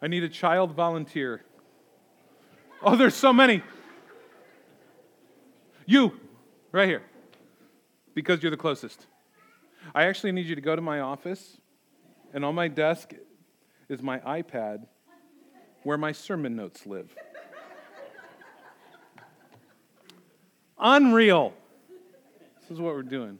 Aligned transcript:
I 0.00 0.06
need 0.06 0.22
a 0.22 0.28
child 0.28 0.72
volunteer. 0.72 1.42
Oh, 2.82 2.94
there's 2.94 3.14
so 3.14 3.32
many. 3.32 3.62
You, 5.86 6.12
right 6.70 6.88
here, 6.88 7.02
because 8.14 8.42
you're 8.42 8.50
the 8.50 8.56
closest. 8.56 9.06
I 9.94 10.04
actually 10.04 10.32
need 10.32 10.46
you 10.46 10.54
to 10.54 10.60
go 10.60 10.76
to 10.76 10.82
my 10.82 11.00
office, 11.00 11.58
and 12.32 12.44
on 12.44 12.54
my 12.54 12.68
desk 12.68 13.14
is 13.88 14.02
my 14.02 14.18
iPad 14.20 14.86
where 15.82 15.96
my 15.96 16.12
sermon 16.12 16.54
notes 16.54 16.86
live. 16.86 17.12
Unreal. 20.78 21.54
This 22.60 22.70
is 22.70 22.80
what 22.80 22.94
we're 22.94 23.02
doing. 23.02 23.38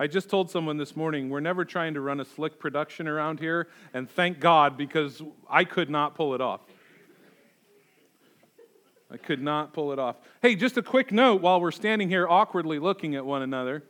I 0.00 0.06
just 0.06 0.30
told 0.30 0.48
someone 0.48 0.76
this 0.76 0.94
morning 0.94 1.28
we're 1.28 1.40
never 1.40 1.64
trying 1.64 1.94
to 1.94 2.00
run 2.00 2.20
a 2.20 2.24
slick 2.24 2.60
production 2.60 3.08
around 3.08 3.40
here, 3.40 3.66
and 3.92 4.08
thank 4.08 4.38
God 4.38 4.76
because 4.76 5.20
I 5.50 5.64
could 5.64 5.90
not 5.90 6.14
pull 6.14 6.36
it 6.36 6.40
off. 6.40 6.60
I 9.10 9.16
could 9.16 9.42
not 9.42 9.72
pull 9.72 9.90
it 9.92 9.98
off. 9.98 10.14
Hey, 10.40 10.54
just 10.54 10.76
a 10.76 10.82
quick 10.82 11.10
note 11.10 11.40
while 11.40 11.60
we're 11.60 11.72
standing 11.72 12.08
here 12.08 12.28
awkwardly 12.28 12.78
looking 12.78 13.16
at 13.16 13.26
one 13.26 13.42
another. 13.42 13.82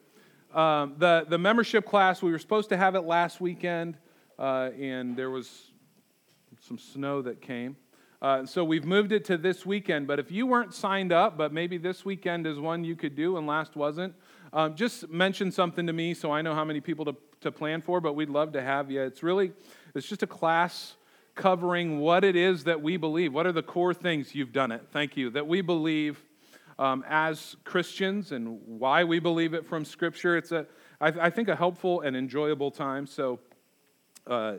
Um, 0.55 0.95
the, 0.97 1.27
the 1.29 1.37
membership 1.37 1.85
class, 1.85 2.23
we 2.23 2.31
were 2.31 2.39
supposed 2.39 2.71
to 2.71 2.79
have 2.79 2.95
it 2.95 3.03
last 3.03 3.39
weekend, 3.39 3.99
uh, 4.39 4.71
and 4.81 5.15
there 5.15 5.29
was 5.29 5.73
some 6.61 6.79
snow 6.79 7.21
that 7.21 7.43
came. 7.43 7.77
Uh, 8.23 8.47
so 8.47 8.65
we've 8.65 8.87
moved 8.87 9.13
it 9.13 9.27
to 9.27 9.37
this 9.37 9.67
weekend. 9.67 10.07
But 10.07 10.19
if 10.19 10.33
you 10.33 10.47
weren't 10.47 10.73
signed 10.73 11.13
up, 11.13 11.37
but 11.37 11.53
maybe 11.53 11.77
this 11.77 12.07
weekend 12.07 12.47
is 12.47 12.59
one 12.59 12.83
you 12.83 12.97
could 12.97 13.15
do 13.15 13.37
and 13.37 13.47
last 13.47 13.77
wasn't, 13.77 14.15
um, 14.53 14.75
just 14.75 15.09
mention 15.09 15.53
something 15.53 15.87
to 15.87 15.93
me 15.93 16.15
so 16.15 16.31
I 16.31 16.43
know 16.43 16.55
how 16.55 16.65
many 16.65 16.81
people 16.81 17.05
to, 17.07 17.17
to 17.43 17.53
plan 17.53 17.83
for, 17.83 18.01
but 18.01 18.15
we'd 18.15 18.31
love 18.31 18.53
to 18.53 18.63
have 18.63 18.91
you. 18.91 19.03
It's 19.03 19.23
really, 19.23 19.53
it's 19.95 20.09
just 20.09 20.23
a 20.23 20.27
class 20.27 20.97
covering 21.35 22.01
what 22.01 22.25
it 22.25 22.37
is 22.37 22.65
that 22.65 22.83
we 22.83 22.97
believe. 22.97 23.33
What 23.33 23.47
are 23.47 23.53
the 23.53 23.63
core 23.63 23.95
things? 23.95 24.35
You've 24.35 24.53
done 24.53 24.73
it. 24.73 24.83
Thank 24.91 25.17
you. 25.17 25.31
That 25.31 25.47
we 25.47 25.61
believe 25.61 26.23
um, 26.79 27.05
as 27.09 27.57
Christians 27.65 28.33
and 28.33 28.61
why 28.67 29.05
we 29.05 29.19
believe 29.19 29.55
it 29.55 29.67
from 29.67 29.85
Scripture. 29.85 30.37
It's 30.37 30.53
a, 30.53 30.67
I, 31.01 31.09
I 31.09 31.31
think, 31.31 31.49
a 31.49 31.57
helpful 31.57 32.01
and 32.01 32.17
enjoyable 32.17 32.71
time. 32.71 33.07
So, 33.07 33.41
uh, 34.27 34.57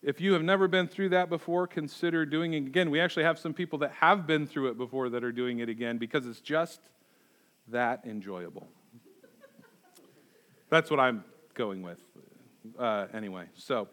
if 0.00 0.20
you 0.20 0.32
have 0.34 0.42
never 0.42 0.68
been 0.68 0.86
through 0.86 1.08
that 1.08 1.28
before, 1.28 1.66
consider 1.66 2.24
doing 2.24 2.52
it 2.52 2.58
again. 2.58 2.88
We 2.90 3.00
actually 3.00 3.24
have 3.24 3.36
some 3.36 3.52
people 3.52 3.80
that 3.80 3.90
have 3.92 4.28
been 4.28 4.46
through 4.46 4.68
it 4.68 4.78
before 4.78 5.08
that 5.08 5.24
are 5.24 5.32
doing 5.32 5.58
it 5.58 5.68
again 5.68 5.98
because 5.98 6.24
it's 6.24 6.40
just 6.40 6.80
that 7.66 8.04
enjoyable. 8.04 8.68
That's 10.70 10.90
what 10.90 11.00
I'm 11.00 11.24
going 11.54 11.82
with. 11.82 11.98
Uh, 12.78 13.06
anyway, 13.14 13.46
so 13.54 13.88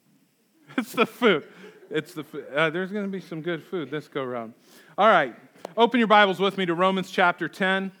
it's 0.76 0.92
the 0.92 1.06
food. 1.06 1.44
It's 1.90 2.14
the 2.14 2.24
food. 2.24 2.46
Uh, 2.54 2.70
there's 2.70 2.90
going 2.90 3.04
to 3.04 3.10
be 3.10 3.20
some 3.20 3.40
good 3.40 3.62
food 3.62 3.90
this 3.90 4.08
go 4.08 4.24
round. 4.24 4.54
All 4.98 5.08
right, 5.08 5.36
open 5.76 5.98
your 5.98 6.08
Bibles 6.08 6.40
with 6.40 6.58
me 6.58 6.66
to 6.66 6.74
Romans 6.74 7.10
chapter 7.10 7.48
10. 7.48 7.92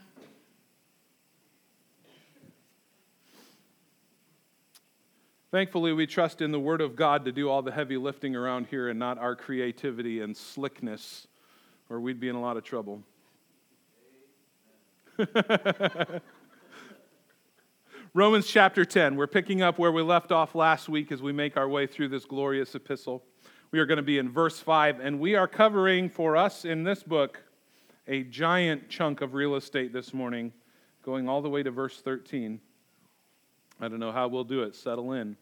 Thankfully, 5.52 5.92
we 5.92 6.06
trust 6.06 6.40
in 6.40 6.50
the 6.50 6.58
Word 6.58 6.80
of 6.80 6.96
God 6.96 7.26
to 7.26 7.32
do 7.32 7.50
all 7.50 7.60
the 7.60 7.70
heavy 7.70 7.98
lifting 7.98 8.34
around 8.34 8.66
here 8.68 8.88
and 8.88 8.98
not 8.98 9.18
our 9.18 9.36
creativity 9.36 10.22
and 10.22 10.34
slickness, 10.34 11.28
or 11.90 12.00
we'd 12.00 12.18
be 12.18 12.30
in 12.30 12.34
a 12.34 12.40
lot 12.40 12.56
of 12.56 12.64
trouble. 12.64 13.02
Romans 18.14 18.46
chapter 18.46 18.84
10. 18.84 19.16
We're 19.16 19.26
picking 19.26 19.62
up 19.62 19.78
where 19.78 19.90
we 19.90 20.02
left 20.02 20.32
off 20.32 20.54
last 20.54 20.86
week 20.86 21.10
as 21.10 21.22
we 21.22 21.32
make 21.32 21.56
our 21.56 21.66
way 21.66 21.86
through 21.86 22.08
this 22.08 22.26
glorious 22.26 22.74
epistle. 22.74 23.24
We 23.70 23.78
are 23.78 23.86
going 23.86 23.96
to 23.96 24.02
be 24.02 24.18
in 24.18 24.28
verse 24.28 24.60
5, 24.60 25.00
and 25.00 25.18
we 25.18 25.34
are 25.34 25.48
covering 25.48 26.10
for 26.10 26.36
us 26.36 26.66
in 26.66 26.84
this 26.84 27.02
book 27.02 27.42
a 28.06 28.22
giant 28.24 28.90
chunk 28.90 29.22
of 29.22 29.32
real 29.32 29.54
estate 29.54 29.94
this 29.94 30.12
morning, 30.12 30.52
going 31.02 31.26
all 31.26 31.40
the 31.40 31.48
way 31.48 31.62
to 31.62 31.70
verse 31.70 32.02
13. 32.02 32.60
I 33.80 33.88
don't 33.88 33.98
know 33.98 34.12
how 34.12 34.28
we'll 34.28 34.44
do 34.44 34.62
it. 34.62 34.74
Settle 34.74 35.12
in. 35.12 35.38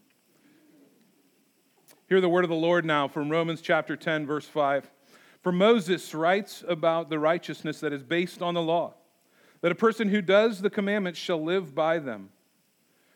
Hear 2.08 2.20
the 2.20 2.28
word 2.28 2.44
of 2.44 2.50
the 2.50 2.54
Lord 2.54 2.84
now 2.84 3.08
from 3.08 3.30
Romans 3.30 3.62
chapter 3.62 3.96
10, 3.96 4.26
verse 4.26 4.46
5. 4.46 4.88
For 5.42 5.50
Moses 5.50 6.14
writes 6.14 6.62
about 6.68 7.10
the 7.10 7.18
righteousness 7.18 7.80
that 7.80 7.92
is 7.92 8.04
based 8.04 8.40
on 8.40 8.54
the 8.54 8.62
law, 8.62 8.94
that 9.60 9.72
a 9.72 9.74
person 9.74 10.10
who 10.10 10.22
does 10.22 10.60
the 10.60 10.70
commandments 10.70 11.18
shall 11.18 11.42
live 11.42 11.74
by 11.74 11.98
them. 11.98 12.30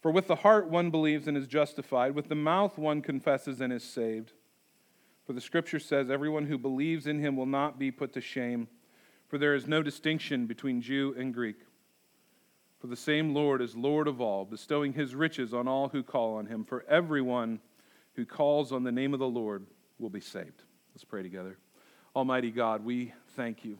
For 0.00 0.10
with 0.10 0.26
the 0.26 0.36
heart 0.36 0.68
one 0.68 0.90
believes 0.90 1.26
and 1.26 1.36
is 1.36 1.46
justified, 1.46 2.14
with 2.14 2.28
the 2.28 2.34
mouth 2.34 2.78
one 2.78 3.02
confesses 3.02 3.60
and 3.60 3.72
is 3.72 3.82
saved. 3.82 4.32
For 5.26 5.32
the 5.32 5.40
scripture 5.40 5.80
says, 5.80 6.10
Everyone 6.10 6.46
who 6.46 6.58
believes 6.58 7.06
in 7.06 7.18
him 7.18 7.36
will 7.36 7.46
not 7.46 7.78
be 7.78 7.90
put 7.90 8.12
to 8.12 8.20
shame, 8.20 8.68
for 9.28 9.38
there 9.38 9.54
is 9.54 9.66
no 9.66 9.82
distinction 9.82 10.46
between 10.46 10.80
Jew 10.80 11.14
and 11.18 11.34
Greek. 11.34 11.56
For 12.78 12.86
the 12.86 12.96
same 12.96 13.34
Lord 13.34 13.62
is 13.62 13.74
Lord 13.74 14.06
of 14.06 14.20
all, 14.20 14.44
bestowing 14.44 14.92
his 14.92 15.14
riches 15.14 15.52
on 15.52 15.66
all 15.66 15.88
who 15.88 16.02
call 16.02 16.36
on 16.36 16.46
him. 16.46 16.64
For 16.64 16.84
everyone 16.88 17.58
who 18.14 18.24
calls 18.24 18.70
on 18.70 18.84
the 18.84 18.92
name 18.92 19.14
of 19.14 19.18
the 19.18 19.26
Lord 19.26 19.66
will 19.98 20.10
be 20.10 20.20
saved. 20.20 20.62
Let's 20.94 21.04
pray 21.04 21.22
together. 21.22 21.58
Almighty 22.14 22.50
God, 22.50 22.84
we 22.84 23.12
thank 23.34 23.64
you 23.64 23.78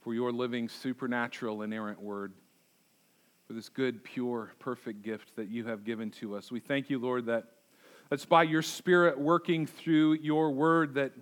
for 0.00 0.14
your 0.14 0.32
living, 0.32 0.68
supernatural, 0.68 1.62
inerrant 1.62 2.00
word 2.00 2.32
for 3.46 3.52
this 3.52 3.68
good, 3.68 4.02
pure, 4.02 4.52
perfect 4.58 5.02
gift 5.02 5.36
that 5.36 5.48
you 5.48 5.66
have 5.66 5.84
given 5.84 6.10
to 6.10 6.34
us. 6.34 6.50
We 6.50 6.60
thank 6.60 6.88
you, 6.88 6.98
Lord, 6.98 7.26
that 7.26 7.44
it's 8.10 8.24
by 8.24 8.44
your 8.44 8.62
Spirit 8.62 9.18
working 9.18 9.66
through 9.66 10.14
your 10.14 10.50
word 10.50 10.94
that 10.94 11.12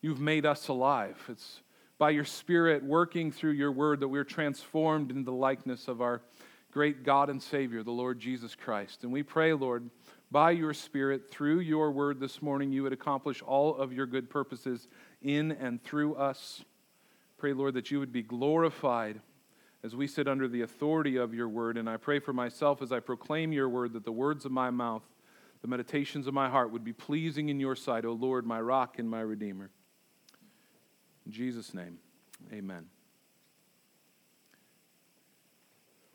you've 0.00 0.20
made 0.20 0.44
us 0.44 0.68
alive. 0.68 1.16
It's 1.28 1.60
by 1.96 2.10
your 2.10 2.24
Spirit 2.24 2.84
working 2.84 3.32
through 3.32 3.52
your 3.52 3.72
word 3.72 4.00
that 4.00 4.08
we're 4.08 4.24
transformed 4.24 5.10
into 5.10 5.24
the 5.24 5.32
likeness 5.32 5.88
of 5.88 6.02
our 6.02 6.22
great 6.70 7.02
God 7.02 7.30
and 7.30 7.42
Savior, 7.42 7.82
the 7.82 7.90
Lord 7.90 8.18
Jesus 8.20 8.54
Christ. 8.54 9.02
And 9.02 9.12
we 9.12 9.22
pray, 9.22 9.54
Lord, 9.54 9.88
by 10.30 10.50
your 10.50 10.74
Spirit, 10.74 11.30
through 11.30 11.60
your 11.60 11.90
word 11.90 12.20
this 12.20 12.42
morning, 12.42 12.70
you 12.70 12.82
would 12.82 12.92
accomplish 12.92 13.40
all 13.40 13.74
of 13.76 13.92
your 13.92 14.06
good 14.06 14.28
purposes 14.28 14.86
in 15.22 15.52
and 15.52 15.82
through 15.82 16.14
us. 16.16 16.62
Pray, 17.38 17.54
Lord, 17.54 17.74
that 17.74 17.90
you 17.90 17.98
would 18.00 18.12
be 18.12 18.22
glorified 18.22 19.20
as 19.84 19.94
we 19.94 20.06
sit 20.06 20.26
under 20.26 20.48
the 20.48 20.62
authority 20.62 21.16
of 21.16 21.32
your 21.32 21.48
word. 21.48 21.76
And 21.76 21.88
I 21.88 21.96
pray 21.96 22.18
for 22.18 22.32
myself 22.32 22.82
as 22.82 22.92
I 22.92 23.00
proclaim 23.00 23.52
your 23.52 23.68
word 23.68 23.92
that 23.92 24.04
the 24.04 24.12
words 24.12 24.44
of 24.44 24.52
my 24.52 24.70
mouth, 24.70 25.02
the 25.62 25.68
meditations 25.68 26.26
of 26.26 26.34
my 26.34 26.48
heart 26.48 26.72
would 26.72 26.84
be 26.84 26.92
pleasing 26.92 27.48
in 27.48 27.60
your 27.60 27.76
sight, 27.76 28.04
O 28.04 28.12
Lord, 28.12 28.46
my 28.46 28.60
rock 28.60 28.98
and 28.98 29.08
my 29.08 29.20
redeemer. 29.20 29.70
In 31.26 31.32
Jesus' 31.32 31.74
name, 31.74 31.98
amen. 32.52 32.86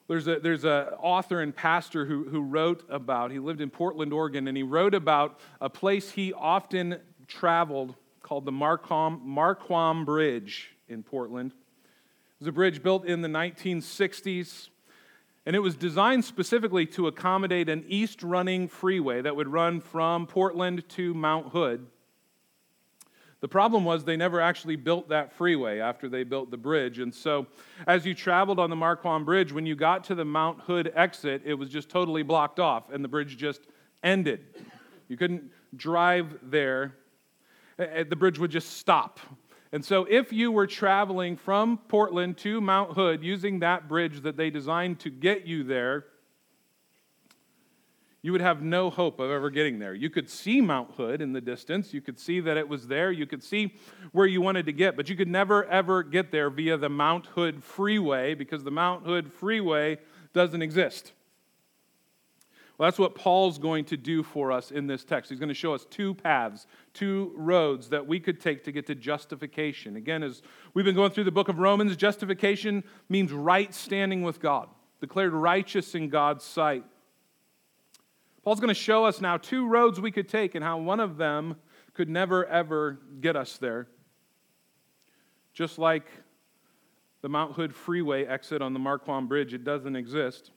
There's 0.08 0.28
a 0.28 0.40
there's 0.40 0.66
a 0.66 0.98
author 1.00 1.40
and 1.40 1.56
pastor 1.56 2.06
who, 2.06 2.26
who 2.26 2.42
wrote 2.42 2.84
about, 2.90 3.32
he 3.32 3.40
lived 3.40 3.62
in 3.62 3.70
Portland, 3.70 4.12
Oregon, 4.12 4.48
and 4.48 4.58
he 4.58 4.64
wrote 4.64 4.94
about 4.94 5.40
a 5.62 5.70
place 5.70 6.12
he 6.12 6.34
often 6.34 7.00
traveled 7.28 7.96
called 8.22 8.46
the 8.46 8.52
Marquam, 8.52 9.22
Marquam 9.24 10.04
Bridge 10.04 10.72
in 10.90 11.04
Portland 11.04 11.54
was 12.44 12.50
a 12.50 12.52
bridge 12.52 12.84
built 12.84 13.06
in 13.06 13.22
the 13.22 13.30
1960s, 13.30 14.68
and 15.46 15.56
it 15.56 15.60
was 15.60 15.78
designed 15.78 16.26
specifically 16.26 16.86
to 16.86 17.08
accommodate 17.08 17.70
an 17.70 17.86
east 17.88 18.22
running 18.22 18.68
freeway 18.68 19.22
that 19.22 19.34
would 19.34 19.48
run 19.48 19.80
from 19.80 20.28
Portland 20.28 20.84
to 20.90 21.14
Mount 21.14 21.54
Hood. 21.54 21.88
The 23.40 23.48
problem 23.48 23.86
was 23.86 24.04
they 24.04 24.18
never 24.18 24.42
actually 24.42 24.76
built 24.76 25.08
that 25.08 25.32
freeway 25.32 25.80
after 25.80 26.10
they 26.10 26.26
built 26.26 26.52
the 26.52 26.58
bridge. 26.58 27.00
And 27.00 27.16
so, 27.16 27.48
as 27.88 28.06
you 28.06 28.14
traveled 28.14 28.60
on 28.60 28.70
the 28.70 28.76
Marquam 28.76 29.24
Bridge, 29.24 29.54
when 29.54 29.66
you 29.66 29.78
got 29.78 30.04
to 30.06 30.16
the 30.16 30.26
Mount 30.26 30.60
Hood 30.60 30.92
exit, 30.98 31.44
it 31.46 31.54
was 31.54 31.70
just 31.70 31.88
totally 31.88 32.24
blocked 32.24 32.60
off, 32.60 32.90
and 32.92 33.02
the 33.02 33.08
bridge 33.08 33.38
just 33.38 33.62
ended. 34.04 34.42
You 35.08 35.16
couldn't 35.16 35.50
drive 35.78 36.38
there. 36.44 36.94
The 37.78 38.18
bridge 38.18 38.38
would 38.38 38.52
just 38.52 38.76
stop 38.80 39.22
and 39.74 39.84
so, 39.84 40.06
if 40.08 40.32
you 40.32 40.52
were 40.52 40.68
traveling 40.68 41.36
from 41.36 41.80
Portland 41.88 42.38
to 42.38 42.62
Mount 42.62 42.94
Hood 42.94 43.24
using 43.24 43.62
that 43.62 43.88
bridge 43.88 44.22
that 44.22 44.38
they 44.38 44.52
designed 44.52 45.00
to 45.00 45.10
get 45.10 45.48
you 45.48 45.64
there, 45.64 46.06
you 48.22 48.32
would 48.32 48.42
have 48.42 48.62
no 48.62 48.92
hope 48.92 49.20
of 49.20 49.32
ever 49.32 49.50
getting 49.50 49.80
there. 49.80 49.96
You 49.96 50.12
could 50.12 50.30
see 50.30 50.62
Mount 50.62 50.92
Hood 50.92 51.22
in 51.22 51.34
the 51.34 51.42
distance. 51.42 51.92
You 51.92 52.02
could 52.02 52.20
see 52.20 52.40
that 52.42 52.56
it 52.56 52.70
was 52.70 52.86
there. 52.86 53.12
You 53.12 53.26
could 53.26 53.44
see 53.44 53.74
where 54.12 54.28
you 54.28 54.42
wanted 54.42 54.68
to 54.68 54.74
get, 54.74 54.96
but 54.96 55.10
you 55.10 55.16
could 55.16 55.28
never, 55.28 55.66
ever 55.66 56.04
get 56.04 56.32
there 56.32 56.52
via 56.52 56.78
the 56.78 56.88
Mount 56.88 57.26
Hood 57.26 57.64
Freeway 57.64 58.36
because 58.36 58.64
the 58.64 58.70
Mount 58.70 59.08
Hood 59.08 59.34
Freeway 59.34 59.98
doesn't 60.34 60.62
exist. 60.62 61.14
Well, 62.78 62.88
that's 62.88 62.98
what 62.98 63.14
Paul's 63.14 63.60
going 63.60 63.86
to 63.86 63.98
do 63.98 64.24
for 64.24 64.52
us 64.52 64.72
in 64.72 64.88
this 64.88 65.04
text. 65.04 65.30
He's 65.30 65.40
going 65.40 65.50
to 65.50 65.54
show 65.54 65.76
us 65.76 65.86
two 65.90 66.16
paths, 66.16 66.66
two 66.94 67.32
roads 67.36 67.90
that 67.90 68.08
we 68.08 68.20
could 68.20 68.40
take 68.40 68.64
to 68.64 68.72
get 68.72 68.88
to 68.88 68.96
justification. 68.96 69.96
Again, 69.96 70.24
as 70.24 70.42
we've 70.74 70.84
been 70.84 70.96
going 70.96 71.12
through 71.12 71.26
the 71.26 71.32
book 71.32 71.50
of 71.50 71.60
Romans, 71.60 71.96
justification 71.96 72.84
means 73.10 73.32
right 73.32 73.72
standing 73.74 74.24
with 74.24 74.40
God, 74.40 74.70
declared 75.02 75.34
righteous 75.34 75.94
in 75.94 76.10
God's 76.10 76.44
sight. 76.44 76.84
Paul's 78.44 78.60
going 78.60 78.70
to 78.70 78.74
show 78.74 79.06
us 79.06 79.22
now 79.22 79.38
two 79.38 79.68
roads 79.68 80.02
we 80.02 80.12
could 80.12 80.28
take 80.28 80.56
and 80.56 80.64
how 80.64 80.80
one 80.80 81.00
of 81.00 81.18
them 81.18 81.56
could 81.94 82.10
never, 82.10 82.44
ever 82.48 83.00
get 83.22 83.36
us 83.36 83.58
there. 83.58 83.88
Just 85.54 85.78
like 85.78 86.08
the 87.22 87.30
Mount 87.30 87.54
Hood 87.54 87.76
Freeway 87.76 88.26
exit 88.26 88.64
on 88.64 88.74
the 88.74 88.80
Marquam 88.80 89.28
Bridge, 89.28 89.54
it 89.54 89.64
doesn't 89.64 89.96
exist. 89.96 90.50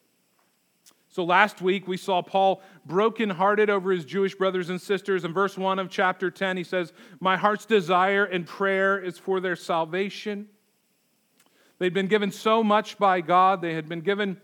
So 1.17 1.25
last 1.25 1.63
week 1.63 1.89
we 1.89 1.97
saw 1.97 2.21
Paul 2.21 2.61
brokenhearted 2.85 3.71
over 3.71 3.91
his 3.91 4.05
Jewish 4.05 4.35
brothers 4.35 4.69
and 4.69 4.79
sisters. 4.79 5.25
In 5.25 5.33
verse 5.33 5.57
1 5.57 5.79
of 5.79 5.89
chapter 5.89 6.31
10, 6.31 6.59
he 6.59 6.63
says, 6.63 6.93
My 7.21 7.39
heart's 7.39 7.65
desire 7.65 8.27
and 8.27 8.47
prayer 8.47 8.99
is 8.99 9.17
for 9.17 9.41
their 9.41 9.57
salvation. 9.57 10.47
They'd 11.79 11.95
been 11.95 12.09
given 12.09 12.31
so 12.31 12.63
much 12.63 12.99
by 12.99 13.23
God, 13.23 13.63
they 13.63 13.73
had 13.73 13.89
been 13.89 14.03
given 14.03 14.39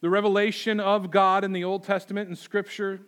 the 0.00 0.08
revelation 0.08 0.80
of 0.80 1.10
God 1.10 1.44
in 1.44 1.52
the 1.52 1.64
Old 1.64 1.84
Testament 1.84 2.30
and 2.30 2.38
Scripture. 2.38 3.02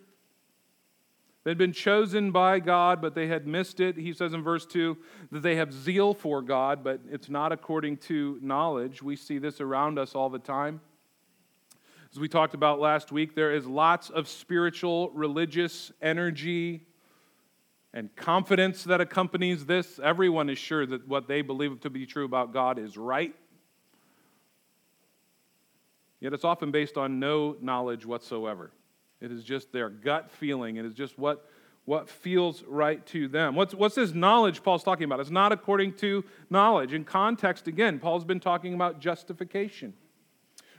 They'd 1.43 1.57
been 1.57 1.73
chosen 1.73 2.31
by 2.31 2.59
God, 2.59 3.01
but 3.01 3.15
they 3.15 3.25
had 3.25 3.47
missed 3.47 3.79
it. 3.79 3.97
He 3.97 4.13
says 4.13 4.33
in 4.33 4.43
verse 4.43 4.67
2 4.67 4.95
that 5.31 5.41
they 5.41 5.55
have 5.55 5.73
zeal 5.73 6.13
for 6.13 6.43
God, 6.43 6.83
but 6.83 6.99
it's 7.09 7.31
not 7.31 7.51
according 7.51 7.97
to 7.97 8.37
knowledge. 8.43 9.01
We 9.01 9.15
see 9.15 9.39
this 9.39 9.59
around 9.59 9.97
us 9.97 10.13
all 10.13 10.29
the 10.29 10.37
time. 10.37 10.81
As 12.17 12.19
we 12.19 12.27
talked 12.27 12.55
about 12.55 12.79
last 12.79 13.11
week, 13.11 13.35
there 13.35 13.53
is 13.53 13.67
lots 13.67 14.09
of 14.09 14.27
spiritual, 14.27 15.11
religious 15.11 15.91
energy 16.01 16.87
and 17.93 18.09
confidence 18.15 18.85
that 18.85 18.99
accompanies 18.99 19.67
this. 19.67 19.99
Everyone 20.03 20.49
is 20.49 20.57
sure 20.57 20.87
that 20.87 21.07
what 21.07 21.27
they 21.27 21.43
believe 21.43 21.79
to 21.81 21.91
be 21.91 22.07
true 22.07 22.25
about 22.25 22.53
God 22.53 22.79
is 22.79 22.97
right. 22.97 23.35
Yet 26.19 26.33
it's 26.33 26.43
often 26.43 26.71
based 26.71 26.97
on 26.97 27.19
no 27.19 27.55
knowledge 27.61 28.03
whatsoever. 28.03 28.71
It 29.21 29.31
is 29.31 29.43
just 29.43 29.71
their 29.71 29.87
gut 29.87 30.31
feeling. 30.31 30.77
It 30.77 30.85
is 30.85 30.95
just 30.95 31.19
what, 31.19 31.47
what 31.85 32.09
feels 32.09 32.63
right 32.63 33.05
to 33.05 33.27
them. 33.27 33.53
What's, 33.53 33.75
what's 33.75 33.93
this 33.93 34.15
knowledge 34.15 34.63
Paul's 34.63 34.83
talking 34.83 35.03
about? 35.03 35.19
It's 35.19 35.29
not 35.29 35.51
according 35.51 35.93
to 35.97 36.25
knowledge. 36.49 36.93
In 36.93 37.03
context, 37.03 37.67
again, 37.67 37.99
Paul's 37.99 38.25
been 38.25 38.39
talking 38.39 38.73
about 38.73 38.99
justification, 38.99 39.93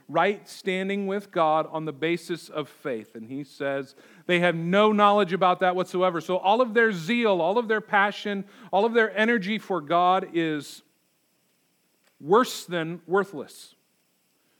right 0.08 0.48
standing 0.48 1.06
with 1.06 1.30
God 1.30 1.68
on 1.70 1.84
the 1.84 1.92
basis 1.92 2.48
of 2.48 2.68
faith. 2.68 3.14
And 3.14 3.28
he 3.28 3.44
says 3.44 3.94
they 4.26 4.40
have 4.40 4.54
no 4.54 4.90
knowledge 4.90 5.32
about 5.32 5.60
that 5.60 5.76
whatsoever. 5.76 6.20
So 6.20 6.38
all 6.38 6.60
of 6.60 6.74
their 6.74 6.92
zeal, 6.92 7.40
all 7.42 7.58
of 7.58 7.68
their 7.68 7.82
passion, 7.82 8.44
all 8.72 8.84
of 8.84 8.94
their 8.94 9.16
energy 9.16 9.58
for 9.58 9.80
God 9.80 10.28
is 10.32 10.82
worse 12.20 12.64
than 12.64 13.00
worthless. 13.06 13.74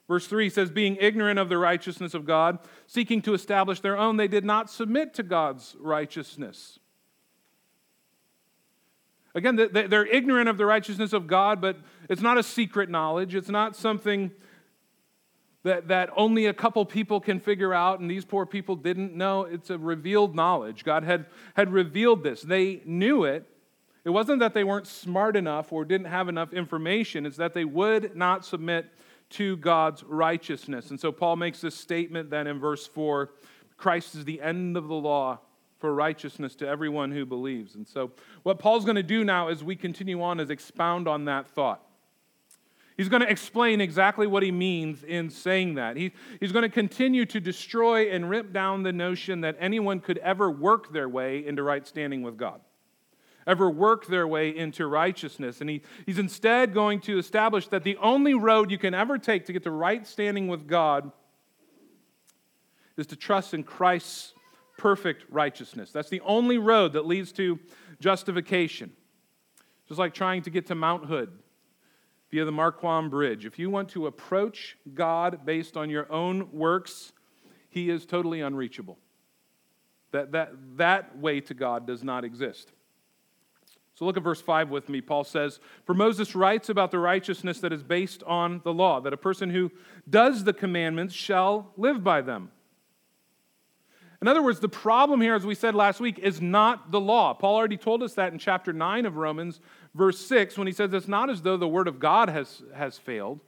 Verse 0.07 0.27
3 0.27 0.49
says, 0.51 0.71
Being 0.71 0.97
ignorant 1.01 1.39
of 1.39 1.49
the 1.49 1.59
righteousness 1.59 2.15
of 2.15 2.25
God, 2.25 2.59
seeking 2.87 3.21
to 3.23 3.35
establish 3.35 3.81
their 3.81 3.97
own, 3.97 4.17
they 4.17 4.29
did 4.29 4.45
not 4.45 4.71
submit 4.71 5.15
to 5.15 5.23
God's 5.23 5.77
righteousness. 5.79 6.79
Again, 9.35 9.57
they're 9.57 10.07
ignorant 10.07 10.49
of 10.49 10.57
the 10.57 10.67
righteousness 10.67 11.13
of 11.13 11.27
God, 11.27 11.61
but 11.61 11.77
it's 12.09 12.23
not 12.23 12.39
a 12.39 12.43
secret 12.43 12.89
knowledge. 12.89 13.35
It's 13.35 13.51
not 13.51 13.77
something 13.77 14.33
that, 15.65 15.89
that 15.89 16.11
only 16.17 16.47
a 16.47 16.55
couple 16.55 16.85
people 16.85 17.21
can 17.21 17.41
figure 17.41 17.75
out, 17.75 18.01
and 18.01 18.11
these 18.11 18.25
poor 18.25 18.47
people 18.47 18.77
didn't 18.77 19.15
know. 19.15 19.43
It's 19.43 19.71
a 19.71 19.79
revealed 19.79 20.35
knowledge. 20.35 20.85
God 20.85 21.03
had, 21.03 21.27
had 21.55 21.73
revealed 21.73 22.23
this. 22.23 22.43
They 22.43 22.81
knew 22.85 23.25
it. 23.25 23.45
It 24.05 24.11
wasn't 24.11 24.41
that 24.41 24.55
they 24.55 24.65
weren't 24.65 24.87
smart 24.87 25.37
enough 25.37 25.73
or 25.73 25.85
didn't 25.85 26.07
have 26.07 26.29
enough 26.29 26.53
information, 26.53 27.27
it's 27.27 27.37
that 27.37 27.55
they 27.55 27.65
would 27.65 28.17
not 28.17 28.45
submit 28.45 28.87
to 29.31 29.57
God's 29.59 30.03
righteousness. 30.05 30.91
And 30.91 30.99
so 30.99 31.13
Paul 31.13 31.37
makes 31.37 31.61
this 31.61 31.75
statement 31.75 32.31
then 32.31 32.47
in 32.47 32.59
verse 32.59 32.87
4 32.87 33.31
Christ 33.77 34.17
is 34.17 34.25
the 34.25 34.41
end 34.41 34.77
of 34.77 34.89
the 34.89 34.95
law 34.95 35.39
for 35.79 35.95
righteousness 35.95 36.57
to 36.57 36.67
everyone 36.67 37.13
who 37.13 37.25
believes. 37.25 37.77
And 37.77 37.87
so 37.87 38.11
what 38.43 38.59
Paul's 38.59 38.85
going 38.85 38.97
to 38.97 39.03
do 39.03 39.25
now 39.25 39.49
as 39.49 39.63
we 39.63 39.77
continue 39.77 40.21
on 40.21 40.41
is 40.41 40.51
expound 40.51 41.07
on 41.07 41.27
that 41.27 41.47
thought. 41.47 41.88
He's 42.99 43.09
going 43.09 43.23
to 43.23 43.31
explain 43.31 43.81
exactly 43.81 44.27
what 44.27 44.43
he 44.43 44.51
means 44.51 45.05
in 45.05 45.31
saying 45.31 45.77
that. 45.77 45.97
He, 45.97 46.13
he's 46.41 46.51
going 46.51 46.65
to 46.65 46.69
continue 46.69 47.25
to 47.27 47.39
destroy 47.39 48.11
and 48.11 48.29
rip 48.29 48.53
down 48.53 48.83
the 48.83 48.93
notion 48.93 49.41
that 49.43 49.57
anyone 49.61 50.01
could 50.01 50.19
ever 50.19 50.51
work 50.51 50.93
their 50.93 51.09
way 51.09 51.47
into 51.47 51.63
right 51.63 51.87
standing 51.87 52.23
with 52.23 52.37
God 52.37 52.61
ever 53.47 53.71
work 53.71 54.07
their 54.07 54.29
way 54.29 54.55
into 54.55 54.87
righteousness. 54.87 55.63
And 55.63 55.71
he, 55.71 55.81
he's 56.05 56.19
instead 56.19 56.75
going 56.75 57.01
to 57.01 57.19
establish 57.19 57.67
that 57.69 57.83
the 57.83 57.97
only 57.97 58.35
road 58.35 58.71
you 58.71 58.77
can 58.77 58.93
ever 58.93 59.17
take 59.17 59.47
to 59.47 59.55
get 59.55 59.63
to 59.63 59.71
right 59.71 60.07
standing 60.07 60.49
with 60.49 60.69
God 60.69 61.11
is 62.99 63.07
to 63.07 63.17
trust 63.17 63.55
in 63.55 63.65
Christ's 63.65 64.35
perfect 64.77 65.25
righteousness. 65.31 65.91
That's 65.91 66.11
the 66.11 66.21
only 66.21 66.59
road 66.59 66.93
that 66.93 67.07
leads 67.07 67.33
to 67.33 67.59
justification. 68.01 68.93
Just 69.89 69.99
like 69.99 70.13
trying 70.13 70.43
to 70.43 70.51
get 70.51 70.67
to 70.67 70.75
Mount 70.75 71.07
Hood 71.07 71.31
via 72.31 72.45
the 72.45 72.53
Marquam 72.53 73.11
Bridge. 73.11 73.47
If 73.47 73.59
you 73.59 73.71
want 73.71 73.89
to 73.91 74.07
approach 74.07 74.77
God 74.95 75.45
based 75.45 75.77
on 75.77 75.91
your 75.91 76.11
own 76.13 76.51
works, 76.53 77.13
he 77.69 77.91
is 77.91 78.07
totally 78.07 78.41
unreachable. 78.41 78.99
That, 80.13 80.33
that, 80.33 80.53
that 80.77 81.19
way 81.19 81.41
to 81.43 81.55
God 81.55 81.87
does 81.87 82.03
not 82.03 82.25
exist. 82.25 82.73
So 83.95 84.05
look 84.05 84.17
at 84.17 84.23
verse 84.23 84.41
5 84.41 84.71
with 84.71 84.89
me. 84.89 85.01
Paul 85.01 85.25
says, 85.25 85.59
For 85.85 85.93
Moses 85.93 86.35
writes 86.35 86.69
about 86.69 86.93
the 86.93 87.01
righteousness 87.01 87.59
that 87.61 87.73
is 87.73 87.83
based 87.83 88.23
on 88.23 88.61
the 88.63 88.73
law, 88.73 89.01
that 89.01 89.13
a 89.13 89.17
person 89.17 89.51
who 89.51 89.73
does 90.09 90.45
the 90.45 90.53
commandments 90.53 91.15
shall 91.15 91.73
live 91.77 92.05
by 92.05 92.21
them. 92.21 92.53
In 94.21 94.27
other 94.27 94.43
words, 94.43 94.61
the 94.61 94.69
problem 94.69 95.21
here, 95.21 95.35
as 95.35 95.47
we 95.47 95.55
said 95.55 95.75
last 95.75 96.01
week, 96.01 96.19
is 96.19 96.41
not 96.41 96.91
the 96.91 97.01
law. 97.01 97.35
Paul 97.35 97.57
already 97.57 97.77
told 97.77 98.03
us 98.03 98.15
that 98.15 98.33
in 98.33 98.39
chapter 98.39 98.73
9 98.73 99.07
of 99.07 99.17
Romans, 99.17 99.61
verse 99.99 100.19
6, 100.25 100.57
when 100.57 100.67
he 100.67 100.73
says 100.73 100.95
it's 100.95 101.09
not 101.09 101.29
as 101.29 101.43
though 101.43 101.57
the 101.57 101.69
word 101.69 101.89
of 101.89 102.01
God 102.01 102.31
has, 102.31 102.63
has 102.75 102.97
failed. 102.97 103.41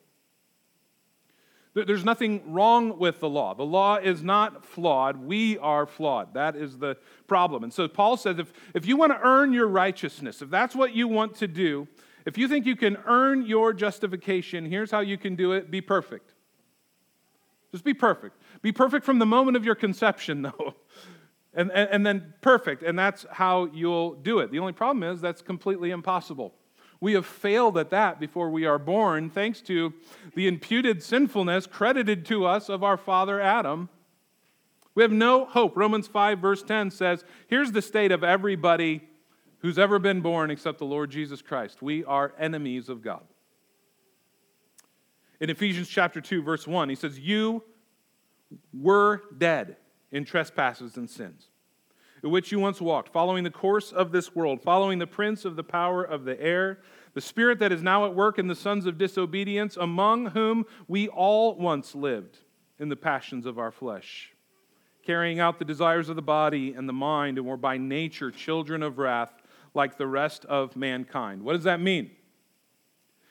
There's 1.72 2.04
nothing 2.04 2.52
wrong 2.52 2.98
with 2.98 3.20
the 3.20 3.28
law. 3.28 3.54
The 3.54 3.62
law 3.62 3.96
is 3.96 4.24
not 4.24 4.66
flawed. 4.66 5.16
We 5.16 5.56
are 5.58 5.86
flawed. 5.86 6.34
That 6.34 6.56
is 6.56 6.78
the 6.78 6.96
problem. 7.28 7.62
And 7.62 7.72
so 7.72 7.86
Paul 7.86 8.16
says 8.16 8.40
if, 8.40 8.52
if 8.74 8.86
you 8.86 8.96
want 8.96 9.12
to 9.12 9.20
earn 9.22 9.52
your 9.52 9.68
righteousness, 9.68 10.42
if 10.42 10.50
that's 10.50 10.74
what 10.74 10.94
you 10.94 11.06
want 11.06 11.36
to 11.36 11.46
do, 11.46 11.86
if 12.26 12.36
you 12.36 12.48
think 12.48 12.66
you 12.66 12.74
can 12.74 12.98
earn 13.06 13.46
your 13.46 13.72
justification, 13.72 14.66
here's 14.66 14.90
how 14.90 15.00
you 15.00 15.16
can 15.16 15.36
do 15.36 15.52
it 15.52 15.70
be 15.70 15.80
perfect. 15.80 16.34
Just 17.70 17.84
be 17.84 17.94
perfect. 17.94 18.36
Be 18.62 18.72
perfect 18.72 19.06
from 19.06 19.20
the 19.20 19.26
moment 19.26 19.56
of 19.56 19.64
your 19.64 19.76
conception, 19.76 20.42
though. 20.42 20.74
And, 21.52 21.70
and, 21.72 21.88
and 21.90 22.06
then 22.06 22.34
perfect. 22.40 22.82
And 22.82 22.98
that's 22.98 23.26
how 23.32 23.66
you'll 23.72 24.14
do 24.14 24.38
it. 24.38 24.50
The 24.50 24.60
only 24.60 24.72
problem 24.72 25.02
is 25.02 25.20
that's 25.20 25.42
completely 25.42 25.90
impossible. 25.90 26.54
We 27.00 27.14
have 27.14 27.26
failed 27.26 27.78
at 27.78 27.90
that 27.90 28.20
before 28.20 28.50
we 28.50 28.66
are 28.66 28.78
born, 28.78 29.30
thanks 29.30 29.62
to 29.62 29.94
the 30.34 30.46
imputed 30.46 31.02
sinfulness 31.02 31.66
credited 31.66 32.26
to 32.26 32.44
us 32.44 32.68
of 32.68 32.84
our 32.84 32.98
father 32.98 33.40
Adam. 33.40 33.88
We 34.94 35.02
have 35.02 35.12
no 35.12 35.46
hope. 35.46 35.76
Romans 35.76 36.06
5, 36.06 36.38
verse 36.38 36.62
10 36.62 36.90
says, 36.90 37.24
Here's 37.46 37.72
the 37.72 37.80
state 37.80 38.12
of 38.12 38.22
everybody 38.22 39.08
who's 39.60 39.78
ever 39.78 39.98
been 39.98 40.20
born 40.20 40.50
except 40.50 40.78
the 40.78 40.84
Lord 40.84 41.10
Jesus 41.10 41.40
Christ. 41.40 41.80
We 41.80 42.04
are 42.04 42.34
enemies 42.38 42.88
of 42.88 43.02
God. 43.02 43.22
In 45.40 45.48
Ephesians 45.48 45.88
chapter 45.88 46.20
2, 46.20 46.42
verse 46.42 46.66
1, 46.66 46.90
he 46.90 46.94
says, 46.94 47.18
You 47.18 47.64
were 48.74 49.22
dead 49.38 49.76
in 50.12 50.24
trespasses 50.24 50.96
and 50.96 51.08
sins 51.08 51.50
in 52.22 52.30
which 52.30 52.52
you 52.52 52.58
once 52.58 52.80
walked, 52.80 53.12
following 53.12 53.44
the 53.44 53.50
course 53.50 53.92
of 53.92 54.12
this 54.12 54.34
world, 54.34 54.62
following 54.62 54.98
the 54.98 55.06
prince 55.06 55.44
of 55.44 55.56
the 55.56 55.64
power 55.64 56.02
of 56.02 56.24
the 56.24 56.40
air, 56.40 56.78
the 57.14 57.20
spirit 57.20 57.58
that 57.58 57.72
is 57.72 57.82
now 57.82 58.04
at 58.04 58.14
work 58.14 58.38
in 58.38 58.46
the 58.46 58.54
sons 58.54 58.86
of 58.86 58.98
disobedience, 58.98 59.76
among 59.76 60.26
whom 60.26 60.64
we 60.86 61.08
all 61.08 61.56
once 61.56 61.94
lived 61.94 62.38
in 62.78 62.88
the 62.88 62.96
passions 62.96 63.46
of 63.46 63.58
our 63.58 63.70
flesh, 63.70 64.32
carrying 65.04 65.40
out 65.40 65.58
the 65.58 65.64
desires 65.64 66.08
of 66.08 66.16
the 66.16 66.22
body 66.22 66.74
and 66.74 66.88
the 66.88 66.92
mind, 66.92 67.38
and 67.38 67.46
were 67.46 67.56
by 67.56 67.76
nature 67.76 68.30
children 68.30 68.82
of 68.82 68.98
wrath 68.98 69.42
like 69.74 69.96
the 69.96 70.06
rest 70.06 70.44
of 70.46 70.76
mankind. 70.76 71.42
What 71.42 71.54
does 71.54 71.64
that 71.64 71.80
mean? 71.80 72.10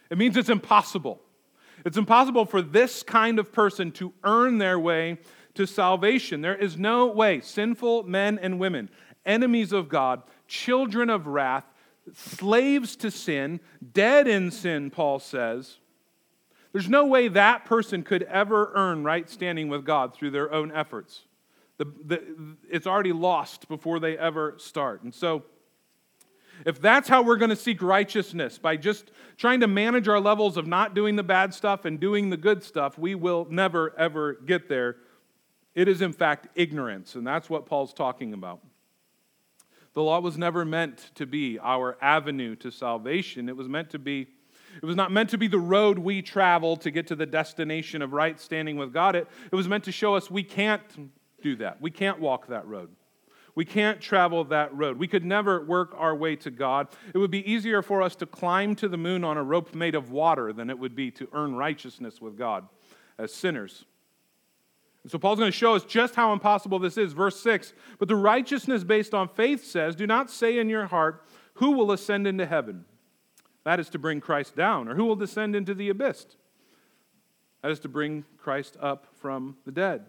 It 0.10 0.18
means 0.18 0.36
it's 0.36 0.50
impossible. 0.50 1.22
It's 1.86 1.98
impossible 1.98 2.46
for 2.46 2.62
this 2.62 3.04
kind 3.04 3.40
of 3.40 3.54
person 3.54 3.92
to 3.94 4.14
earn 4.24 4.58
their 4.58 4.80
way 4.80 5.20
to 5.60 5.68
salvation. 5.68 6.40
There 6.40 6.56
is 6.56 6.78
no 6.78 7.08
way 7.08 7.42
sinful 7.42 8.04
men 8.04 8.40
and 8.40 8.60
women, 8.60 8.90
enemies 9.26 9.74
of 9.74 9.90
God, 9.90 10.24
children 10.48 11.10
of 11.10 11.28
wrath, 11.28 11.66
slaves 12.14 12.96
to 12.96 13.12
sin, 13.12 13.60
dead 13.94 14.26
in 14.26 14.52
sin, 14.52 14.90
Paul 14.90 15.20
says, 15.20 15.78
there's 16.72 16.88
no 16.88 17.08
way 17.08 17.28
that 17.28 17.66
person 17.66 18.04
could 18.04 18.24
ever 18.24 18.72
earn 18.74 19.04
right 19.04 19.30
standing 19.30 19.68
with 19.68 19.84
God 19.84 20.14
through 20.14 20.32
their 20.32 20.54
own 20.54 20.72
efforts. 20.72 21.26
The, 21.78 21.86
the, 22.06 22.56
it's 22.70 22.88
already 22.88 23.12
lost 23.12 23.68
before 23.68 24.00
they 24.00 24.18
ever 24.18 24.56
start. 24.58 25.04
And 25.04 25.14
so, 25.14 25.44
if 26.66 26.80
that's 26.80 27.10
how 27.10 27.22
we're 27.22 27.38
going 27.38 27.50
to 27.50 27.56
seek 27.56 27.82
righteousness, 27.82 28.58
by 28.58 28.78
just 28.78 29.12
trying 29.38 29.62
to 29.62 29.68
manage 29.68 30.08
our 30.08 30.20
levels 30.20 30.58
of 30.58 30.68
not 30.68 30.94
doing 30.94 31.16
the 31.16 31.24
bad 31.24 31.54
stuff 31.54 31.86
and 31.86 32.00
doing 32.00 32.30
the 32.30 32.38
good 32.38 32.64
stuff, 32.64 32.98
we 32.98 33.16
will 33.16 33.48
never, 33.50 33.94
ever 33.98 34.34
get 34.34 34.70
there. 34.70 34.98
It 35.76 35.88
is, 35.88 36.02
in 36.02 36.14
fact, 36.14 36.48
ignorance, 36.56 37.16
and 37.16 37.26
that's 37.26 37.50
what 37.50 37.66
Paul's 37.66 37.94
talking 37.94 38.34
about. 38.34 38.60
The 39.94 40.04
law 40.04 40.20
was 40.20 40.38
never 40.38 40.66
meant 40.66 41.12
to 41.16 41.26
be 41.26 41.60
our 41.60 41.98
avenue 42.02 42.56
to 42.58 42.72
salvation. 42.72 43.50
It 43.50 43.58
was 43.58 43.68
meant 43.68 43.90
to 43.92 44.00
be, 44.00 44.28
it 44.82 44.86
was 44.86 44.96
not 44.96 45.12
meant 45.12 45.30
to 45.32 45.38
be 45.38 45.48
the 45.48 45.60
road 45.60 46.00
we 46.00 46.22
travel 46.22 46.78
to 46.78 46.92
get 46.92 47.08
to 47.08 47.16
the 47.16 47.26
destination 47.26 48.02
of 48.02 48.14
right 48.14 48.40
standing 48.40 48.78
with 48.78 48.94
God. 48.94 49.16
It, 49.16 49.28
it 49.52 49.56
was 49.56 49.68
meant 49.68 49.84
to 49.86 49.92
show 49.92 50.16
us 50.16 50.30
we 50.30 50.44
can't 50.44 51.12
do 51.42 51.56
that. 51.58 51.82
We 51.82 51.92
can't 51.92 52.20
walk 52.20 52.48
that 52.48 52.68
road. 52.68 52.90
We 53.56 53.66
can't 53.66 54.00
travel 54.00 54.44
that 54.46 54.74
road. 54.76 54.98
We 54.98 55.08
could 55.08 55.26
never 55.26 55.66
work 55.66 55.94
our 55.98 56.16
way 56.16 56.36
to 56.38 56.52
God. 56.52 56.88
It 57.14 57.18
would 57.18 57.32
be 57.32 57.52
easier 57.52 57.82
for 57.82 58.02
us 58.02 58.16
to 58.18 58.26
climb 58.26 58.76
to 58.76 58.88
the 58.88 58.98
moon 58.98 59.24
on 59.24 59.38
a 59.38 59.44
rope 59.44 59.74
made 59.76 59.96
of 59.96 60.12
water 60.12 60.54
than 60.54 60.70
it 60.70 60.80
would 60.80 60.96
be 60.96 61.12
to 61.12 61.28
earn 61.34 61.56
righteousness 61.56 62.22
with 62.22 62.38
God 62.38 62.68
as 63.18 63.34
sinners. 63.34 63.86
And 65.04 65.12
so 65.12 65.18
Paul's 65.18 65.40
going 65.40 65.52
to 65.52 65.58
show 65.58 65.76
us 65.76 65.86
just 65.86 66.16
how 66.16 66.34
impossible 66.34 66.80
this 66.80 66.98
is. 66.98 67.14
Verse 67.14 67.40
6 67.40 67.74
But 67.98 68.08
the 68.08 68.16
righteousness 68.16 68.84
based 68.84 69.14
on 69.14 69.28
faith 69.28 69.66
says, 69.66 69.96
Do 69.96 70.08
not 70.08 70.30
say 70.30 70.60
in 70.60 70.70
your 70.70 70.88
heart, 70.88 71.26
Who 71.56 71.72
will 71.72 71.92
ascend 71.92 72.28
into 72.28 72.46
heaven? 72.46 72.86
That 73.64 73.80
is 73.80 73.90
to 73.90 74.00
bring 74.00 74.22
Christ 74.22 74.56
down. 74.56 74.88
Or 74.88 74.96
who 74.96 75.06
will 75.06 75.16
descend 75.16 75.56
into 75.56 75.74
the 75.74 75.90
abyss? 75.90 76.26
That 77.62 77.72
is 77.72 77.80
to 77.82 77.90
bring 77.90 78.26
Christ 78.38 78.78
up 78.80 79.08
from 79.20 79.58
the 79.66 79.72
dead. 79.72 80.06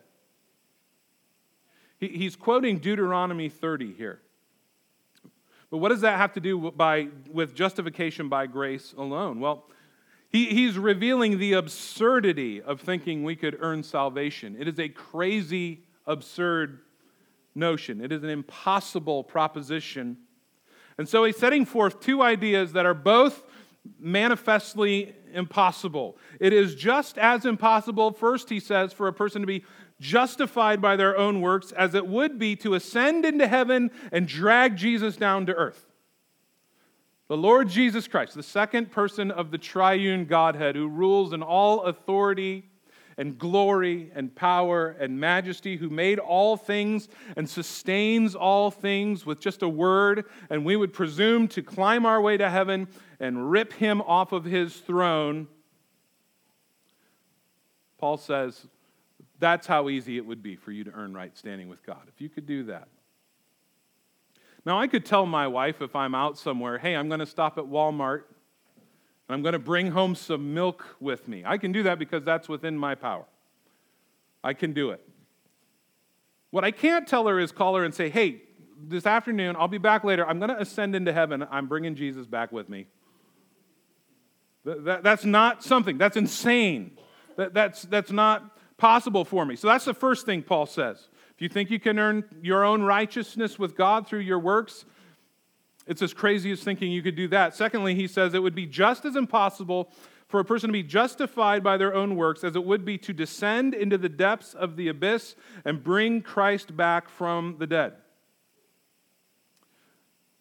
He, 1.98 2.08
he's 2.08 2.36
quoting 2.36 2.78
Deuteronomy 2.78 3.48
30 3.48 3.92
here. 3.92 4.20
But 5.70 5.78
what 5.78 5.90
does 5.90 6.00
that 6.00 6.16
have 6.16 6.32
to 6.32 6.40
do 6.40 6.70
by, 6.72 7.08
with 7.30 7.54
justification 7.54 8.28
by 8.28 8.46
grace 8.46 8.92
alone? 8.96 9.40
Well, 9.40 9.66
he, 10.30 10.46
he's 10.46 10.78
revealing 10.78 11.38
the 11.38 11.54
absurdity 11.54 12.62
of 12.62 12.80
thinking 12.80 13.24
we 13.24 13.36
could 13.36 13.58
earn 13.60 13.82
salvation. 13.82 14.56
It 14.58 14.68
is 14.68 14.78
a 14.78 14.88
crazy, 14.88 15.82
absurd 16.06 16.80
notion, 17.54 18.00
it 18.00 18.12
is 18.12 18.22
an 18.22 18.30
impossible 18.30 19.24
proposition. 19.24 20.16
And 20.98 21.08
so 21.08 21.24
he's 21.24 21.36
setting 21.36 21.64
forth 21.64 22.00
two 22.00 22.22
ideas 22.22 22.72
that 22.72 22.86
are 22.86 22.94
both 22.94 23.42
manifestly 23.98 25.14
impossible. 25.32 26.16
It 26.38 26.52
is 26.52 26.74
just 26.74 27.18
as 27.18 27.44
impossible, 27.44 28.12
first, 28.12 28.50
he 28.50 28.60
says, 28.60 28.92
for 28.92 29.08
a 29.08 29.12
person 29.12 29.40
to 29.40 29.46
be 29.46 29.64
justified 29.98 30.80
by 30.80 30.96
their 30.96 31.16
own 31.16 31.40
works 31.40 31.72
as 31.72 31.94
it 31.94 32.06
would 32.06 32.38
be 32.38 32.54
to 32.56 32.74
ascend 32.74 33.24
into 33.24 33.48
heaven 33.48 33.90
and 34.12 34.28
drag 34.28 34.76
Jesus 34.76 35.16
down 35.16 35.46
to 35.46 35.54
earth. 35.54 35.89
The 37.30 37.36
Lord 37.36 37.68
Jesus 37.68 38.08
Christ, 38.08 38.34
the 38.34 38.42
second 38.42 38.90
person 38.90 39.30
of 39.30 39.52
the 39.52 39.56
triune 39.56 40.24
Godhead, 40.24 40.74
who 40.74 40.88
rules 40.88 41.32
in 41.32 41.44
all 41.44 41.82
authority 41.82 42.64
and 43.16 43.38
glory 43.38 44.10
and 44.16 44.34
power 44.34 44.96
and 44.98 45.20
majesty, 45.20 45.76
who 45.76 45.88
made 45.88 46.18
all 46.18 46.56
things 46.56 47.08
and 47.36 47.48
sustains 47.48 48.34
all 48.34 48.72
things 48.72 49.24
with 49.24 49.38
just 49.38 49.62
a 49.62 49.68
word, 49.68 50.24
and 50.50 50.64
we 50.64 50.74
would 50.74 50.92
presume 50.92 51.46
to 51.46 51.62
climb 51.62 52.04
our 52.04 52.20
way 52.20 52.36
to 52.36 52.50
heaven 52.50 52.88
and 53.20 53.48
rip 53.48 53.74
him 53.74 54.02
off 54.02 54.32
of 54.32 54.44
his 54.44 54.78
throne. 54.78 55.46
Paul 57.98 58.16
says, 58.16 58.66
that's 59.38 59.68
how 59.68 59.88
easy 59.88 60.16
it 60.16 60.26
would 60.26 60.42
be 60.42 60.56
for 60.56 60.72
you 60.72 60.82
to 60.82 60.90
earn 60.90 61.14
right 61.14 61.38
standing 61.38 61.68
with 61.68 61.86
God, 61.86 62.02
if 62.08 62.20
you 62.20 62.28
could 62.28 62.46
do 62.46 62.64
that. 62.64 62.88
Now, 64.64 64.78
I 64.78 64.86
could 64.86 65.06
tell 65.06 65.24
my 65.26 65.46
wife 65.46 65.80
if 65.80 65.96
I'm 65.96 66.14
out 66.14 66.38
somewhere, 66.38 66.78
hey, 66.78 66.94
I'm 66.94 67.08
going 67.08 67.20
to 67.20 67.26
stop 67.26 67.56
at 67.56 67.64
Walmart 67.64 68.24
and 69.28 69.34
I'm 69.34 69.42
going 69.42 69.54
to 69.54 69.58
bring 69.58 69.90
home 69.90 70.14
some 70.14 70.52
milk 70.52 70.96
with 71.00 71.28
me. 71.28 71.42
I 71.46 71.56
can 71.56 71.72
do 71.72 71.84
that 71.84 71.98
because 71.98 72.24
that's 72.24 72.48
within 72.48 72.76
my 72.76 72.94
power. 72.94 73.24
I 74.44 74.54
can 74.54 74.72
do 74.72 74.90
it. 74.90 75.06
What 76.50 76.64
I 76.64 76.72
can't 76.72 77.06
tell 77.06 77.26
her 77.26 77.38
is 77.38 77.52
call 77.52 77.76
her 77.76 77.84
and 77.84 77.94
say, 77.94 78.10
hey, 78.10 78.42
this 78.82 79.06
afternoon, 79.06 79.56
I'll 79.58 79.68
be 79.68 79.78
back 79.78 80.04
later. 80.04 80.26
I'm 80.26 80.38
going 80.38 80.50
to 80.50 80.60
ascend 80.60 80.96
into 80.96 81.12
heaven. 81.12 81.46
I'm 81.50 81.66
bringing 81.66 81.94
Jesus 81.94 82.26
back 82.26 82.50
with 82.50 82.68
me. 82.68 82.86
That, 84.64 84.84
that, 84.84 85.02
that's 85.02 85.24
not 85.24 85.62
something, 85.62 85.96
that's 85.96 86.16
insane. 86.16 86.98
That, 87.36 87.54
that's, 87.54 87.82
that's 87.82 88.10
not 88.10 88.58
possible 88.76 89.24
for 89.24 89.44
me. 89.44 89.56
So 89.56 89.68
that's 89.68 89.84
the 89.84 89.94
first 89.94 90.26
thing 90.26 90.42
Paul 90.42 90.66
says. 90.66 91.08
If 91.40 91.44
you 91.44 91.48
think 91.48 91.70
you 91.70 91.80
can 91.80 91.98
earn 91.98 92.24
your 92.42 92.66
own 92.66 92.82
righteousness 92.82 93.58
with 93.58 93.74
God 93.74 94.06
through 94.06 94.18
your 94.18 94.38
works, 94.38 94.84
it's 95.86 96.02
as 96.02 96.12
crazy 96.12 96.52
as 96.52 96.62
thinking 96.62 96.92
you 96.92 97.00
could 97.00 97.16
do 97.16 97.28
that. 97.28 97.56
Secondly, 97.56 97.94
he 97.94 98.06
says 98.06 98.34
it 98.34 98.42
would 98.42 98.54
be 98.54 98.66
just 98.66 99.06
as 99.06 99.16
impossible 99.16 99.90
for 100.28 100.38
a 100.38 100.44
person 100.44 100.68
to 100.68 100.72
be 100.72 100.82
justified 100.82 101.64
by 101.64 101.78
their 101.78 101.94
own 101.94 102.14
works 102.14 102.44
as 102.44 102.56
it 102.56 102.64
would 102.66 102.84
be 102.84 102.98
to 102.98 103.14
descend 103.14 103.72
into 103.72 103.96
the 103.96 104.10
depths 104.10 104.52
of 104.52 104.76
the 104.76 104.88
abyss 104.88 105.34
and 105.64 105.82
bring 105.82 106.20
Christ 106.20 106.76
back 106.76 107.08
from 107.08 107.56
the 107.58 107.66
dead. 107.66 107.94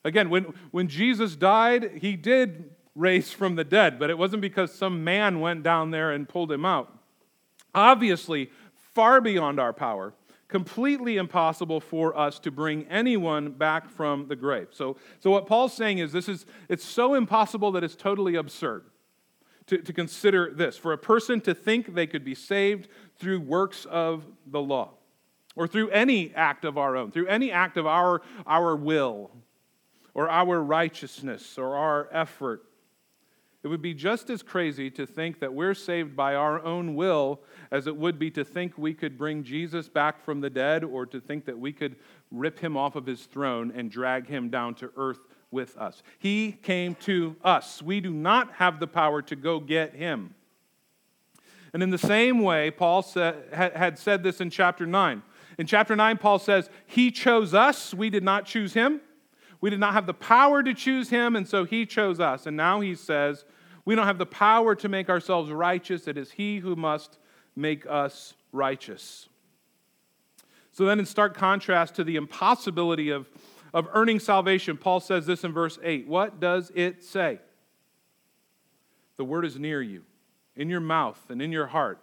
Again, 0.04 0.30
when, 0.30 0.54
when 0.72 0.90
Jesus 0.90 1.38
died, 1.38 2.00
he 2.02 2.18
did 2.18 2.72
raise 2.94 3.32
from 3.32 3.56
the 3.56 3.64
dead, 3.64 4.00
but 4.00 4.10
it 4.10 4.18
wasn't 4.18 4.42
because 4.42 4.74
some 4.74 5.06
man 5.06 5.40
went 5.40 5.64
down 5.64 5.92
there 5.92 6.12
and 6.12 6.28
pulled 6.28 6.52
him 6.52 6.66
out. 6.66 6.94
Obviously, 7.74 8.52
far 8.94 9.22
beyond 9.22 9.62
our 9.62 9.72
power, 9.72 10.14
completely 10.50 11.18
impossible 11.18 11.80
for 11.80 12.18
us 12.18 12.40
to 12.40 12.52
bring 12.52 12.86
anyone 12.88 13.52
back 13.52 13.88
from 13.88 14.28
the 14.28 14.36
grave. 14.36 14.68
So, 14.72 14.98
so 15.20 15.32
what 15.32 15.46
Paul's 15.46 15.74
saying 15.74 16.00
is 16.00 16.12
this 16.12 16.28
is 16.28 16.46
it's 16.68 16.84
so 16.84 17.14
impossible 17.14 17.72
that 17.74 17.84
it's 17.84 17.96
totally 17.96 18.36
absurd 18.36 18.84
to, 19.68 19.78
to 19.78 19.94
consider 19.94 20.52
this. 20.52 20.76
For 20.76 20.92
a 20.92 20.98
person 20.98 21.40
to 21.42 21.54
think 21.54 21.94
they 21.94 22.08
could 22.08 22.26
be 22.26 22.36
saved 22.36 22.90
through 23.18 23.42
works 23.42 23.86
of 23.86 24.26
the 24.48 24.60
law, 24.60 24.96
or 25.56 25.68
through 25.68 25.92
any 25.92 26.34
act 26.34 26.66
of 26.66 26.78
our 26.78 26.98
own, 26.98 27.12
through 27.12 27.28
any 27.28 27.52
act 27.52 27.78
of 27.78 27.86
our, 27.86 28.22
our 28.48 28.76
will, 28.76 29.30
or 30.16 30.30
our 30.30 30.62
righteousness, 30.62 31.58
or 31.58 31.76
our 31.76 32.10
effort, 32.12 32.64
it 33.64 33.68
would 33.68 33.82
be 33.82 33.94
just 33.94 34.30
as 34.30 34.42
crazy 34.42 34.90
to 34.92 35.06
think 35.06 35.40
that 35.42 35.54
we're 35.54 35.74
saved 35.74 36.16
by 36.16 36.34
our 36.34 36.64
own 36.64 36.96
will 36.96 37.42
as 37.72 37.88
it 37.88 37.96
would 37.98 38.18
be 38.18 38.32
to 38.32 38.46
think 38.46 38.78
we 38.78 38.94
could 38.94 39.18
bring 39.18 39.44
Jesus 39.44 39.90
back 39.90 40.24
from 40.24 40.40
the 40.40 40.50
dead 40.50 40.84
or 40.84 41.06
to 41.06 41.20
think 41.20 41.46
that 41.46 41.60
we 41.60 41.74
could 41.74 41.98
rip 42.32 42.60
him 42.60 42.78
off 42.78 42.96
of 42.96 43.06
his 43.06 43.26
throne 43.26 43.72
and 43.76 43.92
drag 43.92 44.28
him 44.28 44.50
down 44.50 44.76
to 44.76 44.92
earth 44.96 45.20
with 45.52 45.76
us. 45.78 46.04
He 46.20 46.54
came 46.54 46.96
to 46.96 47.36
us. 47.44 47.82
We 47.82 48.00
do 48.00 48.12
not 48.12 48.54
have 48.54 48.80
the 48.80 48.88
power 48.88 49.22
to 49.24 49.36
go 49.36 49.60
get 49.60 49.94
him. 49.94 50.36
And 51.74 51.84
in 51.84 51.90
the 51.90 51.98
same 51.98 52.40
way, 52.40 52.72
Paul 52.72 53.04
had 53.52 54.00
said 54.00 54.24
this 54.24 54.40
in 54.40 54.50
chapter 54.50 54.86
9. 54.86 55.22
In 55.58 55.68
chapter 55.68 55.96
9, 55.96 56.18
Paul 56.18 56.40
says, 56.40 56.70
He 56.88 57.12
chose 57.12 57.54
us, 57.54 57.94
we 57.94 58.10
did 58.10 58.24
not 58.24 58.46
choose 58.46 58.74
him. 58.74 59.02
We 59.62 59.70
did 59.70 59.80
not 59.80 59.94
have 59.94 60.06
the 60.06 60.14
power 60.14 60.64
to 60.64 60.74
choose 60.74 61.10
him, 61.10 61.36
and 61.36 61.48
so 61.48 61.66
he 61.66 61.86
chose 61.86 62.20
us. 62.20 62.46
And 62.46 62.56
now 62.56 62.80
he 62.80 62.96
says, 62.96 63.46
We 63.86 63.96
don't 63.96 64.08
have 64.08 64.18
the 64.18 64.26
power 64.26 64.76
to 64.76 64.90
make 64.90 65.10
ourselves 65.10 65.52
righteous. 65.52 66.08
It 66.08 66.18
is 66.18 66.32
he 66.32 66.60
who 66.60 66.76
must 66.76 67.18
make 67.56 67.86
us 67.86 68.34
righteous. 68.52 69.28
So 70.72 70.86
then, 70.86 71.00
in 71.00 71.06
stark 71.06 71.36
contrast 71.36 71.96
to 71.96 72.04
the 72.04 72.16
impossibility 72.16 73.10
of, 73.10 73.30
of 73.74 73.90
earning 73.92 74.20
salvation, 74.20 74.78
Paul 74.78 75.02
says 75.02 75.26
this 75.26 75.44
in 75.44 75.52
verse 75.52 75.78
8. 75.84 76.08
What 76.08 76.40
does 76.40 76.72
it 76.74 77.04
say? 77.04 77.40
The 79.18 79.26
word 79.26 79.44
is 79.44 79.60
near 79.60 79.82
you, 79.82 80.04
in 80.56 80.70
your 80.70 80.80
mouth 80.80 81.20
and 81.30 81.42
in 81.42 81.52
your 81.52 81.68
heart. 81.68 82.00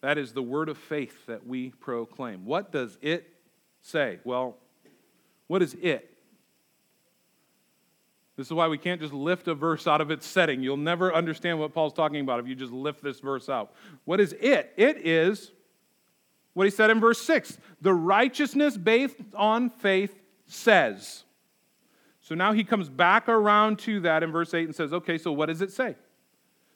That 0.00 0.18
is 0.18 0.32
the 0.32 0.42
word 0.42 0.68
of 0.68 0.76
faith 0.76 1.26
that 1.26 1.46
we 1.46 1.70
proclaim. 1.70 2.44
What 2.44 2.72
does 2.72 2.98
it 3.00 3.28
say? 3.82 4.18
Well, 4.24 4.56
what 5.46 5.62
is 5.62 5.74
it? 5.80 6.17
This 8.38 8.46
is 8.46 8.52
why 8.52 8.68
we 8.68 8.78
can't 8.78 9.00
just 9.00 9.12
lift 9.12 9.48
a 9.48 9.54
verse 9.54 9.88
out 9.88 10.00
of 10.00 10.12
its 10.12 10.24
setting. 10.24 10.62
You'll 10.62 10.76
never 10.76 11.12
understand 11.12 11.58
what 11.58 11.74
Paul's 11.74 11.92
talking 11.92 12.20
about 12.20 12.38
if 12.38 12.46
you 12.46 12.54
just 12.54 12.72
lift 12.72 13.02
this 13.02 13.18
verse 13.18 13.48
out. 13.48 13.72
What 14.04 14.20
is 14.20 14.32
it? 14.40 14.72
It 14.76 15.04
is 15.04 15.50
what 16.54 16.64
he 16.64 16.70
said 16.70 16.90
in 16.90 17.00
verse 17.00 17.20
6 17.20 17.58
the 17.80 17.92
righteousness 17.92 18.76
based 18.76 19.16
on 19.34 19.70
faith 19.70 20.16
says. 20.46 21.24
So 22.20 22.36
now 22.36 22.52
he 22.52 22.62
comes 22.62 22.88
back 22.88 23.28
around 23.28 23.80
to 23.80 23.98
that 24.02 24.22
in 24.22 24.30
verse 24.30 24.54
8 24.54 24.66
and 24.66 24.74
says, 24.74 24.92
okay, 24.92 25.18
so 25.18 25.32
what 25.32 25.46
does 25.46 25.60
it 25.60 25.72
say? 25.72 25.96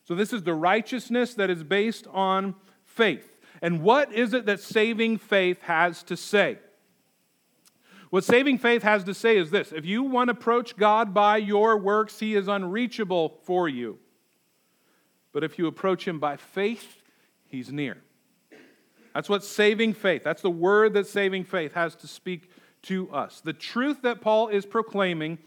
So 0.03 0.17
this 0.17 0.33
is 0.33 0.43
the 0.43 0.55
righteousness 0.55 1.35
that 1.35 1.49
is 1.49 1.63
based 1.63 2.09
on 2.13 2.57
faith. 2.85 3.39
And 3.61 3.83
what 3.83 4.13
is 4.13 4.35
it 4.35 4.47
that 4.47 4.59
saving 4.59 5.19
faith 5.19 5.63
has 5.63 6.03
to 6.05 6.17
say? 6.17 6.59
What 8.13 8.25
saving 8.25 8.59
faith 8.59 8.83
has 8.83 9.05
to 9.05 9.15
say 9.15 9.39
is 9.39 9.51
this 9.51 9.73
if 9.73 9.87
you 9.87 10.03
want 10.03 10.29
to 10.29 10.33
approach 10.33 10.77
God 10.77 11.15
by 11.15 11.39
your 11.39 11.79
works, 11.79 12.19
he 12.19 12.35
is 12.35 12.47
unreachable 12.47 13.41
for 13.45 13.71
you. 13.71 13.99
But 15.33 15.45
if 15.45 15.59
you 15.59 15.67
approach 15.67 16.07
him 16.07 16.21
by 16.21 16.37
faith, 16.37 17.01
he's 17.47 17.73
near. 17.73 17.97
That's 19.15 19.31
what 19.31 19.43
saving 19.43 19.95
faith, 19.95 20.23
that's 20.25 20.43
the 20.43 20.51
word 20.51 20.93
that 20.93 21.07
saving 21.07 21.45
faith 21.45 21.73
has 21.73 21.95
to 21.97 22.07
speak 22.07 22.51
to 22.83 23.11
us. 23.11 23.41
The 23.41 23.55
truth 23.55 24.03
that 24.03 24.21
Paul 24.21 24.49
is 24.49 24.67
proclaiming, 24.67 25.39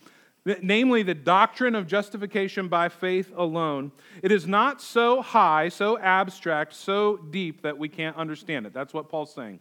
namely 0.63 1.03
the 1.03 1.13
doctrine 1.13 1.75
of 1.75 1.86
justification 1.86 2.67
by 2.67 2.89
faith 2.89 3.31
alone, 3.36 3.91
it 4.24 4.31
is 4.31 4.48
not 4.48 4.81
so 4.81 5.22
high, 5.22 5.69
so 5.69 6.00
abstract, 6.00 6.74
so 6.74 7.17
deep 7.17 7.62
that 7.62 7.77
we 7.77 7.89
can't 7.89 8.17
understand 8.17 8.65
it. 8.65 8.74
That's 8.74 8.91
what 8.91 9.07
Paul's 9.07 9.36
saying. 9.36 9.60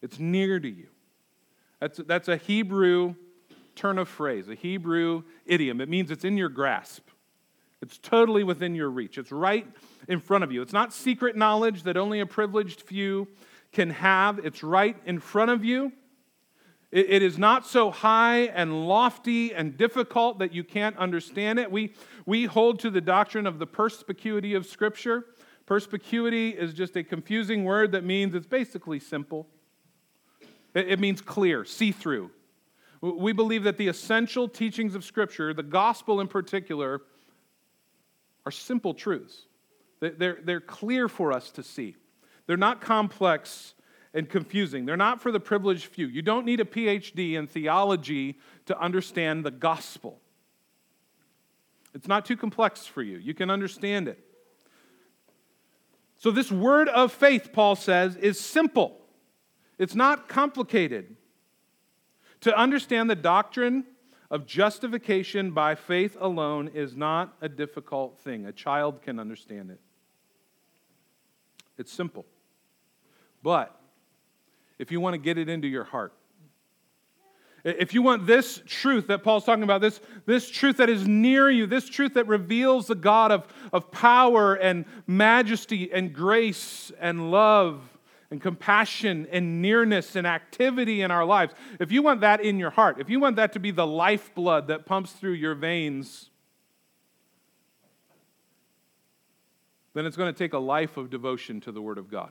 It's 0.00 0.18
near 0.18 0.58
to 0.58 0.70
you. 0.70 0.86
That's, 1.80 1.98
that's 2.06 2.28
a 2.28 2.36
Hebrew 2.36 3.14
turn 3.74 3.98
of 3.98 4.08
phrase, 4.08 4.48
a 4.48 4.54
Hebrew 4.54 5.22
idiom. 5.44 5.80
It 5.80 5.88
means 5.88 6.10
it's 6.10 6.24
in 6.24 6.36
your 6.36 6.48
grasp. 6.48 7.08
It's 7.82 7.98
totally 7.98 8.42
within 8.42 8.74
your 8.74 8.88
reach. 8.88 9.18
It's 9.18 9.30
right 9.30 9.66
in 10.08 10.20
front 10.20 10.44
of 10.44 10.50
you. 10.50 10.62
It's 10.62 10.72
not 10.72 10.92
secret 10.92 11.36
knowledge 11.36 11.82
that 11.82 11.96
only 11.96 12.20
a 12.20 12.26
privileged 12.26 12.80
few 12.82 13.28
can 13.72 13.90
have. 13.90 14.38
It's 14.44 14.62
right 14.62 14.96
in 15.04 15.20
front 15.20 15.50
of 15.50 15.64
you. 15.64 15.92
It, 16.90 17.10
it 17.10 17.22
is 17.22 17.36
not 17.36 17.66
so 17.66 17.90
high 17.90 18.44
and 18.44 18.88
lofty 18.88 19.54
and 19.54 19.76
difficult 19.76 20.38
that 20.38 20.54
you 20.54 20.64
can't 20.64 20.96
understand 20.96 21.58
it. 21.58 21.70
We, 21.70 21.92
we 22.24 22.46
hold 22.46 22.80
to 22.80 22.90
the 22.90 23.02
doctrine 23.02 23.46
of 23.46 23.58
the 23.58 23.66
perspicuity 23.66 24.54
of 24.54 24.64
Scripture. 24.64 25.26
Perspicuity 25.66 26.50
is 26.50 26.72
just 26.72 26.96
a 26.96 27.04
confusing 27.04 27.64
word 27.64 27.92
that 27.92 28.04
means 28.04 28.34
it's 28.34 28.46
basically 28.46 29.00
simple. 29.00 29.48
It, 30.76 31.00
means 31.00 31.22
clear, 31.22 31.64
see 31.64 31.90
through. 31.90 32.30
We 33.00 33.32
believe 33.32 33.62
that 33.62 33.78
the 33.78 33.88
essential 33.88 34.46
teachings 34.46 34.94
of 34.94 35.04
Scripture, 35.04 35.54
the 35.54 35.62
gospel 35.62 36.20
in 36.20 36.28
particular, 36.28 37.00
are 38.44 38.52
simple 38.52 38.92
truths. 38.92 39.46
They're, 40.00 40.38
they're 40.44 40.60
clear 40.60 41.08
for 41.08 41.32
us 41.32 41.50
to 41.52 41.62
see. 41.62 41.96
They're 42.46 42.58
not 42.58 42.82
complex 42.82 43.72
and 44.12 44.28
confusing. 44.28 44.84
They're 44.84 44.98
not 44.98 45.22
for 45.22 45.32
the 45.32 45.40
privileged 45.40 45.86
few. 45.86 46.08
You 46.08 46.20
don't 46.20 46.44
need 46.44 46.60
a 46.60 46.66
PhD 46.66 47.32
in 47.32 47.46
theology 47.46 48.38
to 48.66 48.78
understand 48.78 49.46
the 49.46 49.50
gospel. 49.50 50.20
It's 51.94 52.06
not 52.06 52.26
too 52.26 52.36
complex 52.36 52.84
for 52.84 53.02
you. 53.02 53.16
You 53.16 53.32
can 53.32 53.48
understand 53.48 54.08
it. 54.08 54.18
So, 56.18 56.30
this 56.30 56.52
word 56.52 56.90
of 56.90 57.12
faith, 57.12 57.50
Paul 57.54 57.76
says, 57.76 58.16
is 58.16 58.38
simple. 58.38 59.05
It's 59.78 59.94
not 59.94 60.28
complicated. 60.28 61.16
To 62.42 62.56
understand 62.56 63.10
the 63.10 63.16
doctrine 63.16 63.84
of 64.30 64.46
justification 64.46 65.52
by 65.52 65.74
faith 65.74 66.16
alone 66.20 66.68
is 66.74 66.96
not 66.96 67.36
a 67.40 67.48
difficult 67.48 68.18
thing. 68.20 68.46
A 68.46 68.52
child 68.52 69.02
can 69.02 69.18
understand 69.18 69.70
it. 69.70 69.80
It's 71.78 71.92
simple. 71.92 72.24
But 73.42 73.78
if 74.78 74.90
you 74.90 75.00
want 75.00 75.14
to 75.14 75.18
get 75.18 75.38
it 75.38 75.48
into 75.48 75.68
your 75.68 75.84
heart, 75.84 76.12
if 77.64 77.94
you 77.94 78.02
want 78.02 78.26
this 78.26 78.62
truth 78.64 79.08
that 79.08 79.24
Paul's 79.24 79.44
talking 79.44 79.64
about, 79.64 79.80
this, 79.80 80.00
this 80.24 80.48
truth 80.48 80.76
that 80.76 80.88
is 80.88 81.08
near 81.08 81.50
you, 81.50 81.66
this 81.66 81.88
truth 81.88 82.14
that 82.14 82.28
reveals 82.28 82.86
the 82.86 82.94
God 82.94 83.32
of, 83.32 83.48
of 83.72 83.90
power 83.90 84.54
and 84.54 84.84
majesty 85.08 85.92
and 85.92 86.12
grace 86.12 86.92
and 87.00 87.32
love 87.32 87.80
and 88.30 88.40
compassion 88.40 89.26
and 89.30 89.62
nearness 89.62 90.16
and 90.16 90.26
activity 90.26 91.02
in 91.02 91.10
our 91.10 91.24
lives, 91.24 91.54
if 91.78 91.92
you 91.92 92.02
want 92.02 92.20
that 92.20 92.40
in 92.40 92.58
your 92.58 92.70
heart, 92.70 93.00
if 93.00 93.08
you 93.08 93.20
want 93.20 93.36
that 93.36 93.52
to 93.52 93.60
be 93.60 93.70
the 93.70 93.86
lifeblood 93.86 94.68
that 94.68 94.86
pumps 94.86 95.12
through 95.12 95.32
your 95.32 95.54
veins, 95.54 96.30
then 99.94 100.04
it's 100.04 100.16
going 100.16 100.32
to 100.32 100.38
take 100.38 100.52
a 100.52 100.58
life 100.58 100.96
of 100.96 101.08
devotion 101.08 101.60
to 101.62 101.72
the 101.72 101.80
Word 101.80 101.98
of 101.98 102.10
God. 102.10 102.30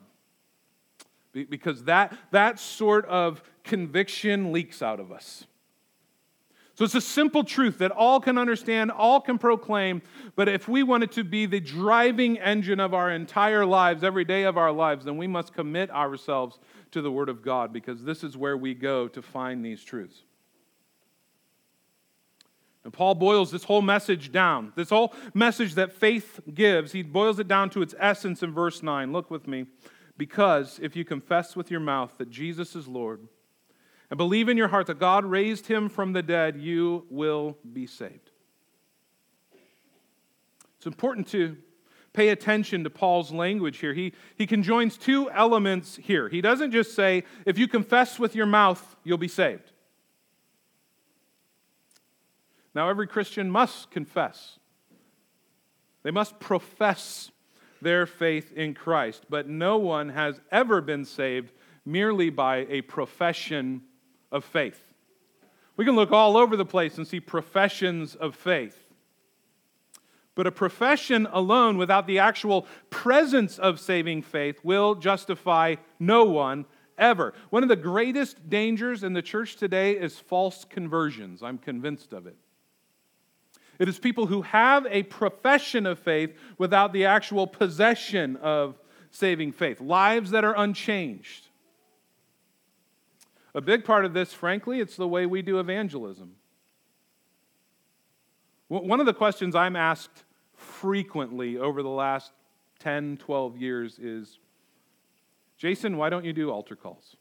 Because 1.33 1.83
that, 1.85 2.17
that 2.31 2.59
sort 2.59 3.05
of 3.07 3.41
conviction 3.63 4.53
leaks 4.53 4.81
out 4.81 4.99
of 4.99 5.11
us. 5.11 5.45
So 6.75 6.83
it's 6.83 6.95
a 6.95 7.01
simple 7.01 7.45
truth 7.45 7.77
that 7.77 7.91
all 7.91 8.19
can 8.19 8.37
understand, 8.37 8.91
all 8.91 9.21
can 9.21 9.37
proclaim, 9.37 10.01
but 10.35 10.49
if 10.49 10.67
we 10.67 10.83
want 10.83 11.03
it 11.03 11.13
to 11.13 11.23
be 11.23 11.45
the 11.45 11.61
driving 11.61 12.37
engine 12.37 12.81
of 12.81 12.93
our 12.93 13.09
entire 13.09 13.65
lives, 13.65 14.03
every 14.03 14.25
day 14.25 14.43
of 14.43 14.57
our 14.57 14.73
lives, 14.73 15.05
then 15.05 15.15
we 15.15 15.25
must 15.25 15.53
commit 15.53 15.89
ourselves 15.89 16.59
to 16.91 17.01
the 17.01 17.09
Word 17.09 17.29
of 17.29 17.41
God 17.41 17.71
because 17.71 18.03
this 18.03 18.25
is 18.25 18.35
where 18.35 18.57
we 18.57 18.73
go 18.73 19.07
to 19.07 19.21
find 19.21 19.63
these 19.63 19.81
truths. 19.83 20.23
And 22.83 22.91
Paul 22.91 23.15
boils 23.15 23.51
this 23.51 23.63
whole 23.63 23.81
message 23.81 24.33
down, 24.33 24.73
this 24.75 24.89
whole 24.89 25.13
message 25.33 25.75
that 25.75 25.93
faith 25.93 26.41
gives, 26.53 26.91
he 26.91 27.03
boils 27.03 27.39
it 27.39 27.47
down 27.47 27.69
to 27.71 27.81
its 27.81 27.95
essence 27.97 28.43
in 28.43 28.53
verse 28.53 28.83
9. 28.83 29.13
Look 29.13 29.31
with 29.31 29.47
me. 29.47 29.65
Because 30.17 30.79
if 30.81 30.95
you 30.95 31.03
confess 31.03 31.55
with 31.55 31.71
your 31.71 31.79
mouth 31.79 32.13
that 32.17 32.29
Jesus 32.29 32.75
is 32.75 32.87
Lord, 32.87 33.27
and 34.09 34.17
believe 34.17 34.49
in 34.49 34.57
your 34.57 34.67
heart 34.67 34.87
that 34.87 34.99
God 34.99 35.25
raised 35.25 35.67
him 35.67 35.89
from 35.89 36.13
the 36.13 36.21
dead, 36.21 36.57
you 36.57 37.05
will 37.09 37.57
be 37.73 37.87
saved. 37.87 38.31
It's 40.77 40.85
important 40.85 41.27
to 41.29 41.57
pay 42.13 42.29
attention 42.29 42.83
to 42.83 42.89
Paul's 42.89 43.31
language 43.31 43.79
here. 43.79 43.93
He, 43.93 44.13
he 44.35 44.47
conjoins 44.47 44.97
two 44.97 45.29
elements 45.31 45.97
here. 46.01 46.29
He 46.29 46.39
doesn't 46.41 46.71
just 46.71 46.95
say, 46.95 47.23
if 47.45 47.57
you 47.57 47.67
confess 47.67 48.19
with 48.19 48.35
your 48.35 48.45
mouth, 48.45 48.95
you'll 49.03 49.17
be 49.17 49.27
saved. 49.27 49.71
Now, 52.73 52.89
every 52.89 53.07
Christian 53.07 53.49
must 53.49 53.89
confess, 53.91 54.59
they 56.03 56.11
must 56.11 56.39
profess 56.39 57.31
their 57.81 58.05
faith 58.05 58.51
in 58.53 58.73
Christ, 58.73 59.25
but 59.29 59.47
no 59.47 59.77
one 59.77 60.09
has 60.09 60.39
ever 60.51 60.81
been 60.81 61.05
saved 61.05 61.51
merely 61.85 62.29
by 62.29 62.65
a 62.69 62.81
profession 62.81 63.81
of 64.35 64.43
faith. 64.43 64.93
We 65.77 65.85
can 65.85 65.95
look 65.95 66.11
all 66.11 66.37
over 66.37 66.55
the 66.55 66.65
place 66.65 66.97
and 66.97 67.07
see 67.07 67.19
professions 67.19 68.15
of 68.15 68.35
faith. 68.35 68.77
But 70.35 70.47
a 70.47 70.51
profession 70.51 71.27
alone 71.31 71.77
without 71.77 72.05
the 72.05 72.19
actual 72.19 72.67
presence 72.89 73.57
of 73.57 73.79
saving 73.79 74.21
faith 74.21 74.59
will 74.63 74.95
justify 74.95 75.75
no 75.97 76.25
one 76.25 76.65
ever. 76.97 77.33
One 77.49 77.63
of 77.63 77.69
the 77.69 77.75
greatest 77.77 78.49
dangers 78.49 79.03
in 79.03 79.13
the 79.13 79.21
church 79.21 79.55
today 79.55 79.91
is 79.93 80.19
false 80.19 80.65
conversions. 80.65 81.41
I'm 81.41 81.57
convinced 81.57 82.11
of 82.11 82.27
it. 82.27 82.35
It 83.79 83.87
is 83.89 83.97
people 83.97 84.25
who 84.25 84.41
have 84.41 84.85
a 84.89 85.03
profession 85.03 85.85
of 85.85 85.99
faith 85.99 86.37
without 86.57 86.93
the 86.93 87.05
actual 87.05 87.47
possession 87.47 88.35
of 88.37 88.77
saving 89.11 89.53
faith, 89.53 89.79
lives 89.79 90.31
that 90.31 90.43
are 90.43 90.55
unchanged. 90.57 91.47
A 93.55 93.61
big 93.61 93.85
part 93.85 94.03
of 94.03 94.13
this, 94.13 94.33
frankly, 94.33 94.81
it's 94.81 94.97
the 94.97 95.07
way 95.07 95.25
we 95.25 95.41
do 95.41 95.59
evangelism. 95.59 96.35
One 98.67 98.99
of 98.99 99.05
the 99.05 99.13
questions 99.13 99.55
I'm 99.55 99.77
asked 99.77 100.25
frequently 100.55 101.57
over 101.57 101.81
the 101.81 101.89
last 101.89 102.33
10, 102.79 103.15
12 103.17 103.57
years 103.57 103.97
is 103.97 104.39
Jason, 105.57 105.95
why 105.95 106.09
don't 106.09 106.25
you 106.25 106.33
do 106.33 106.51
altar 106.51 106.75
calls? 106.75 107.15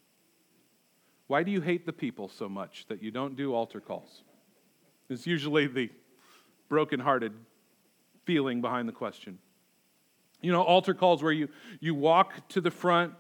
Why 1.29 1.45
do 1.45 1.53
you 1.53 1.61
hate 1.61 1.87
the 1.87 1.93
people 1.93 2.29
so 2.29 2.49
much 2.49 2.87
that 2.89 3.01
you 3.01 3.13
don't 3.13 3.37
do 3.37 3.55
altar 3.55 3.81
calls? 3.81 4.25
It's 5.09 5.29
usually 5.29 5.69
the 5.69 5.89
brokenhearted 6.69 7.33
feeling 8.25 8.61
behind 8.61 8.89
the 8.89 8.93
question. 8.93 9.39
You 10.41 10.51
know, 10.51 10.63
altar 10.63 10.95
calls 10.95 11.23
where 11.23 11.33
you, 11.33 11.49
you 11.79 11.95
walk 11.95 12.49
to 12.49 12.61
the 12.61 12.73
front, 12.73 13.15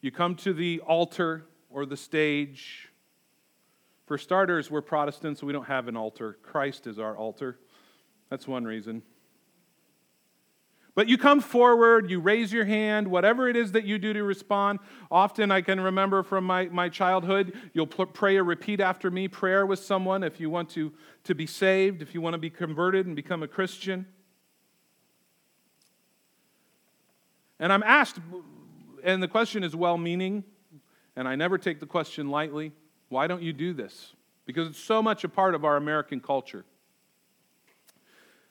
you 0.00 0.10
come 0.10 0.34
to 0.36 0.52
the 0.52 0.80
altar, 0.80 1.44
or 1.70 1.86
the 1.86 1.96
stage. 1.96 2.88
For 4.06 4.18
starters, 4.18 4.70
we're 4.70 4.82
Protestants, 4.82 5.40
so 5.40 5.46
we 5.46 5.52
don't 5.52 5.66
have 5.66 5.88
an 5.88 5.96
altar. 5.96 6.38
Christ 6.42 6.86
is 6.86 6.98
our 6.98 7.16
altar. 7.16 7.58
That's 8.30 8.46
one 8.46 8.64
reason. 8.64 9.02
But 10.96 11.10
you 11.10 11.18
come 11.18 11.40
forward, 11.40 12.10
you 12.10 12.20
raise 12.20 12.50
your 12.50 12.64
hand, 12.64 13.08
whatever 13.08 13.50
it 13.50 13.56
is 13.56 13.72
that 13.72 13.84
you 13.84 13.98
do 13.98 14.14
to 14.14 14.22
respond. 14.24 14.78
Often 15.10 15.50
I 15.50 15.60
can 15.60 15.78
remember 15.78 16.22
from 16.22 16.44
my, 16.44 16.66
my 16.66 16.88
childhood, 16.88 17.52
you'll 17.74 17.86
pray 17.86 18.36
a 18.36 18.42
repeat 18.42 18.80
after 18.80 19.10
me 19.10 19.28
prayer 19.28 19.66
with 19.66 19.78
someone 19.78 20.24
if 20.24 20.40
you 20.40 20.48
want 20.48 20.70
to, 20.70 20.94
to 21.24 21.34
be 21.34 21.46
saved, 21.46 22.00
if 22.00 22.14
you 22.14 22.22
want 22.22 22.32
to 22.32 22.38
be 22.38 22.48
converted 22.48 23.04
and 23.04 23.14
become 23.14 23.42
a 23.42 23.48
Christian. 23.48 24.06
And 27.58 27.70
I'm 27.70 27.82
asked, 27.82 28.18
and 29.04 29.22
the 29.22 29.28
question 29.28 29.64
is 29.64 29.76
well 29.76 29.98
meaning, 29.98 30.44
and 31.16 31.26
I 31.26 31.34
never 31.34 31.58
take 31.58 31.80
the 31.80 31.86
question 31.86 32.28
lightly 32.28 32.72
why 33.08 33.26
don't 33.26 33.42
you 33.42 33.52
do 33.52 33.72
this? 33.72 34.14
Because 34.46 34.68
it's 34.68 34.80
so 34.80 35.02
much 35.02 35.24
a 35.24 35.28
part 35.28 35.54
of 35.54 35.64
our 35.64 35.76
American 35.76 36.20
culture. 36.20 36.64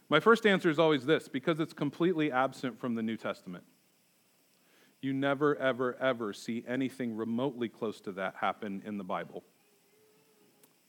My 0.08 0.19
first 0.19 0.45
answer 0.45 0.69
is 0.69 0.80
always 0.80 1.06
this 1.06 1.28
because 1.28 1.60
it's 1.60 1.73
completely 1.73 2.32
absent 2.32 2.80
from 2.80 2.95
the 2.95 3.04
New 3.04 3.17
Testament. 3.17 3.63
You 5.01 5.13
never, 5.13 5.56
ever, 5.58 5.97
ever 5.99 6.32
see 6.32 6.63
anything 6.67 7.15
remotely 7.15 7.69
close 7.69 7.99
to 8.01 8.12
that 8.13 8.36
happen 8.39 8.82
in 8.86 8.97
the 8.97 9.04
Bible. 9.04 9.43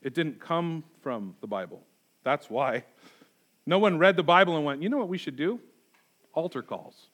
It 0.03 0.15
didn't 0.15 0.41
come 0.41 0.85
from 1.01 1.35
the 1.41 1.47
Bible. 1.47 1.83
That's 2.23 2.49
why. 2.49 2.85
No 3.67 3.79
one 3.79 3.99
read 3.99 4.17
the 4.17 4.23
Bible 4.23 4.57
and 4.57 4.65
went, 4.65 4.83
you 4.83 4.89
know 4.89 4.99
what 4.99 5.09
we 5.09 5.19
should 5.19 5.37
do? 5.37 5.61
Altar 6.35 6.63
calls. 6.63 7.09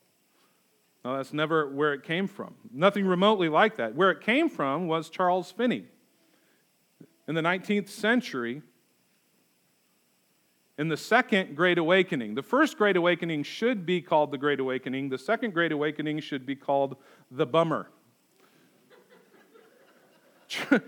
No, 1.05 1.17
that's 1.17 1.33
never 1.33 1.69
where 1.69 1.93
it 1.93 2.05
came 2.05 2.29
from. 2.29 2.55
Nothing 2.73 3.07
remotely 3.07 3.49
like 3.49 3.77
that. 3.77 3.95
Where 3.95 4.11
it 4.11 4.21
came 4.21 4.49
from 4.49 4.87
was 4.87 5.11
Charles 5.11 5.51
Finney. 5.51 5.85
In 7.27 7.35
the 7.35 7.41
19th 7.41 7.88
century, 7.88 8.62
in 10.79 10.88
the 10.88 10.97
second 10.97 11.55
Great 11.57 11.79
Awakening. 11.79 12.35
The 12.35 12.43
first 12.43 12.77
Great 12.79 12.97
Awakening 12.97 13.43
should 13.43 13.85
be 13.85 14.01
called 14.01 14.31
the 14.31 14.38
Great 14.38 14.59
Awakening, 14.61 15.11
the 15.11 15.19
second 15.19 15.55
Great 15.55 15.73
Awakening 15.73 16.21
should 16.21 16.47
be 16.47 16.57
called 16.57 16.97
the 17.31 17.47
Bummer. 17.47 17.88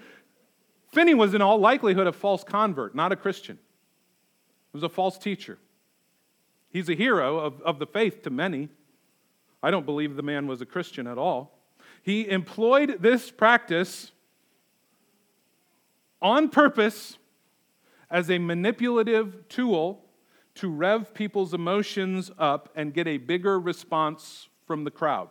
Finney 0.92 1.14
was, 1.14 1.35
in 1.35 1.42
all 1.42 1.59
likelihood, 1.59 2.07
a 2.07 2.12
false 2.12 2.44
convert, 2.44 2.94
not 2.94 3.12
a 3.12 3.16
Christian. 3.16 3.57
He 3.57 4.77
was 4.77 4.83
a 4.83 4.88
false 4.88 5.18
teacher. 5.18 5.59
He's 6.70 6.88
a 6.88 6.94
hero 6.94 7.38
of, 7.38 7.61
of 7.62 7.79
the 7.79 7.87
faith 7.87 8.22
to 8.22 8.31
many. 8.31 8.68
I 9.64 9.70
don't 9.70 9.87
believe 9.87 10.14
the 10.14 10.22
man 10.22 10.46
was 10.46 10.61
a 10.61 10.66
Christian 10.66 11.07
at 11.07 11.16
all. 11.16 11.59
He 12.03 12.29
employed 12.29 12.98
this 13.00 13.31
practice 13.31 14.12
on 16.20 16.50
purpose 16.50 17.16
as 18.11 18.31
a 18.31 18.37
manipulative 18.37 19.48
tool 19.48 20.05
to 20.57 20.68
rev 20.68 21.14
people's 21.14 21.55
emotions 21.55 22.31
up 22.38 22.68
and 22.77 22.92
get 22.92 23.09
a 23.09 23.16
bigger 23.16 23.59
response 23.59 24.50
from 24.66 24.85
the 24.85 24.90
crowd. 24.90 25.31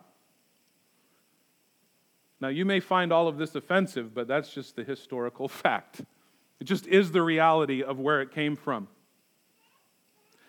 Now, 2.40 2.48
you 2.48 2.64
may 2.64 2.80
find 2.80 3.12
all 3.12 3.28
of 3.28 3.38
this 3.38 3.54
offensive, 3.54 4.12
but 4.12 4.26
that's 4.26 4.52
just 4.52 4.74
the 4.74 4.82
historical 4.82 5.46
fact. 5.62 6.00
It 6.58 6.64
just 6.64 6.88
is 6.88 7.12
the 7.12 7.22
reality 7.22 7.84
of 7.84 8.00
where 8.00 8.20
it 8.20 8.32
came 8.32 8.56
from. 8.56 8.88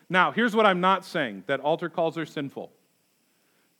Now, 0.09 0.31
here's 0.31 0.55
what 0.55 0.65
I'm 0.65 0.81
not 0.81 1.05
saying 1.05 1.43
that 1.45 1.59
altar 1.59 1.87
calls 1.87 2.17
are 2.17 2.25
sinful. 2.25 2.71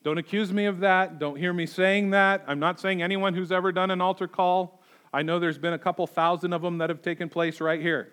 Don't 0.06 0.20
accuse 0.20 0.54
me 0.54 0.65
of 0.65 0.82
that. 0.82 1.18
Don't 1.18 1.36
hear 1.36 1.52
me 1.52 1.65
saying 1.65 2.12
that. 2.12 2.44
I'm 2.46 2.60
not 2.60 2.80
saying 2.80 3.02
anyone 3.02 3.34
who's 3.34 3.52
ever 3.52 3.72
done 3.72 3.89
an 3.89 4.02
altar 4.02 4.28
call. 4.28 4.80
I 5.12 5.24
know 5.24 5.39
there's 5.39 5.58
been 5.58 5.74
a 5.74 5.80
couple 5.80 6.06
thousand 6.06 6.54
of 6.54 6.62
them 6.62 6.78
that 6.78 6.91
have 6.91 7.02
taken 7.02 7.28
place 7.28 7.60
right 7.60 7.82
here. 7.82 8.12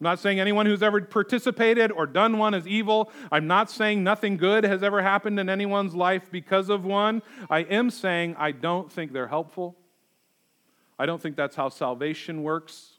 I'm 0.00 0.04
not 0.04 0.20
saying 0.20 0.40
anyone 0.40 0.64
who's 0.64 0.82
ever 0.82 1.02
participated 1.02 1.92
or 1.92 2.06
done 2.06 2.38
one 2.38 2.54
is 2.54 2.66
evil. 2.66 3.12
I'm 3.30 3.46
not 3.46 3.70
saying 3.70 4.02
nothing 4.02 4.38
good 4.38 4.64
has 4.64 4.82
ever 4.82 5.02
happened 5.02 5.38
in 5.38 5.50
anyone's 5.50 5.94
life 5.94 6.30
because 6.32 6.70
of 6.70 6.86
one. 6.86 7.20
I 7.50 7.58
am 7.58 7.90
saying 7.90 8.34
I 8.38 8.52
don't 8.52 8.90
think 8.90 9.12
they're 9.12 9.28
helpful. 9.28 9.76
I 10.98 11.04
don't 11.04 11.20
think 11.20 11.36
that's 11.36 11.56
how 11.56 11.68
salvation 11.68 12.42
works. 12.42 12.92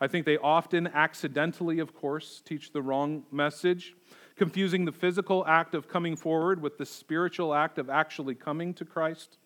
I 0.00 0.06
think 0.06 0.26
they 0.26 0.36
often 0.36 0.86
accidentally, 0.88 1.78
of 1.78 1.94
course, 1.94 2.42
teach 2.44 2.72
the 2.72 2.82
wrong 2.82 3.22
message, 3.32 3.94
confusing 4.36 4.84
the 4.84 4.92
physical 4.92 5.46
act 5.46 5.74
of 5.74 5.88
coming 5.88 6.16
forward 6.16 6.60
with 6.60 6.78
the 6.78 6.86
spiritual 6.86 7.54
act 7.54 7.78
of 7.78 7.88
actually 7.88 8.34
coming 8.34 8.74
to 8.74 8.84
Christ 8.84 9.38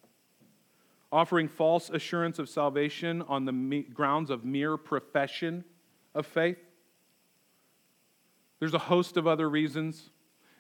offering 1.10 1.48
false 1.48 1.90
assurance 1.90 2.38
of 2.38 2.48
salvation 2.48 3.22
on 3.22 3.44
the 3.44 3.82
grounds 3.94 4.30
of 4.30 4.44
mere 4.44 4.76
profession 4.76 5.64
of 6.14 6.26
faith. 6.26 6.58
There's 8.60 8.74
a 8.74 8.78
host 8.78 9.16
of 9.16 9.26
other 9.26 9.48
reasons, 9.48 10.10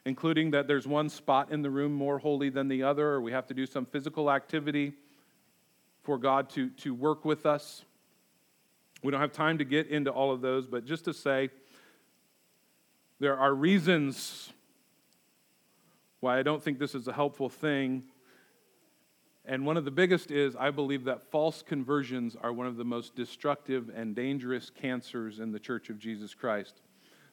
including 0.06 0.52
that 0.52 0.66
there's 0.66 0.86
one 0.86 1.08
spot 1.08 1.50
in 1.50 1.62
the 1.62 1.70
room 1.70 1.92
more 1.92 2.18
holy 2.18 2.48
than 2.48 2.68
the 2.68 2.82
other, 2.82 3.08
or 3.08 3.20
we 3.20 3.32
have 3.32 3.46
to 3.48 3.54
do 3.54 3.66
some 3.66 3.84
physical 3.84 4.30
activity 4.30 4.94
for 6.02 6.16
God 6.16 6.48
to, 6.50 6.70
to 6.70 6.94
work 6.94 7.24
with 7.24 7.44
us. 7.44 7.84
We 9.02 9.10
don't 9.10 9.20
have 9.20 9.32
time 9.32 9.58
to 9.58 9.64
get 9.64 9.88
into 9.88 10.10
all 10.10 10.32
of 10.32 10.40
those, 10.40 10.66
but 10.66 10.84
just 10.84 11.04
to 11.04 11.12
say, 11.12 11.50
there 13.20 13.36
are 13.36 13.54
reasons 13.54 14.52
why 16.20 16.38
I 16.38 16.42
don't 16.42 16.62
think 16.62 16.78
this 16.78 16.94
is 16.94 17.08
a 17.08 17.12
helpful 17.12 17.48
thing 17.48 18.04
and 19.48 19.64
one 19.64 19.78
of 19.78 19.86
the 19.86 19.90
biggest 19.90 20.30
is 20.30 20.54
I 20.56 20.70
believe 20.70 21.04
that 21.04 21.22
false 21.30 21.62
conversions 21.62 22.36
are 22.38 22.52
one 22.52 22.66
of 22.66 22.76
the 22.76 22.84
most 22.84 23.16
destructive 23.16 23.90
and 23.96 24.14
dangerous 24.14 24.68
cancers 24.68 25.40
in 25.40 25.52
the 25.52 25.58
Church 25.58 25.88
of 25.88 25.98
Jesus 25.98 26.34
Christ 26.34 26.82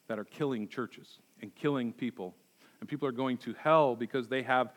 that 0.08 0.18
are 0.18 0.24
killing 0.24 0.66
churches 0.66 1.18
and 1.42 1.54
killing 1.54 1.92
people. 1.92 2.34
And 2.80 2.88
people 2.88 3.06
are 3.06 3.12
going 3.12 3.36
to 3.38 3.54
hell 3.58 3.94
because 3.94 4.28
they 4.28 4.42
have 4.44 4.72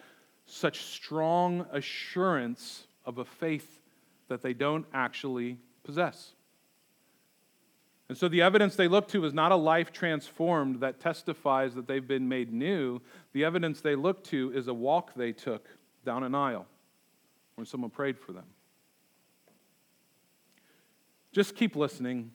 such 0.48 0.82
strong 0.84 1.65
assurance 1.72 2.88
of 3.06 3.19
a 3.19 3.26
faith 3.26 3.80
that 4.28 4.41
they 4.41 4.54
don't 4.54 4.86
actually 4.93 5.60
possess. 5.86 6.34
And 8.10 8.17
so 8.17 8.28
the 8.28 8.41
evidence 8.41 8.76
they 8.76 8.88
look 8.88 9.08
to 9.10 9.24
is 9.24 9.36
not 9.36 9.52
a 9.52 9.56
life 9.56 9.93
transformed 9.93 10.80
that 10.80 11.00
testifies 11.00 11.76
that 11.76 11.88
they've 11.88 12.06
been 12.06 12.28
made 12.28 12.52
new. 12.52 13.00
The 13.34 13.45
evidence 13.45 13.82
they 13.82 13.95
look 13.95 14.24
to 14.26 14.52
is 14.54 14.67
a 14.67 14.74
walk 14.74 15.13
they 15.13 15.32
took 15.32 15.69
down 16.04 16.24
an 16.24 16.34
aisle 16.34 16.65
when 17.54 17.67
someone 17.67 17.91
prayed 17.91 18.17
for 18.17 18.32
them. 18.32 18.45
Just 21.32 21.56
keep 21.56 21.76
listening. 21.76 22.32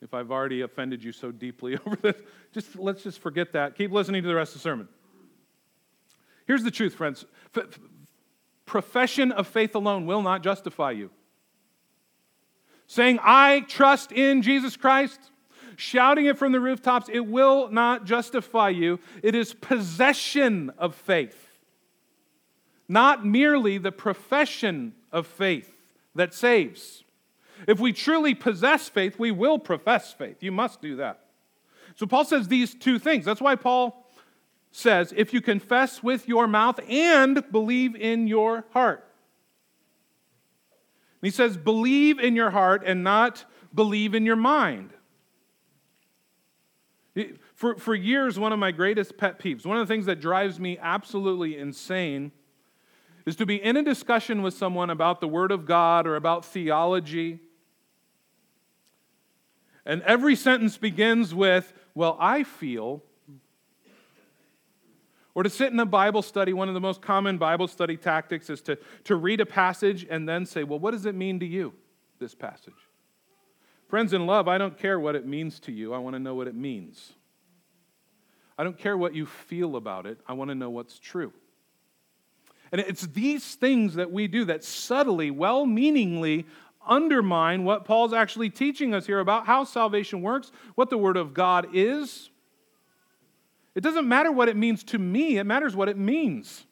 If 0.00 0.14
I've 0.14 0.30
already 0.30 0.60
offended 0.60 1.02
you 1.02 1.10
so 1.10 1.32
deeply 1.32 1.76
over 1.86 1.96
this, 1.96 2.16
just 2.52 2.76
let's 2.76 3.02
just 3.02 3.18
forget 3.18 3.52
that. 3.54 3.74
Keep 3.74 3.90
listening 3.90 4.22
to 4.22 4.28
the 4.28 4.36
rest 4.36 4.54
of 4.54 4.60
the 4.60 4.62
sermon. 4.62 4.88
Here's 6.46 6.62
the 6.62 6.70
truth, 6.70 6.94
friends. 6.94 7.24
F- 7.56 7.80
profession 8.64 9.32
of 9.32 9.48
faith 9.48 9.74
alone 9.74 10.06
will 10.06 10.22
not 10.22 10.44
justify 10.44 10.92
you. 10.92 11.10
Saying, 12.88 13.20
I 13.22 13.60
trust 13.60 14.10
in 14.10 14.42
Jesus 14.42 14.76
Christ, 14.76 15.20
shouting 15.76 16.26
it 16.26 16.36
from 16.36 16.50
the 16.50 16.58
rooftops, 16.58 17.08
it 17.08 17.20
will 17.20 17.70
not 17.70 18.04
justify 18.04 18.70
you. 18.70 18.98
It 19.22 19.36
is 19.36 19.54
possession 19.54 20.72
of 20.76 20.96
faith 20.96 21.48
not 22.88 23.24
merely 23.24 23.78
the 23.78 23.92
profession 23.92 24.94
of 25.12 25.26
faith 25.26 25.72
that 26.14 26.32
saves. 26.32 27.04
If 27.66 27.78
we 27.78 27.92
truly 27.92 28.34
possess 28.34 28.88
faith, 28.88 29.18
we 29.18 29.30
will 29.30 29.58
profess 29.58 30.12
faith. 30.12 30.42
You 30.42 30.52
must 30.52 30.80
do 30.80 30.96
that. 30.96 31.20
So 31.96 32.06
Paul 32.06 32.24
says 32.24 32.48
these 32.48 32.74
two 32.74 32.98
things. 32.98 33.24
That's 33.24 33.40
why 33.40 33.56
Paul 33.56 34.06
says, 34.70 35.12
if 35.16 35.34
you 35.34 35.40
confess 35.40 36.02
with 36.02 36.28
your 36.28 36.46
mouth 36.46 36.80
and 36.88 37.44
believe 37.50 37.94
in 37.94 38.26
your 38.26 38.64
heart. 38.72 39.04
He 41.22 41.30
says, 41.30 41.56
believe 41.56 42.18
in 42.18 42.36
your 42.36 42.50
heart 42.50 42.82
and 42.86 43.02
not 43.02 43.44
believe 43.74 44.14
in 44.14 44.24
your 44.24 44.36
mind. 44.36 44.90
For, 47.54 47.76
for 47.76 47.94
years, 47.94 48.38
one 48.38 48.52
of 48.52 48.58
my 48.58 48.70
greatest 48.70 49.16
pet 49.16 49.40
peeves, 49.40 49.66
one 49.66 49.76
of 49.76 49.86
the 49.86 49.92
things 49.92 50.06
that 50.06 50.20
drives 50.20 50.60
me 50.60 50.78
absolutely 50.80 51.58
insane 51.58 52.30
is 53.26 53.34
to 53.36 53.46
be 53.46 53.56
in 53.56 53.76
a 53.76 53.82
discussion 53.82 54.42
with 54.42 54.54
someone 54.54 54.90
about 54.90 55.20
the 55.20 55.28
Word 55.28 55.50
of 55.50 55.66
God 55.66 56.06
or 56.06 56.14
about 56.14 56.44
theology. 56.44 57.40
And 59.84 60.02
every 60.02 60.36
sentence 60.36 60.76
begins 60.76 61.34
with, 61.34 61.72
Well, 61.94 62.16
I 62.20 62.44
feel. 62.44 63.02
Or 65.38 65.44
to 65.44 65.50
sit 65.50 65.72
in 65.72 65.78
a 65.78 65.86
Bible 65.86 66.22
study, 66.22 66.52
one 66.52 66.66
of 66.66 66.74
the 66.74 66.80
most 66.80 67.00
common 67.00 67.38
Bible 67.38 67.68
study 67.68 67.96
tactics 67.96 68.50
is 68.50 68.60
to, 68.62 68.76
to 69.04 69.14
read 69.14 69.40
a 69.40 69.46
passage 69.46 70.04
and 70.10 70.28
then 70.28 70.44
say, 70.44 70.64
Well, 70.64 70.80
what 70.80 70.90
does 70.90 71.06
it 71.06 71.14
mean 71.14 71.38
to 71.38 71.46
you, 71.46 71.74
this 72.18 72.34
passage? 72.34 72.74
Friends 73.86 74.12
in 74.12 74.26
love, 74.26 74.48
I 74.48 74.58
don't 74.58 74.76
care 74.76 74.98
what 74.98 75.14
it 75.14 75.28
means 75.28 75.60
to 75.60 75.70
you, 75.70 75.94
I 75.94 75.98
want 75.98 76.14
to 76.14 76.18
know 76.18 76.34
what 76.34 76.48
it 76.48 76.56
means. 76.56 77.12
I 78.58 78.64
don't 78.64 78.76
care 78.76 78.98
what 78.98 79.14
you 79.14 79.26
feel 79.26 79.76
about 79.76 80.06
it, 80.06 80.18
I 80.26 80.32
want 80.32 80.48
to 80.48 80.56
know 80.56 80.70
what's 80.70 80.98
true. 80.98 81.32
And 82.72 82.80
it's 82.80 83.06
these 83.06 83.54
things 83.54 83.94
that 83.94 84.10
we 84.10 84.26
do 84.26 84.44
that 84.46 84.64
subtly, 84.64 85.30
well 85.30 85.66
meaningly, 85.66 86.46
undermine 86.84 87.62
what 87.62 87.84
Paul's 87.84 88.12
actually 88.12 88.50
teaching 88.50 88.92
us 88.92 89.06
here 89.06 89.20
about 89.20 89.46
how 89.46 89.62
salvation 89.62 90.20
works, 90.20 90.50
what 90.74 90.90
the 90.90 90.98
Word 90.98 91.16
of 91.16 91.32
God 91.32 91.68
is. 91.74 92.28
It 93.78 93.84
doesn't 93.84 94.08
matter 94.08 94.32
what 94.32 94.48
it 94.48 94.56
means 94.56 94.82
to 94.82 94.98
me, 94.98 95.38
it 95.38 95.44
matters 95.44 95.76
what 95.76 95.88
it 95.88 95.96
means. 95.96 96.66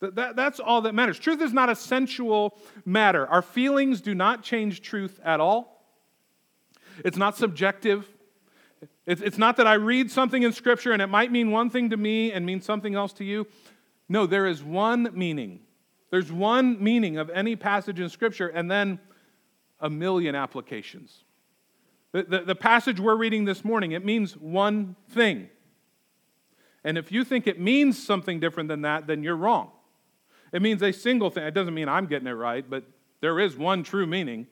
That, 0.00 0.16
that, 0.16 0.34
that's 0.34 0.58
all 0.58 0.80
that 0.80 0.92
matters. 0.92 1.20
Truth 1.20 1.40
is 1.40 1.52
not 1.52 1.70
a 1.70 1.76
sensual 1.76 2.58
matter. 2.84 3.28
Our 3.28 3.42
feelings 3.42 4.00
do 4.00 4.12
not 4.12 4.42
change 4.42 4.82
truth 4.82 5.20
at 5.24 5.38
all. 5.38 5.86
It's 7.04 7.16
not 7.16 7.36
subjective. 7.36 8.08
It's, 9.06 9.20
it's 9.20 9.38
not 9.38 9.56
that 9.58 9.68
I 9.68 9.74
read 9.74 10.10
something 10.10 10.42
in 10.42 10.52
Scripture 10.52 10.90
and 10.90 11.00
it 11.00 11.06
might 11.06 11.30
mean 11.30 11.52
one 11.52 11.70
thing 11.70 11.90
to 11.90 11.96
me 11.96 12.32
and 12.32 12.44
mean 12.44 12.60
something 12.60 12.96
else 12.96 13.12
to 13.12 13.24
you. 13.24 13.46
No, 14.08 14.26
there 14.26 14.48
is 14.48 14.64
one 14.64 15.10
meaning. 15.12 15.60
There's 16.10 16.32
one 16.32 16.82
meaning 16.82 17.18
of 17.18 17.30
any 17.30 17.54
passage 17.54 18.00
in 18.00 18.08
Scripture, 18.08 18.48
and 18.48 18.68
then 18.68 18.98
a 19.78 19.88
million 19.88 20.34
applications. 20.34 21.22
The, 22.10 22.24
the, 22.24 22.40
the, 22.40 22.56
passage 22.56 22.98
we're 22.98 23.14
reading 23.14 23.44
this 23.44 23.64
morning, 23.64 23.92
it 23.92 24.04
means 24.04 24.36
one 24.36 24.96
thing. 25.10 25.50
And 26.84 26.96
if 26.96 27.12
you 27.12 27.24
think 27.24 27.46
it 27.46 27.60
means 27.60 28.02
something 28.02 28.40
different 28.40 28.68
than 28.68 28.82
that, 28.82 29.06
then 29.06 29.22
you're 29.22 29.36
wrong. 29.36 29.70
It 30.52 30.62
means 30.62 30.82
a 30.82 30.92
single 30.92 31.30
thing. 31.30 31.44
It 31.44 31.54
doesn't 31.54 31.74
mean 31.74 31.88
I'm 31.88 32.06
getting 32.06 32.26
it 32.26 32.32
right, 32.32 32.68
but 32.68 32.84
there 33.20 33.38
is 33.38 33.56
one 33.56 33.82
true 33.82 34.06
meaning. 34.06 34.46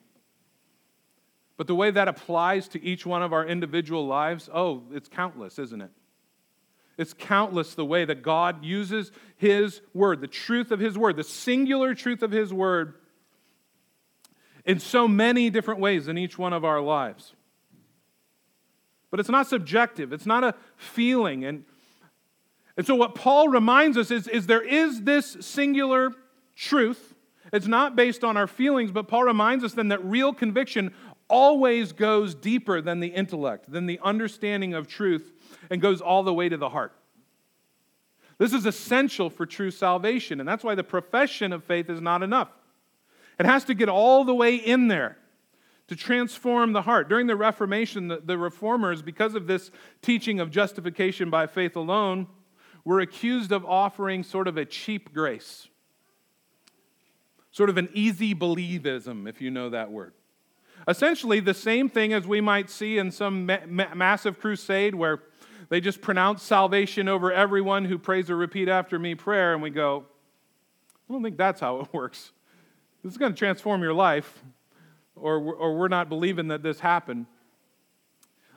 But 1.57 1.67
the 1.67 1.75
way 1.75 1.91
that 1.91 2.07
applies 2.07 2.69
to 2.69 2.83
each 2.83 3.05
one 3.05 3.21
of 3.21 3.33
our 3.33 3.45
individual 3.45 4.07
lives, 4.07 4.49
oh, 4.53 4.83
it's 4.91 5.09
countless, 5.09 5.59
isn't 5.59 5.81
it? 5.81 5.91
It's 6.97 7.13
countless 7.13 7.75
the 7.75 7.85
way 7.85 8.05
that 8.05 8.21
God 8.21 8.63
uses 8.63 9.11
His 9.37 9.81
Word, 9.93 10.21
the 10.21 10.27
truth 10.27 10.71
of 10.71 10.79
His 10.79 10.97
Word, 10.97 11.17
the 11.17 11.23
singular 11.23 11.95
truth 11.95 12.23
of 12.23 12.31
His 12.31 12.53
Word, 12.53 12.93
in 14.65 14.79
so 14.79 15.07
many 15.07 15.49
different 15.49 15.79
ways 15.79 16.07
in 16.07 16.17
each 16.17 16.37
one 16.37 16.53
of 16.53 16.63
our 16.63 16.81
lives. 16.81 17.33
But 19.11 19.19
it's 19.19 19.29
not 19.29 19.47
subjective, 19.47 20.13
it's 20.13 20.25
not 20.25 20.43
a 20.43 20.55
feeling. 20.75 21.43
And, 21.43 21.65
and 22.79 22.87
so, 22.87 22.95
what 22.95 23.13
Paul 23.13 23.49
reminds 23.49 23.97
us 23.97 24.09
is, 24.09 24.25
is 24.25 24.47
there 24.47 24.65
is 24.65 25.01
this 25.01 25.35
singular 25.41 26.13
truth. 26.55 27.13
It's 27.51 27.67
not 27.67 27.97
based 27.97 28.23
on 28.23 28.37
our 28.37 28.47
feelings, 28.47 28.89
but 28.89 29.09
Paul 29.09 29.25
reminds 29.25 29.65
us 29.65 29.73
then 29.73 29.89
that 29.89 30.01
real 30.05 30.33
conviction 30.33 30.93
always 31.27 31.91
goes 31.91 32.33
deeper 32.33 32.79
than 32.79 33.01
the 33.01 33.09
intellect, 33.09 33.69
than 33.69 33.85
the 33.85 33.99
understanding 34.01 34.75
of 34.75 34.87
truth, 34.87 35.33
and 35.69 35.81
goes 35.81 35.99
all 35.99 36.23
the 36.23 36.33
way 36.33 36.47
to 36.47 36.55
the 36.55 36.69
heart. 36.69 36.93
This 38.37 38.53
is 38.53 38.65
essential 38.65 39.29
for 39.29 39.45
true 39.45 39.71
salvation, 39.71 40.39
and 40.39 40.47
that's 40.47 40.63
why 40.63 40.75
the 40.75 40.81
profession 40.81 41.51
of 41.51 41.65
faith 41.65 41.89
is 41.89 41.99
not 41.99 42.23
enough. 42.23 42.49
It 43.37 43.45
has 43.45 43.65
to 43.65 43.73
get 43.73 43.89
all 43.89 44.23
the 44.23 44.33
way 44.33 44.55
in 44.55 44.87
there 44.87 45.17
to 45.89 45.97
transform 45.97 46.71
the 46.71 46.83
heart. 46.83 47.09
During 47.09 47.27
the 47.27 47.35
Reformation, 47.35 48.07
the, 48.07 48.21
the, 48.23 48.37
reformers, 48.37 49.01
because 49.01 49.35
of 49.35 49.47
this 49.47 49.69
teaching 50.01 50.39
of 50.39 50.49
justification 50.49 51.29
by 51.29 51.45
faith 51.45 51.75
alone, 51.75 52.27
were 52.83 52.99
accused 52.99 53.51
of 53.51 53.65
offering 53.65 54.23
sort 54.23 54.47
of 54.47 54.57
a 54.57 54.65
cheap 54.65 55.13
grace, 55.13 55.67
sort 57.51 57.69
of 57.69 57.77
an 57.77 57.89
easy 57.93 58.33
believism, 58.33 59.27
if 59.27 59.41
you 59.41 59.51
know 59.51 59.69
that 59.69 59.91
word. 59.91 60.13
Essentially, 60.87 61.39
the 61.39 61.53
same 61.53 61.89
thing 61.89 62.13
as 62.13 62.25
we 62.25 62.41
might 62.41 62.69
see 62.69 62.97
in 62.97 63.11
some 63.11 63.45
ma- 63.45 63.59
ma- 63.67 63.93
massive 63.93 64.39
crusade 64.39 64.95
where 64.95 65.21
they 65.69 65.81
just 65.81 66.01
pronounce 66.01 66.41
salvation 66.41 67.07
over 67.07 67.31
everyone 67.31 67.85
who 67.85 67.97
prays 67.97 68.29
or 68.29 68.35
repeat 68.35 68.69
after 68.69 68.97
me 68.97 69.13
prayer, 69.13 69.53
and 69.53 69.61
we 69.61 69.69
go, 69.69 70.05
I 71.09 71.13
don't 71.13 71.21
think 71.21 71.37
that's 71.37 71.59
how 71.59 71.81
it 71.81 71.89
works. 71.93 72.31
This 73.03 73.13
is 73.13 73.17
going 73.17 73.33
to 73.33 73.37
transform 73.37 73.81
your 73.81 73.93
life 73.93 74.43
or, 75.15 75.37
or 75.37 75.77
we're 75.77 75.87
not 75.87 76.09
believing 76.09 76.47
that 76.49 76.63
this 76.63 76.79
happened. 76.79 77.25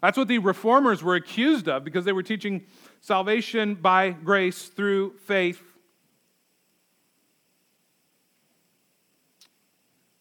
That's 0.03 0.19
what 0.19 0.27
the 0.27 0.39
reformers 0.39 1.03
were 1.03 1.15
accused 1.15 1.69
of 1.69 1.85
because 1.85 2.05
they 2.05 2.13
were 2.13 2.25
teaching 2.25 2.67
salvation 3.01 3.77
by 3.77 4.11
grace 4.11 4.65
through 4.65 5.15
faith. 5.25 5.63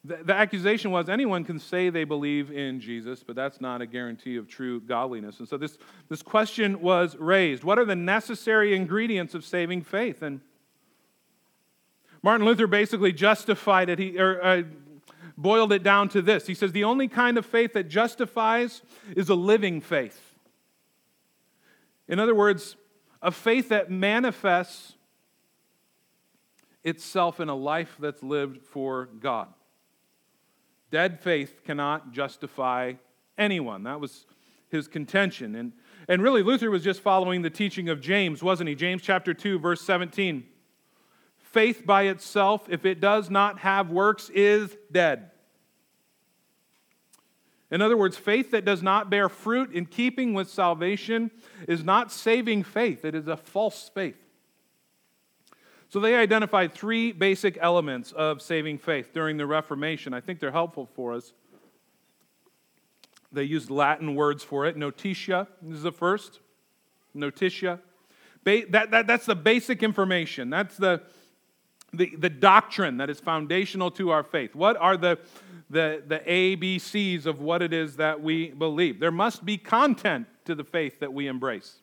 The, 0.03 0.33
accusation 0.33 0.89
was 0.89 1.09
anyone 1.09 1.43
can 1.43 1.59
say 1.59 1.89
they 1.89 2.05
believe 2.05 2.51
in 2.51 2.79
Jesus, 2.79 3.23
but 3.23 3.35
that's 3.35 3.61
not 3.61 3.81
a 3.81 3.85
guarantee 3.85 4.37
of 4.37 4.47
true 4.47 4.81
godliness. 4.81 5.39
And 5.39 5.47
so 5.47 5.57
this, 5.57 5.77
this 6.09 6.23
question 6.23 6.81
was 6.81 7.15
raised 7.17 7.63
What 7.63 7.77
are 7.77 7.85
the 7.85 7.95
necessary 7.95 8.75
ingredients 8.75 9.33
of 9.33 9.43
saving 9.43 9.83
faith? 9.83 10.21
And 10.21 10.41
Martin 12.23 12.45
Luther 12.45 12.67
basically 12.67 13.13
justified 13.13 13.89
it. 13.89 13.99
He, 13.99 14.19
or, 14.19 14.43
uh, 14.43 14.63
boiled 15.41 15.73
it 15.73 15.83
down 15.83 16.09
to 16.09 16.21
this. 16.21 16.47
He 16.47 16.53
says, 16.53 16.71
The 16.71 16.83
only 16.83 17.07
kind 17.07 17.37
of 17.37 17.45
faith 17.45 17.73
that 17.73 17.89
justifies 17.89 18.81
is 19.15 19.29
a 19.29 19.35
living 19.35 19.81
faith. 19.81 20.35
In 22.07 22.19
other 22.19 22.35
words, 22.35 22.75
a 23.21 23.31
faith 23.31 23.69
that 23.69 23.89
manifests 23.89 24.93
itself 26.83 27.39
in 27.39 27.49
a 27.49 27.55
life 27.55 27.95
that's 27.99 28.23
lived 28.23 28.61
for 28.63 29.05
God. 29.19 29.47
Dead 30.89 31.21
faith 31.21 31.61
cannot 31.63 32.11
justify 32.11 32.93
anyone. 33.37 33.83
That 33.83 33.99
was 33.99 34.25
his 34.69 34.87
contention. 34.87 35.55
And, 35.55 35.73
and 36.07 36.21
really, 36.21 36.43
Luther 36.43 36.69
was 36.69 36.83
just 36.83 37.01
following 37.01 37.41
the 37.41 37.49
teaching 37.49 37.89
of 37.89 38.01
James, 38.01 38.43
wasn't 38.43 38.69
he? 38.69 38.75
James 38.75 39.01
chapter 39.01 39.33
2, 39.33 39.59
verse 39.59 39.81
17. 39.81 40.43
Faith 41.37 41.85
by 41.85 42.03
itself, 42.03 42.67
if 42.69 42.85
it 42.85 42.99
does 42.99 43.29
not 43.29 43.59
have 43.59 43.89
works, 43.89 44.29
is 44.29 44.75
dead. 44.91 45.30
In 47.71 47.81
other 47.81 47.95
words, 47.95 48.17
faith 48.17 48.51
that 48.51 48.65
does 48.65 48.83
not 48.83 49.09
bear 49.09 49.29
fruit 49.29 49.71
in 49.71 49.85
keeping 49.85 50.33
with 50.33 50.49
salvation 50.49 51.31
is 51.67 51.83
not 51.83 52.11
saving 52.11 52.63
faith, 52.63 53.05
it 53.05 53.15
is 53.15 53.27
a 53.27 53.37
false 53.37 53.89
faith. 53.93 54.17
So 55.87 55.99
they 55.99 56.15
identified 56.15 56.73
three 56.73 57.11
basic 57.11 57.57
elements 57.59 58.13
of 58.13 58.41
saving 58.41 58.77
faith 58.77 59.11
during 59.13 59.35
the 59.35 59.45
Reformation. 59.45 60.13
I 60.13 60.21
think 60.21 60.39
they're 60.39 60.51
helpful 60.51 60.87
for 60.95 61.13
us. 61.13 61.33
They 63.33 63.43
used 63.43 63.69
Latin 63.69 64.15
words 64.15 64.43
for 64.43 64.65
it. 64.65 64.77
Notitia 64.77 65.47
is 65.69 65.83
the 65.83 65.91
first. 65.91 66.39
Notitia. 67.13 67.79
Ba- 68.43 68.65
that, 68.69 68.91
that, 68.91 69.07
that's 69.07 69.25
the 69.25 69.35
basic 69.35 69.83
information. 69.83 70.49
That's 70.49 70.77
the, 70.77 71.01
the, 71.93 72.13
the 72.17 72.29
doctrine 72.29 72.97
that 72.97 73.09
is 73.09 73.19
foundational 73.19 73.91
to 73.91 74.11
our 74.11 74.23
faith. 74.23 74.55
What 74.55 74.77
are 74.77 74.95
the, 74.95 75.19
the, 75.71 76.03
the 76.05 76.19
ABCs 76.19 77.25
of 77.25 77.41
what 77.41 77.61
it 77.61 77.73
is 77.73 77.95
that 77.95 78.21
we 78.21 78.51
believe? 78.51 78.99
There 78.99 79.11
must 79.11 79.45
be 79.45 79.57
content 79.57 80.27
to 80.45 80.55
the 80.55 80.63
faith 80.63 80.99
that 80.99 81.13
we 81.13 81.27
embrace. 81.27 81.79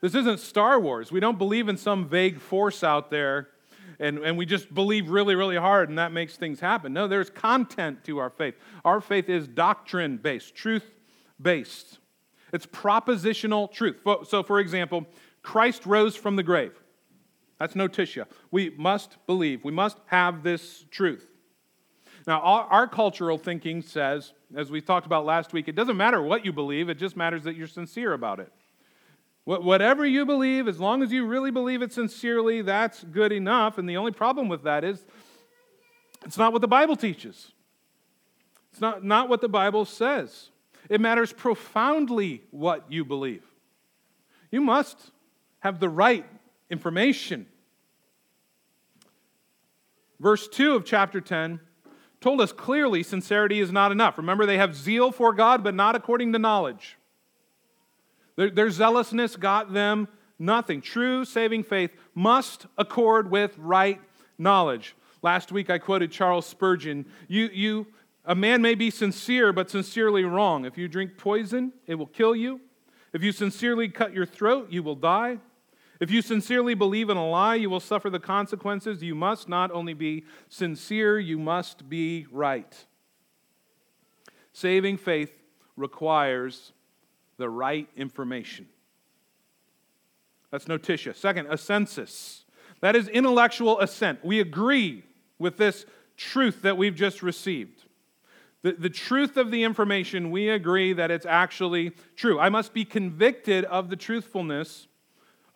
This 0.00 0.14
isn't 0.14 0.40
Star 0.40 0.80
Wars. 0.80 1.12
We 1.12 1.20
don't 1.20 1.38
believe 1.38 1.68
in 1.68 1.76
some 1.76 2.08
vague 2.08 2.40
force 2.40 2.82
out 2.82 3.10
there 3.10 3.48
and, 3.98 4.18
and 4.18 4.38
we 4.38 4.46
just 4.46 4.72
believe 4.72 5.10
really, 5.10 5.34
really 5.34 5.56
hard 5.56 5.90
and 5.90 5.98
that 5.98 6.10
makes 6.10 6.36
things 6.36 6.60
happen. 6.60 6.92
No, 6.92 7.06
there's 7.06 7.28
content 7.28 8.02
to 8.04 8.18
our 8.18 8.30
faith. 8.30 8.54
Our 8.84 9.00
faith 9.00 9.28
is 9.28 9.46
doctrine 9.46 10.16
based, 10.16 10.54
truth 10.54 10.94
based. 11.40 11.98
It's 12.52 12.66
propositional 12.66 13.70
truth. 13.70 14.00
So, 14.26 14.42
for 14.42 14.58
example, 14.58 15.06
Christ 15.42 15.86
rose 15.86 16.16
from 16.16 16.36
the 16.36 16.42
grave. 16.42 16.72
That's 17.58 17.76
notitia. 17.76 18.26
We 18.50 18.70
must 18.70 19.18
believe. 19.26 19.64
We 19.64 19.72
must 19.72 19.98
have 20.06 20.42
this 20.42 20.86
truth. 20.90 21.26
Now, 22.30 22.42
our, 22.42 22.64
our, 22.66 22.86
cultural 22.86 23.38
thinking 23.38 23.82
says, 23.82 24.34
as 24.54 24.70
we 24.70 24.80
talked 24.80 25.04
about 25.04 25.24
last 25.24 25.52
week, 25.52 25.66
it 25.66 25.74
doesn't 25.74 25.96
matter 25.96 26.22
what 26.22 26.44
you 26.44 26.52
believe, 26.52 26.88
it 26.88 26.94
just 26.94 27.16
matters 27.16 27.42
that 27.42 27.56
you're 27.56 27.66
sincere 27.66 28.12
about 28.12 28.38
it. 28.38 28.52
Whatever 29.42 30.06
you 30.06 30.24
believe, 30.24 30.68
as 30.68 30.78
long 30.78 31.02
as 31.02 31.10
you 31.10 31.26
really 31.26 31.50
believe 31.50 31.82
it 31.82 31.92
sincerely, 31.92 32.62
that's 32.62 33.02
good 33.02 33.32
enough. 33.32 33.78
And 33.78 33.88
the 33.88 33.96
only 33.96 34.12
problem 34.12 34.48
with 34.48 34.62
that 34.62 34.84
is 34.84 35.04
it's 36.24 36.38
not 36.38 36.52
what 36.52 36.60
the 36.60 36.68
Bible 36.68 36.94
teaches, 36.94 37.50
it's 38.70 38.80
not, 38.80 39.02
not 39.02 39.28
what 39.28 39.40
the 39.40 39.48
Bible 39.48 39.84
says. 39.84 40.50
It 40.88 41.00
matters 41.00 41.32
profoundly 41.32 42.44
what 42.52 42.84
you 42.92 43.04
believe. 43.04 43.42
You 44.52 44.60
must 44.60 45.10
have 45.58 45.80
the 45.80 45.88
right 45.88 46.24
information. 46.70 47.46
Verse 50.20 50.46
2 50.46 50.76
of 50.76 50.84
chapter 50.84 51.20
10 51.20 51.58
told 52.20 52.40
us 52.40 52.52
clearly 52.52 53.02
sincerity 53.02 53.60
is 53.60 53.72
not 53.72 53.92
enough. 53.92 54.18
Remember, 54.18 54.46
they 54.46 54.58
have 54.58 54.74
zeal 54.74 55.10
for 55.10 55.32
God, 55.32 55.64
but 55.64 55.74
not 55.74 55.96
according 55.96 56.32
to 56.32 56.38
knowledge. 56.38 56.96
Their, 58.36 58.50
their 58.50 58.70
zealousness 58.70 59.36
got 59.36 59.72
them 59.72 60.08
nothing. 60.38 60.80
True 60.80 61.24
saving 61.24 61.64
faith 61.64 61.90
must 62.14 62.66
accord 62.78 63.30
with 63.30 63.56
right 63.58 64.00
knowledge. 64.38 64.96
Last 65.22 65.52
week 65.52 65.68
I 65.70 65.78
quoted 65.78 66.10
Charles 66.10 66.46
Spurgeon. 66.46 67.06
You, 67.28 67.50
you, 67.52 67.86
a 68.24 68.34
man 68.34 68.62
may 68.62 68.74
be 68.74 68.90
sincere, 68.90 69.52
but 69.52 69.70
sincerely 69.70 70.24
wrong. 70.24 70.64
If 70.64 70.78
you 70.78 70.88
drink 70.88 71.18
poison, 71.18 71.72
it 71.86 71.96
will 71.96 72.06
kill 72.06 72.34
you. 72.34 72.60
If 73.12 73.22
you 73.22 73.32
sincerely 73.32 73.88
cut 73.88 74.14
your 74.14 74.26
throat, 74.26 74.68
you 74.70 74.82
will 74.82 74.94
die. 74.94 75.38
If 76.00 76.10
you 76.10 76.22
sincerely 76.22 76.74
believe 76.74 77.10
in 77.10 77.18
a 77.18 77.28
lie, 77.28 77.56
you 77.56 77.68
will 77.68 77.78
suffer 77.78 78.08
the 78.08 78.18
consequences. 78.18 79.02
You 79.02 79.14
must 79.14 79.50
not 79.50 79.70
only 79.70 79.92
be 79.92 80.24
sincere, 80.48 81.18
you 81.18 81.38
must 81.38 81.90
be 81.90 82.26
right. 82.32 82.74
Saving 84.54 84.96
faith 84.96 85.30
requires 85.76 86.72
the 87.36 87.50
right 87.50 87.86
information. 87.96 88.66
That's 90.50 90.66
notitia. 90.66 91.14
Second, 91.14 91.48
assensus. 91.48 92.44
That 92.80 92.96
is 92.96 93.06
intellectual 93.08 93.78
assent. 93.78 94.24
We 94.24 94.40
agree 94.40 95.04
with 95.38 95.58
this 95.58 95.84
truth 96.16 96.62
that 96.62 96.78
we've 96.78 96.94
just 96.94 97.22
received. 97.22 97.84
The, 98.62 98.72
the 98.72 98.90
truth 98.90 99.36
of 99.36 99.50
the 99.50 99.64
information, 99.64 100.30
we 100.30 100.48
agree 100.48 100.92
that 100.94 101.10
it's 101.10 101.26
actually 101.26 101.92
true. 102.16 102.38
I 102.38 102.48
must 102.48 102.72
be 102.72 102.84
convicted 102.84 103.64
of 103.66 103.90
the 103.90 103.96
truthfulness 103.96 104.86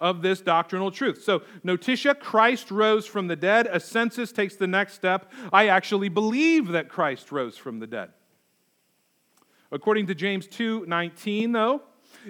of 0.00 0.22
this 0.22 0.40
doctrinal 0.40 0.90
truth. 0.90 1.22
So, 1.22 1.42
notitia, 1.62 2.16
Christ 2.16 2.70
rose 2.70 3.07
from 3.07 3.28
the 3.28 3.37
dead. 3.37 3.66
Assensus 3.66 4.35
takes 4.35 4.57
the 4.57 4.66
next 4.66 4.94
step. 4.94 5.33
I 5.52 5.68
actually 5.68 6.09
believe 6.09 6.68
that 6.68 6.88
Christ 6.88 7.33
rose 7.33 7.57
from 7.57 7.78
the 7.78 7.87
dead. 7.87 8.11
According 9.70 10.07
to 10.07 10.14
James 10.14 10.46
2:19, 10.46 11.52
though, 11.52 11.83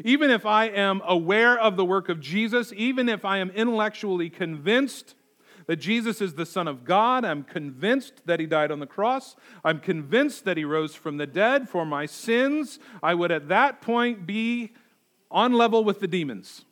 even 0.03 0.31
if 0.31 0.46
I 0.46 0.66
am 0.66 1.03
aware 1.05 1.59
of 1.59 1.77
the 1.77 1.85
work 1.85 2.09
of 2.09 2.20
Jesus, 2.20 2.72
even 2.77 3.09
if 3.09 3.24
I 3.24 3.38
am 3.38 3.50
intellectually 3.50 4.31
convinced 4.31 5.14
that 5.66 5.77
Jesus 5.77 6.20
is 6.20 6.35
the 6.35 6.46
Son 6.46 6.68
of 6.68 6.85
God, 6.85 7.24
I'm 7.24 7.42
convinced 7.42 8.27
that 8.27 8.40
He 8.40 8.46
died 8.46 8.70
on 8.70 8.81
the 8.81 8.87
cross, 8.87 9.37
I'm 9.64 9.81
convinced 9.81 10.44
that 10.44 10.57
He 10.57 10.64
rose 10.64 10.94
from 10.94 11.16
the 11.16 11.27
dead 11.27 11.68
for 11.68 11.85
my 11.87 12.07
sins, 12.07 12.79
I 13.03 13.14
would 13.14 13.31
at 13.31 13.48
that 13.48 13.81
point 13.81 14.27
be 14.27 14.72
on 15.31 15.53
level 15.53 15.85
with 15.85 16.00
the 16.00 16.07
demons. 16.07 16.64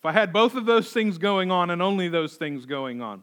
If 0.00 0.06
I 0.06 0.12
had 0.12 0.32
both 0.32 0.54
of 0.54 0.64
those 0.64 0.90
things 0.92 1.18
going 1.18 1.50
on 1.50 1.68
and 1.68 1.82
only 1.82 2.08
those 2.08 2.36
things 2.36 2.64
going 2.64 3.02
on. 3.02 3.20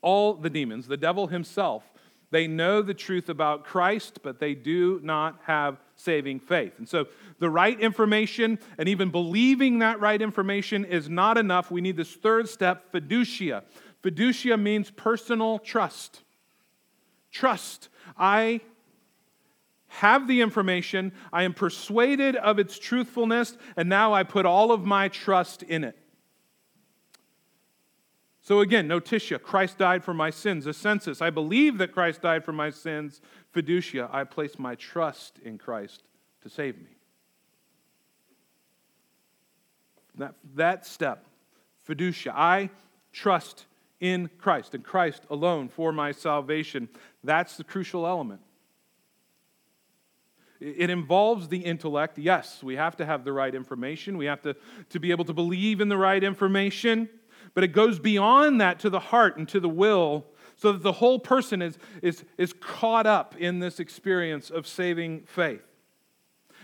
All 0.00 0.32
the 0.32 0.48
demons, 0.48 0.86
the 0.86 0.96
devil 0.96 1.26
himself, 1.26 1.84
they 2.30 2.46
know 2.46 2.80
the 2.80 2.94
truth 2.94 3.28
about 3.28 3.64
Christ, 3.64 4.20
but 4.22 4.40
they 4.40 4.54
do 4.54 5.00
not 5.02 5.38
have 5.44 5.76
saving 5.94 6.40
faith. 6.40 6.72
And 6.78 6.88
so 6.88 7.06
the 7.38 7.50
right 7.50 7.78
information 7.78 8.58
and 8.78 8.88
even 8.88 9.10
believing 9.10 9.80
that 9.80 10.00
right 10.00 10.20
information 10.20 10.86
is 10.86 11.08
not 11.08 11.36
enough. 11.36 11.70
We 11.70 11.82
need 11.82 11.98
this 11.98 12.14
third 12.14 12.48
step, 12.48 12.90
fiducia. 12.90 13.62
Fiducia 14.02 14.58
means 14.58 14.90
personal 14.90 15.58
trust. 15.58 16.22
Trust. 17.30 17.90
I 18.16 18.62
have 19.94 20.26
the 20.26 20.40
information, 20.40 21.12
I 21.32 21.44
am 21.44 21.54
persuaded 21.54 22.34
of 22.36 22.58
its 22.58 22.78
truthfulness, 22.78 23.56
and 23.76 23.88
now 23.88 24.12
I 24.12 24.24
put 24.24 24.44
all 24.44 24.72
of 24.72 24.84
my 24.84 25.08
trust 25.08 25.62
in 25.62 25.84
it. 25.84 25.96
So 28.40 28.60
again, 28.60 28.88
notitia, 28.88 29.38
Christ 29.38 29.78
died 29.78 30.04
for 30.04 30.12
my 30.12 30.30
sins. 30.30 30.66
Assensus, 30.66 31.22
I 31.22 31.30
believe 31.30 31.78
that 31.78 31.92
Christ 31.92 32.22
died 32.22 32.44
for 32.44 32.52
my 32.52 32.70
sins. 32.70 33.20
Fiducia, 33.54 34.12
I 34.12 34.24
place 34.24 34.58
my 34.58 34.74
trust 34.74 35.38
in 35.44 35.58
Christ 35.58 36.02
to 36.42 36.50
save 36.50 36.76
me. 36.76 36.96
That, 40.16 40.34
that 40.56 40.86
step, 40.86 41.24
fiducia, 41.88 42.32
I 42.34 42.70
trust 43.12 43.66
in 44.00 44.28
Christ 44.38 44.74
and 44.74 44.84
Christ 44.84 45.22
alone 45.30 45.68
for 45.68 45.92
my 45.92 46.10
salvation. 46.10 46.88
That's 47.22 47.56
the 47.56 47.64
crucial 47.64 48.06
element. 48.06 48.40
It 50.60 50.88
involves 50.88 51.48
the 51.48 51.58
intellect. 51.58 52.18
Yes, 52.18 52.62
we 52.62 52.76
have 52.76 52.96
to 52.96 53.06
have 53.06 53.24
the 53.24 53.32
right 53.32 53.54
information. 53.54 54.16
We 54.16 54.26
have 54.26 54.42
to, 54.42 54.56
to 54.90 55.00
be 55.00 55.10
able 55.10 55.24
to 55.26 55.32
believe 55.32 55.80
in 55.80 55.88
the 55.88 55.96
right 55.96 56.22
information. 56.22 57.08
But 57.54 57.64
it 57.64 57.68
goes 57.68 57.98
beyond 57.98 58.60
that 58.60 58.78
to 58.80 58.90
the 58.90 59.00
heart 59.00 59.36
and 59.36 59.48
to 59.48 59.60
the 59.60 59.68
will 59.68 60.26
so 60.56 60.72
that 60.72 60.82
the 60.82 60.92
whole 60.92 61.18
person 61.18 61.60
is, 61.60 61.78
is, 62.02 62.24
is 62.38 62.52
caught 62.52 63.06
up 63.06 63.36
in 63.36 63.58
this 63.58 63.80
experience 63.80 64.50
of 64.50 64.66
saving 64.66 65.22
faith. 65.26 65.62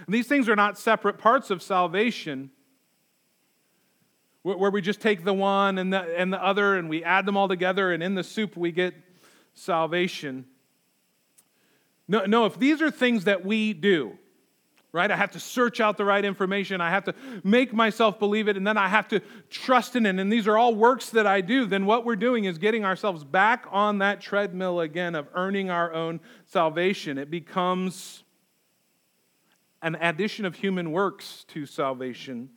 And 0.07 0.15
these 0.15 0.27
things 0.27 0.49
are 0.49 0.57
not 0.57 0.79
separate 0.79 1.19
parts 1.19 1.51
of 1.51 1.63
salvation 1.63 2.51
where 4.43 4.71
we 4.71 4.81
just 4.81 5.03
take 5.03 5.25
the 5.25 5.35
one 5.35 5.77
and 5.77 5.93
the, 5.93 6.01
and 6.19 6.33
the 6.33 6.43
other 6.43 6.77
and 6.77 6.89
we 6.89 7.05
add 7.05 7.27
them 7.27 7.37
all 7.37 7.47
together 7.47 7.93
and 7.93 8.03
in 8.03 8.15
the 8.15 8.25
soup 8.25 8.57
we 8.57 8.73
get 8.73 8.95
salvation. 9.53 10.47
No, 12.11 12.25
no, 12.25 12.45
if 12.45 12.59
these 12.59 12.83
are 12.83 12.91
things 12.91 13.23
that 13.25 13.45
we 13.45 13.73
do, 13.73 14.19
right? 14.91 15.09
I 15.09 15.15
have 15.15 15.31
to 15.31 15.39
search 15.39 15.79
out 15.79 15.97
the 15.97 16.05
right 16.05 16.25
information. 16.25 16.81
I 16.81 16.91
have 16.91 17.05
to 17.05 17.15
make 17.45 17.73
myself 17.73 18.19
believe 18.19 18.49
it, 18.49 18.57
and 18.57 18.67
then 18.67 18.77
I 18.77 18.89
have 18.89 19.07
to 19.09 19.21
trust 19.49 19.95
in 19.95 20.05
it. 20.07 20.19
And 20.19 20.33
these 20.33 20.49
are 20.49 20.59
all 20.59 20.75
works 20.75 21.11
that 21.11 21.25
I 21.25 21.41
do. 21.41 21.67
Then 21.67 21.87
what 21.87 22.05
we're 22.05 22.17
doing 22.17 22.47
is 22.47 22.59
getting 22.59 22.85
ourselves 22.85 23.23
back 23.23 23.65
on 23.71 23.99
that 23.99 24.21
treadmill 24.21 24.81
again 24.81 25.15
of 25.15 25.29
earning 25.35 25.71
our 25.71 25.93
own 25.93 26.19
salvation. 26.47 27.17
It 27.17 27.31
becomes 27.31 28.25
an 29.81 29.95
addition 29.95 30.45
of 30.45 30.57
human 30.57 30.91
works 30.91 31.45
to 31.51 31.65
salvation 31.65 32.51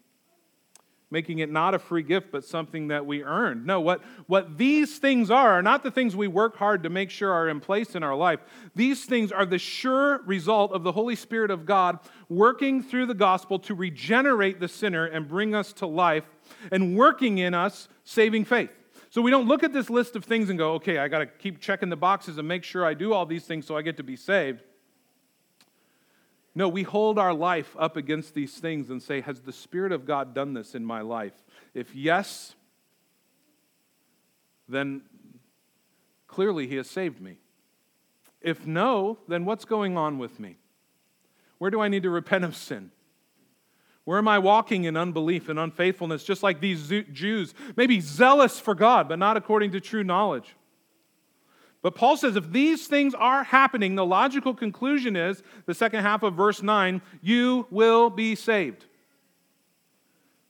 making 1.13 1.39
it 1.39 1.49
not 1.49 1.73
a 1.73 1.80
free 1.80 2.02
gift, 2.02 2.32
but 2.32 2.43
something 2.43 2.89
that 2.89 3.06
we 3.06 3.23
earned. 3.23 3.65
No, 3.65 3.80
what, 3.80 4.02
what 4.28 4.58
these 4.58 4.97
things 4.97 5.30
are 5.32 5.52
are 5.52 5.62
not 5.62 5.84
the 5.84 5.91
things 5.91 6.15
we 6.15 6.28
work 6.28 6.58
hard 6.58 6.84
to 6.84 6.89
make 6.89 7.12
sure 7.12 7.32
are 7.32 7.47
in 7.47 7.60
place 7.60 7.95
in 7.95 8.02
our 8.02 8.15
life. 8.15 8.39
These 8.76 9.06
things 9.06 9.32
are 9.32 9.45
the 9.45 9.60
sure 9.60 10.23
result 10.23 10.73
of 10.73 10.84
the 10.84 10.91
Holy 10.91 11.15
Spirit 11.15 11.52
of 11.52 11.65
God 11.65 11.99
working 12.28 12.82
through 12.82 13.06
the 13.06 13.13
gospel 13.13 13.60
to 13.60 13.76
regenerate 13.76 14.60
the 14.60 14.67
sinner 14.67 15.06
and 15.06 15.28
bring 15.28 15.54
us 15.54 15.71
to 15.73 15.86
life, 15.86 16.26
and 16.71 16.97
working 16.97 17.38
in 17.38 17.54
us 17.54 17.88
saving 18.04 18.43
faith. 18.43 18.76
So 19.12 19.21
we 19.21 19.30
don't 19.30 19.47
look 19.47 19.63
at 19.63 19.71
this 19.71 19.91
list 19.91 20.15
of 20.15 20.26
things 20.26 20.49
and 20.49 20.58
go, 20.58 20.73
okay, 20.73 20.97
I 20.97 21.08
got 21.08 21.19
to 21.19 21.28
keep 21.28 21.60
checking 21.60 21.89
the 21.89 21.95
boxes 21.95 22.39
and 22.39 22.47
make 22.47 22.63
sure 22.63 22.84
I 22.84 22.95
do 22.95 23.13
all 23.13 23.28
these 23.28 23.45
things 23.45 23.67
so 23.67 23.78
I 23.78 23.84
get 23.84 23.97
to 23.97 24.04
be 24.04 24.15
saved. 24.15 24.63
No, 26.56 26.70
we 26.70 26.84
hold 26.84 27.18
our 27.18 27.34
life 27.34 27.76
up 27.80 27.98
against 27.98 28.36
these 28.36 28.54
things 28.58 28.89
and 28.89 29.02
say, 29.02 29.22
Has 29.22 29.42
the 29.42 29.52
Spirit 29.52 29.92
of 29.92 30.06
God 30.06 30.34
done 30.34 30.54
this 30.54 30.76
in 30.76 30.86
my 30.86 31.02
life? 31.02 31.34
If 31.74 31.96
yes, 31.96 32.56
then 34.70 35.02
clearly 36.28 36.68
He 36.68 36.76
has 36.76 36.89
saved 36.89 37.20
me. 37.20 37.38
If 38.42 38.68
no, 38.68 39.18
then 39.28 39.46
what's 39.46 39.66
going 39.66 39.98
on 39.98 40.20
with 40.20 40.39
me? 40.39 40.58
Where 41.58 41.72
do 41.72 41.82
I 41.82 41.88
need 41.88 42.04
to 42.04 42.10
repent 42.10 42.44
of 42.44 42.56
sin? 42.56 42.92
Where 44.04 44.18
am 44.18 44.28
I 44.28 44.38
walking 44.39 44.84
in 44.84 44.98
unbelief 44.98 45.48
and 45.48 45.58
unfaithfulness, 45.58 46.26
just 46.26 46.44
like 46.44 46.60
these 46.60 46.92
Jews, 47.13 47.54
maybe 47.78 48.02
zealous 48.02 48.60
for 48.60 48.76
God, 48.76 49.08
but 49.08 49.18
not 49.18 49.38
according 49.38 49.72
to 49.72 49.80
true 49.80 50.04
knowledge? 50.04 50.56
But 51.84 51.96
Paul 51.96 52.15
says 52.15 52.38
if 52.38 52.50
these 52.52 52.88
things 52.88 53.13
are 53.13 53.43
happening, 53.43 53.96
the 53.96 54.06
logical 54.06 54.56
conclusion 54.56 55.17
is 55.17 55.43
the 55.65 55.74
second 55.74 56.02
half 56.02 56.24
of 56.24 56.34
verse 56.34 56.63
9 56.63 57.02
you 57.22 57.67
will 57.69 58.10
be 58.10 58.36
saved. 58.36 58.86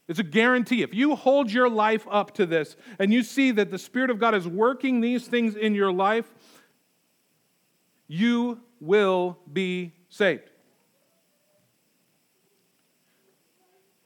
It's 0.08 0.19
a 0.19 0.24
guarantee. 0.24 0.84
If 0.84 0.93
you 0.93 1.15
hold 1.15 1.52
your 1.52 1.69
life 1.69 2.06
up 2.10 2.36
to 2.36 2.46
this 2.46 2.76
and 3.00 3.12
you 3.12 3.24
see 3.24 3.50
that 3.52 3.72
the 3.72 3.80
Spirit 3.80 4.12
of 4.12 4.19
God 4.19 4.36
is 4.36 4.48
working 4.48 5.02
these 5.02 5.26
things 5.26 5.56
in 5.56 5.74
your 5.74 5.91
life, 5.91 6.32
you 8.08 8.60
will 8.80 9.39
be 9.52 9.93
saved. 10.10 10.52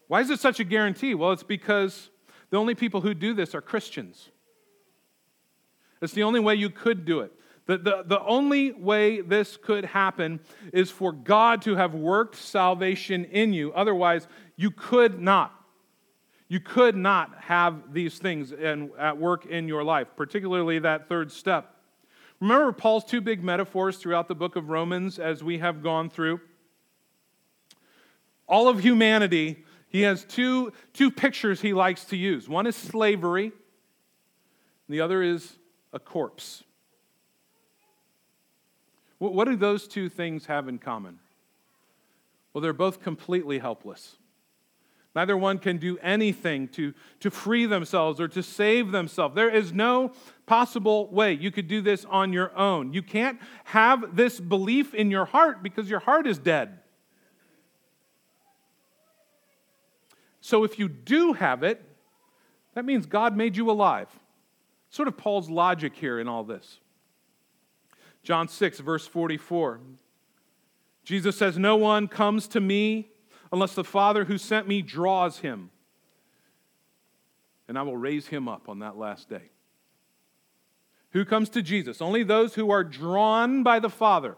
Why 0.07 0.21
is 0.21 0.29
it 0.29 0.39
such 0.39 0.61
a 0.61 0.63
guarantee? 0.63 1.13
Well, 1.13 1.33
it's 1.33 1.43
because 1.43 2.09
the 2.51 2.57
only 2.57 2.73
people 2.73 3.01
who 3.01 3.13
do 3.13 3.33
this 3.33 3.53
are 3.53 3.61
Christians. 3.61 4.29
It's 6.01 6.13
the 6.13 6.23
only 6.23 6.39
way 6.39 6.55
you 6.55 6.69
could 6.69 7.05
do 7.05 7.21
it. 7.21 7.31
The, 7.67 7.77
the, 7.77 8.03
the 8.05 8.21
only 8.23 8.71
way 8.71 9.21
this 9.21 9.57
could 9.57 9.85
happen 9.85 10.39
is 10.71 10.89
for 10.89 11.11
God 11.11 11.61
to 11.63 11.75
have 11.75 11.93
worked 11.93 12.35
salvation 12.35 13.25
in 13.25 13.51
you. 13.51 13.73
Otherwise, 13.73 14.27
you 14.55 14.71
could 14.71 15.19
not. 15.19 15.53
You 16.47 16.61
could 16.61 16.95
not 16.95 17.35
have 17.41 17.93
these 17.93 18.19
things 18.19 18.53
in, 18.53 18.91
at 18.97 19.17
work 19.17 19.45
in 19.45 19.67
your 19.67 19.83
life, 19.83 20.07
particularly 20.15 20.79
that 20.79 21.09
third 21.09 21.29
step. 21.29 21.75
Remember 22.39 22.71
Paul's 22.71 23.03
two 23.03 23.19
big 23.19 23.43
metaphors 23.43 23.97
throughout 23.97 24.29
the 24.29 24.35
book 24.35 24.55
of 24.55 24.69
Romans 24.69 25.19
as 25.19 25.43
we 25.43 25.57
have 25.57 25.83
gone 25.83 26.09
through? 26.09 26.39
All 28.47 28.69
of 28.69 28.79
humanity, 28.79 29.65
he 29.89 30.03
has 30.03 30.23
two, 30.23 30.71
two 30.93 31.11
pictures 31.11 31.59
he 31.59 31.73
likes 31.73 32.05
to 32.05 32.15
use. 32.15 32.47
One 32.47 32.65
is 32.65 32.77
slavery, 32.77 33.51
the 34.87 35.01
other 35.01 35.21
is 35.21 35.57
a 35.97 35.99
corpse. 35.99 36.63
What 39.17 39.45
do 39.45 39.55
those 39.55 39.87
two 39.87 40.09
things 40.09 40.45
have 40.45 40.67
in 40.67 40.77
common? 40.77 41.17
Well, 42.53 42.61
they're 42.61 42.71
both 42.71 43.01
completely 43.01 43.57
helpless. 43.57 44.17
Neither 45.15 45.35
one 45.35 45.57
can 45.57 45.77
do 45.77 45.97
anything 46.03 46.67
to, 46.69 46.93
to 47.21 47.31
free 47.31 47.65
themselves 47.65 48.21
or 48.21 48.27
to 48.27 48.43
save 48.43 48.91
themselves. 48.91 49.33
There 49.33 49.49
is 49.49 49.73
no 49.73 50.11
possible 50.45 51.07
way 51.07 51.33
you 51.33 51.49
could 51.49 51.67
do 51.67 51.81
this 51.81 52.05
on 52.05 52.31
your 52.31 52.55
own. 52.55 52.93
You 52.93 53.01
can't 53.01 53.39
have 53.63 54.15
this 54.15 54.39
belief 54.39 54.93
in 54.93 55.09
your 55.09 55.25
heart 55.25 55.63
because 55.63 55.89
your 55.89 56.01
heart 56.01 56.27
is 56.27 56.37
dead. 56.37 56.77
So 60.41 60.63
if 60.63 60.77
you 60.77 60.87
do 60.87 61.33
have 61.33 61.63
it, 61.63 61.83
that 62.75 62.85
means 62.85 63.07
God 63.07 63.35
made 63.35 63.57
you 63.57 63.71
alive. 63.71 64.09
Sort 64.89 65.07
of 65.07 65.17
Paul's 65.17 65.49
logic 65.49 65.95
here 65.95 66.19
in 66.19 66.27
all 66.27 66.43
this. 66.43 66.79
John 68.23 68.47
6, 68.47 68.79
verse 68.79 69.07
44. 69.07 69.79
Jesus 71.03 71.37
says, 71.37 71.57
No 71.57 71.75
one 71.75 72.07
comes 72.07 72.47
to 72.49 72.59
me 72.59 73.09
unless 73.51 73.73
the 73.73 73.83
Father 73.83 74.25
who 74.25 74.37
sent 74.37 74.67
me 74.67 74.81
draws 74.81 75.39
him, 75.39 75.69
and 77.67 77.77
I 77.77 77.83
will 77.83 77.97
raise 77.97 78.27
him 78.27 78.47
up 78.47 78.67
on 78.67 78.79
that 78.79 78.97
last 78.97 79.29
day. 79.29 79.51
Who 81.11 81.23
comes 81.23 81.49
to 81.49 81.61
Jesus? 81.61 82.01
Only 82.01 82.23
those 82.23 82.55
who 82.55 82.69
are 82.69 82.83
drawn 82.83 83.63
by 83.63 83.79
the 83.79 83.89
Father. 83.89 84.35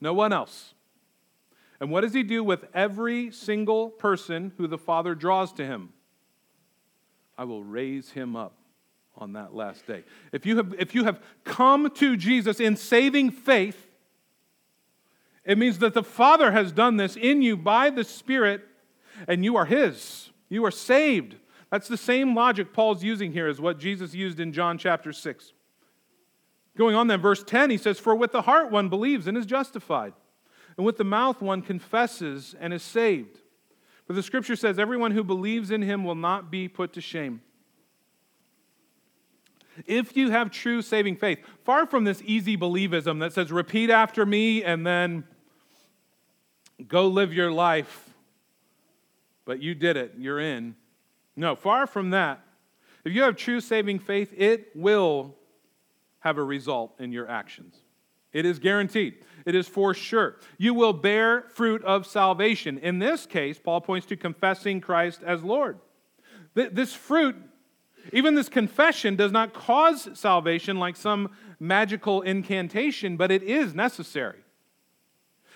No 0.00 0.12
one 0.12 0.32
else. 0.32 0.74
And 1.80 1.90
what 1.90 2.02
does 2.02 2.12
he 2.12 2.22
do 2.22 2.44
with 2.44 2.66
every 2.74 3.30
single 3.30 3.90
person 3.90 4.52
who 4.56 4.66
the 4.66 4.78
Father 4.78 5.14
draws 5.14 5.52
to 5.54 5.64
him? 5.64 5.90
I 7.38 7.44
will 7.44 7.64
raise 7.64 8.10
him 8.10 8.36
up 8.36 8.55
on 9.16 9.32
that 9.32 9.54
last 9.54 9.86
day. 9.86 10.04
If 10.32 10.44
you 10.46 10.56
have, 10.58 10.74
if 10.78 10.94
you 10.94 11.04
have 11.04 11.20
come 11.44 11.90
to 11.90 12.16
Jesus 12.16 12.60
in 12.60 12.76
saving 12.76 13.30
faith, 13.30 13.86
It 15.46 15.58
means 15.58 15.78
that 15.78 15.94
the 15.94 16.02
Father 16.02 16.50
has 16.50 16.72
done 16.72 16.96
this 16.96 17.14
in 17.16 17.40
you 17.40 17.56
by 17.56 17.88
the 17.88 18.02
Spirit, 18.02 18.62
and 19.28 19.44
you 19.44 19.56
are 19.56 19.64
His. 19.64 20.30
You 20.48 20.64
are 20.64 20.72
saved. 20.72 21.36
That's 21.70 21.86
the 21.88 21.96
same 21.96 22.34
logic 22.34 22.72
Paul's 22.72 23.04
using 23.04 23.32
here 23.32 23.46
as 23.46 23.60
what 23.60 23.78
Jesus 23.78 24.12
used 24.12 24.40
in 24.40 24.52
John 24.52 24.76
chapter 24.76 25.12
6. 25.12 25.52
Going 26.76 26.96
on 26.96 27.06
then, 27.06 27.20
verse 27.20 27.44
10, 27.44 27.70
he 27.70 27.78
says, 27.78 27.98
For 27.98 28.14
with 28.14 28.32
the 28.32 28.42
heart 28.42 28.70
one 28.72 28.88
believes 28.88 29.28
and 29.28 29.38
is 29.38 29.46
justified, 29.46 30.14
and 30.76 30.84
with 30.84 30.96
the 30.96 31.04
mouth 31.04 31.40
one 31.40 31.62
confesses 31.62 32.54
and 32.58 32.74
is 32.74 32.82
saved. 32.82 33.38
For 34.06 34.14
the 34.14 34.22
scripture 34.22 34.56
says, 34.56 34.78
Everyone 34.80 35.12
who 35.12 35.24
believes 35.24 35.70
in 35.70 35.82
him 35.82 36.04
will 36.04 36.16
not 36.16 36.50
be 36.50 36.66
put 36.68 36.92
to 36.94 37.00
shame. 37.00 37.40
If 39.84 40.16
you 40.16 40.30
have 40.30 40.50
true 40.50 40.80
saving 40.82 41.16
faith, 41.16 41.38
far 41.64 41.86
from 41.86 42.04
this 42.04 42.22
easy 42.24 42.56
believism 42.56 43.20
that 43.20 43.32
says, 43.32 43.52
Repeat 43.52 43.90
after 43.90 44.24
me 44.24 44.64
and 44.64 44.86
then 44.86 45.24
go 46.86 47.08
live 47.08 47.32
your 47.32 47.50
life, 47.50 48.10
but 49.44 49.60
you 49.60 49.74
did 49.74 49.96
it, 49.96 50.14
you're 50.18 50.40
in. 50.40 50.76
No, 51.36 51.54
far 51.54 51.86
from 51.86 52.10
that. 52.10 52.42
If 53.04 53.12
you 53.12 53.22
have 53.22 53.36
true 53.36 53.60
saving 53.60 53.98
faith, 54.00 54.32
it 54.36 54.70
will 54.74 55.36
have 56.20 56.38
a 56.38 56.42
result 56.42 56.94
in 56.98 57.12
your 57.12 57.28
actions. 57.28 57.76
It 58.32 58.44
is 58.44 58.58
guaranteed. 58.58 59.14
It 59.46 59.54
is 59.54 59.68
for 59.68 59.94
sure. 59.94 60.36
You 60.58 60.74
will 60.74 60.92
bear 60.92 61.42
fruit 61.54 61.82
of 61.84 62.06
salvation. 62.06 62.78
In 62.78 62.98
this 62.98 63.24
case, 63.24 63.58
Paul 63.58 63.80
points 63.80 64.06
to 64.08 64.16
confessing 64.16 64.80
Christ 64.80 65.22
as 65.24 65.42
Lord. 65.42 65.78
This 66.54 66.92
fruit, 66.92 67.36
even 68.12 68.34
this 68.34 68.48
confession, 68.48 69.16
does 69.16 69.32
not 69.32 69.52
cause 69.54 70.08
salvation 70.14 70.78
like 70.78 70.96
some 70.96 71.30
magical 71.58 72.22
incantation, 72.22 73.16
but 73.16 73.30
it 73.30 73.42
is 73.42 73.74
necessary. 73.74 74.38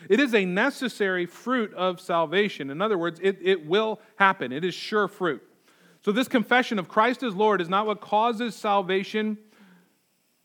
It 0.08 0.18
is 0.18 0.34
a 0.34 0.44
necessary 0.44 1.26
fruit 1.26 1.74
of 1.74 2.00
salvation. 2.00 2.70
In 2.70 2.80
other 2.80 2.96
words, 2.96 3.20
it, 3.22 3.38
it 3.42 3.66
will 3.66 4.00
happen, 4.16 4.52
it 4.52 4.64
is 4.64 4.74
sure 4.74 5.08
fruit. 5.08 5.42
So, 6.02 6.12
this 6.12 6.28
confession 6.28 6.78
of 6.78 6.88
Christ 6.88 7.22
as 7.22 7.34
Lord 7.34 7.60
is 7.60 7.68
not 7.68 7.86
what 7.86 8.00
causes 8.00 8.54
salvation, 8.56 9.36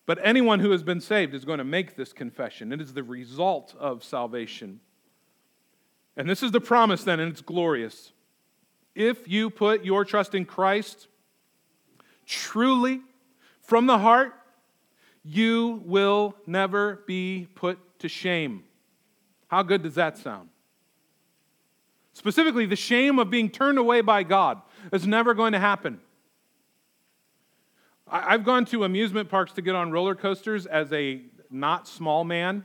but 0.06 0.20
anyone 0.22 0.60
who 0.60 0.72
has 0.72 0.84
been 0.84 0.99
saved 0.99 1.34
is 1.34 1.45
going 1.45 1.60
to 1.60 1.64
make 1.64 1.95
this 1.95 2.12
confession. 2.12 2.74
It 2.74 2.82
is 2.82 2.93
the 2.93 3.03
result 3.03 3.74
of 3.80 4.03
salvation. 4.03 4.82
And 6.18 6.30
this 6.30 6.43
is 6.43 6.51
the 6.51 6.62
promise 6.62 7.03
then, 7.03 7.20
and 7.20 7.32
it's 7.32 7.41
glorious. 7.41 8.12
If 8.93 9.28
you 9.28 9.49
put 9.49 9.84
your 9.84 10.06
trust 10.06 10.36
in 10.36 10.45
Christ 10.45 11.08
truly 12.26 13.01
from 13.61 13.88
the 13.88 13.97
heart, 13.97 14.34
you 15.23 15.82
will 15.86 16.36
never 16.45 17.03
be 17.07 17.47
put 17.55 17.80
to 17.99 18.07
shame. 18.07 18.63
How 19.47 19.63
good 19.63 19.84
does 19.84 19.95
that 19.95 20.17
sound? 20.17 20.49
Specifically, 22.13 22.65
the 22.65 22.76
shame 22.76 23.19
of 23.19 23.30
being 23.30 23.49
turned 23.49 23.78
away 23.78 24.01
by 24.01 24.23
God 24.23 24.61
is 24.93 25.05
never 25.05 25.34
going 25.34 25.53
to 25.53 25.59
happen. 25.59 25.99
I've 28.07 28.45
gone 28.45 28.65
to 28.65 28.84
amusement 28.84 29.30
parks 29.30 29.51
to 29.53 29.61
get 29.61 29.76
on 29.76 29.91
roller 29.91 30.15
coasters 30.15 30.65
as 30.65 30.93
a 30.93 31.21
not 31.49 31.88
small 31.88 32.23
man. 32.23 32.63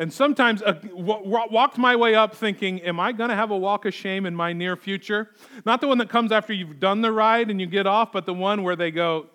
And 0.00 0.10
sometimes 0.10 0.62
uh, 0.62 0.72
w- 0.72 1.22
walked 1.26 1.76
my 1.76 1.94
way 1.94 2.14
up 2.14 2.34
thinking, 2.34 2.80
am 2.80 2.98
I 2.98 3.12
going 3.12 3.28
to 3.28 3.36
have 3.36 3.50
a 3.50 3.56
walk 3.56 3.84
of 3.84 3.92
shame 3.92 4.24
in 4.24 4.34
my 4.34 4.54
near 4.54 4.74
future? 4.74 5.28
Not 5.66 5.82
the 5.82 5.88
one 5.88 5.98
that 5.98 6.08
comes 6.08 6.32
after 6.32 6.54
you've 6.54 6.80
done 6.80 7.02
the 7.02 7.12
ride 7.12 7.50
and 7.50 7.60
you 7.60 7.66
get 7.66 7.86
off, 7.86 8.10
but 8.10 8.24
the 8.24 8.32
one 8.32 8.62
where 8.62 8.74
they 8.74 8.90
go, 8.90 9.26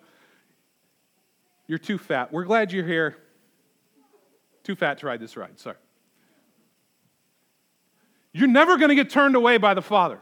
You're 1.68 1.78
too 1.78 1.98
fat. 1.98 2.32
We're 2.32 2.44
glad 2.44 2.72
you're 2.72 2.84
here. 2.84 3.16
Too 4.64 4.74
fat 4.74 4.98
to 4.98 5.06
ride 5.06 5.20
this 5.20 5.36
ride. 5.36 5.56
Sorry. 5.60 5.76
You're 8.32 8.48
never 8.48 8.76
going 8.76 8.88
to 8.88 8.96
get 8.96 9.08
turned 9.08 9.36
away 9.36 9.58
by 9.58 9.72
the 9.72 9.82
Father. 9.82 10.18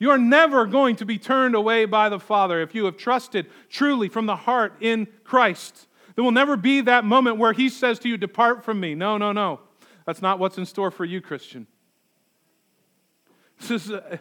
You 0.00 0.10
are 0.10 0.18
never 0.18 0.66
going 0.66 0.96
to 0.96 1.06
be 1.06 1.16
turned 1.16 1.54
away 1.54 1.84
by 1.84 2.08
the 2.08 2.18
Father 2.18 2.60
if 2.60 2.74
you 2.74 2.86
have 2.86 2.96
trusted 2.96 3.46
truly 3.68 4.08
from 4.08 4.26
the 4.26 4.34
heart 4.34 4.74
in 4.80 5.06
Christ. 5.22 5.86
There 6.20 6.24
will 6.26 6.32
never 6.32 6.58
be 6.58 6.82
that 6.82 7.06
moment 7.06 7.38
where 7.38 7.54
He 7.54 7.70
says 7.70 7.98
to 8.00 8.08
you, 8.10 8.18
Depart 8.18 8.62
from 8.62 8.78
me. 8.78 8.94
No, 8.94 9.16
no, 9.16 9.32
no. 9.32 9.60
That's 10.04 10.20
not 10.20 10.38
what's 10.38 10.58
in 10.58 10.66
store 10.66 10.90
for 10.90 11.06
you, 11.06 11.22
Christian. 11.22 11.66
This 13.58 13.70
is 13.70 13.90
a, 13.90 14.20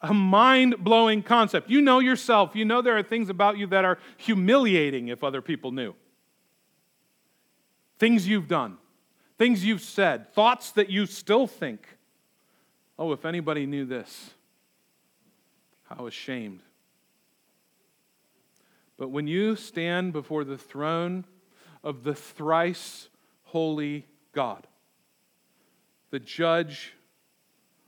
a 0.00 0.14
mind 0.14 0.76
blowing 0.78 1.22
concept. 1.22 1.68
You 1.68 1.82
know 1.82 1.98
yourself. 1.98 2.56
You 2.56 2.64
know 2.64 2.80
there 2.80 2.96
are 2.96 3.02
things 3.02 3.28
about 3.28 3.58
you 3.58 3.66
that 3.66 3.84
are 3.84 3.98
humiliating 4.16 5.08
if 5.08 5.22
other 5.22 5.42
people 5.42 5.70
knew. 5.70 5.94
Things 7.98 8.26
you've 8.26 8.48
done, 8.48 8.78
things 9.36 9.66
you've 9.66 9.82
said, 9.82 10.32
thoughts 10.32 10.70
that 10.70 10.88
you 10.88 11.04
still 11.04 11.46
think. 11.46 11.86
Oh, 12.98 13.12
if 13.12 13.26
anybody 13.26 13.66
knew 13.66 13.84
this. 13.84 14.30
How 15.90 16.06
ashamed. 16.06 16.60
But 18.96 19.10
when 19.10 19.26
you 19.26 19.56
stand 19.56 20.14
before 20.14 20.44
the 20.44 20.56
throne 20.56 21.26
of 21.84 22.02
the 22.02 22.14
thrice 22.14 23.08
holy 23.44 24.06
God, 24.32 24.66
the 26.10 26.18
judge 26.18 26.94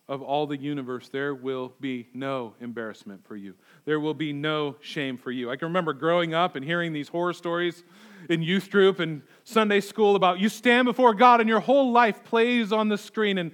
of 0.08 0.22
all 0.22 0.46
the 0.46 0.56
universe, 0.56 1.08
there 1.08 1.34
will 1.34 1.72
be 1.80 2.06
no 2.14 2.54
embarrassment 2.60 3.26
for 3.26 3.34
you. 3.34 3.54
There 3.84 3.98
will 3.98 4.14
be 4.14 4.32
no 4.32 4.76
shame 4.80 5.16
for 5.16 5.32
you. 5.32 5.50
I 5.50 5.56
can 5.56 5.66
remember 5.66 5.92
growing 5.92 6.32
up 6.32 6.54
and 6.54 6.64
hearing 6.64 6.92
these 6.92 7.08
horror 7.08 7.32
stories 7.32 7.82
in 8.30 8.42
youth 8.42 8.70
group 8.70 9.00
and 9.00 9.22
Sunday 9.42 9.80
school 9.80 10.14
about 10.14 10.38
you 10.38 10.48
stand 10.48 10.84
before 10.84 11.12
God 11.12 11.40
and 11.40 11.48
your 11.48 11.58
whole 11.58 11.90
life 11.90 12.22
plays 12.22 12.72
on 12.72 12.88
the 12.88 12.98
screen, 12.98 13.38
and 13.38 13.50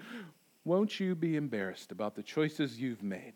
won't 0.64 1.00
you 1.00 1.14
be 1.14 1.36
embarrassed 1.36 1.90
about 1.90 2.14
the 2.14 2.22
choices 2.22 2.78
you've 2.78 3.02
made? 3.02 3.32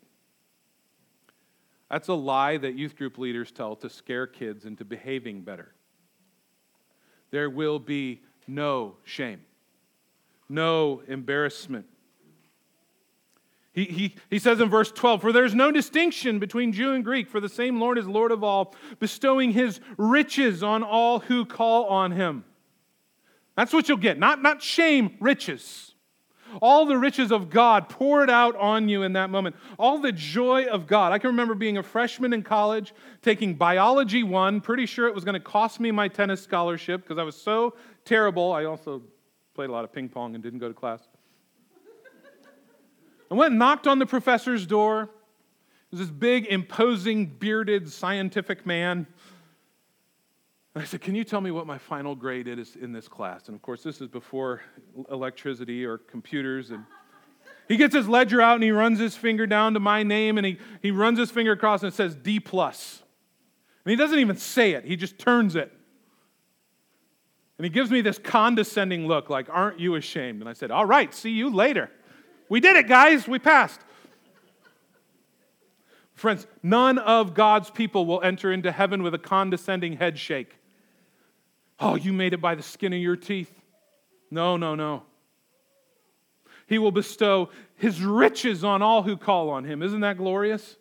That's 1.89 2.09
a 2.09 2.13
lie 2.13 2.57
that 2.57 2.75
youth 2.75 2.95
group 2.95 3.17
leaders 3.17 3.51
tell 3.51 3.75
to 3.77 3.89
scare 3.89 4.27
kids 4.27 4.65
into 4.65 4.85
behaving 4.85 5.41
better. 5.41 5.73
There 7.31 7.49
will 7.49 7.79
be 7.79 8.21
no 8.47 8.95
shame, 9.03 9.41
no 10.49 11.01
embarrassment. 11.07 11.85
He, 13.73 13.85
he, 13.85 14.15
he 14.31 14.39
says 14.39 14.59
in 14.59 14.69
verse 14.69 14.91
12, 14.91 15.21
For 15.21 15.31
there's 15.31 15.53
no 15.53 15.71
distinction 15.71 16.39
between 16.39 16.73
Jew 16.73 16.93
and 16.93 17.03
Greek, 17.03 17.29
for 17.29 17.39
the 17.39 17.47
same 17.47 17.79
Lord 17.79 17.99
is 17.99 18.07
Lord 18.07 18.31
of 18.31 18.43
all, 18.43 18.73
bestowing 18.99 19.51
his 19.51 19.79
riches 19.97 20.63
on 20.63 20.81
all 20.81 21.19
who 21.19 21.45
call 21.45 21.85
on 21.85 22.11
him. 22.11 22.43
That's 23.55 23.73
what 23.73 23.87
you'll 23.87 23.97
get. 23.97 24.17
Not, 24.17 24.41
not 24.41 24.63
shame, 24.63 25.15
riches. 25.19 25.93
All 26.61 26.85
the 26.85 26.97
riches 26.97 27.31
of 27.31 27.49
God 27.49 27.89
poured 27.89 28.29
out 28.29 28.55
on 28.55 28.89
you 28.89 29.03
in 29.03 29.13
that 29.13 29.29
moment. 29.29 29.55
All 29.77 29.99
the 29.99 30.11
joy 30.11 30.65
of 30.65 30.87
God. 30.87 31.11
I 31.11 31.19
can 31.19 31.29
remember 31.29 31.55
being 31.55 31.77
a 31.77 31.83
freshman 31.83 32.33
in 32.33 32.43
college, 32.43 32.93
taking 33.21 33.55
biology 33.55 34.23
one, 34.23 34.61
pretty 34.61 34.85
sure 34.85 35.07
it 35.07 35.15
was 35.15 35.23
going 35.23 35.33
to 35.33 35.39
cost 35.39 35.79
me 35.79 35.91
my 35.91 36.07
tennis 36.07 36.41
scholarship 36.41 37.03
because 37.03 37.17
I 37.17 37.23
was 37.23 37.35
so 37.35 37.75
terrible. 38.05 38.53
I 38.53 38.65
also 38.65 39.01
played 39.53 39.69
a 39.69 39.73
lot 39.73 39.83
of 39.83 39.91
ping 39.91 40.09
pong 40.09 40.35
and 40.35 40.43
didn't 40.43 40.59
go 40.59 40.67
to 40.67 40.73
class. 40.73 41.01
I 43.29 43.33
went 43.33 43.51
and 43.51 43.59
knocked 43.59 43.87
on 43.87 43.99
the 43.99 44.05
professor's 44.05 44.65
door. 44.65 45.03
It 45.03 45.09
was 45.91 45.99
this 45.99 46.09
big, 46.09 46.45
imposing, 46.47 47.25
bearded, 47.25 47.91
scientific 47.91 48.65
man. 48.65 49.07
I 50.81 50.83
said, 50.83 51.01
Can 51.01 51.15
you 51.15 51.23
tell 51.23 51.41
me 51.41 51.51
what 51.51 51.65
my 51.65 51.77
final 51.77 52.15
grade 52.15 52.47
is 52.47 52.75
in 52.75 52.91
this 52.91 53.07
class? 53.07 53.47
And 53.47 53.55
of 53.55 53.61
course, 53.61 53.83
this 53.83 54.01
is 54.01 54.07
before 54.07 54.61
electricity 55.09 55.85
or 55.85 55.97
computers. 55.97 56.71
And 56.71 56.83
he 57.67 57.77
gets 57.77 57.95
his 57.95 58.07
ledger 58.07 58.41
out 58.41 58.55
and 58.55 58.63
he 58.63 58.71
runs 58.71 58.99
his 58.99 59.15
finger 59.15 59.47
down 59.47 59.73
to 59.73 59.79
my 59.79 60.03
name 60.03 60.37
and 60.37 60.45
he, 60.45 60.57
he 60.81 60.91
runs 60.91 61.19
his 61.19 61.31
finger 61.31 61.53
across 61.53 61.83
and 61.83 61.91
it 61.91 61.95
says 61.95 62.15
D. 62.15 62.39
plus. 62.39 63.01
And 63.85 63.91
he 63.91 63.95
doesn't 63.95 64.19
even 64.19 64.37
say 64.37 64.73
it, 64.73 64.85
he 64.85 64.95
just 64.95 65.17
turns 65.17 65.55
it. 65.55 65.71
And 67.57 67.65
he 67.65 67.69
gives 67.69 67.89
me 67.89 68.01
this 68.01 68.19
condescending 68.19 69.07
look, 69.07 69.29
like, 69.29 69.47
Aren't 69.49 69.79
you 69.79 69.95
ashamed? 69.95 70.41
And 70.41 70.49
I 70.49 70.53
said, 70.53 70.71
All 70.71 70.85
right, 70.85 71.13
see 71.13 71.31
you 71.31 71.49
later. 71.49 71.89
We 72.49 72.59
did 72.59 72.75
it, 72.77 72.87
guys. 72.87 73.27
We 73.27 73.39
passed. 73.39 73.81
Friends, 76.13 76.47
none 76.63 76.97
of 76.97 77.33
God's 77.33 77.69
people 77.69 78.05
will 78.05 78.21
enter 78.21 78.51
into 78.51 78.71
heaven 78.71 79.03
with 79.03 79.13
a 79.13 79.19
condescending 79.19 79.97
head 79.97 80.17
shake. 80.17 80.55
Oh, 81.79 81.95
you 81.95 82.13
made 82.13 82.33
it 82.33 82.41
by 82.41 82.55
the 82.55 82.63
skin 82.63 82.93
of 82.93 82.99
your 82.99 83.15
teeth. 83.15 83.53
No, 84.31 84.57
no, 84.57 84.75
no. 84.75 85.03
He 86.67 86.79
will 86.79 86.91
bestow 86.91 87.49
his 87.75 88.01
riches 88.01 88.63
on 88.63 88.81
all 88.81 89.03
who 89.03 89.15
call 89.15 89.49
on 89.49 89.63
him. 89.63 89.81
Isn't 89.81 90.01
that 90.01 90.17
glorious? 90.17 90.75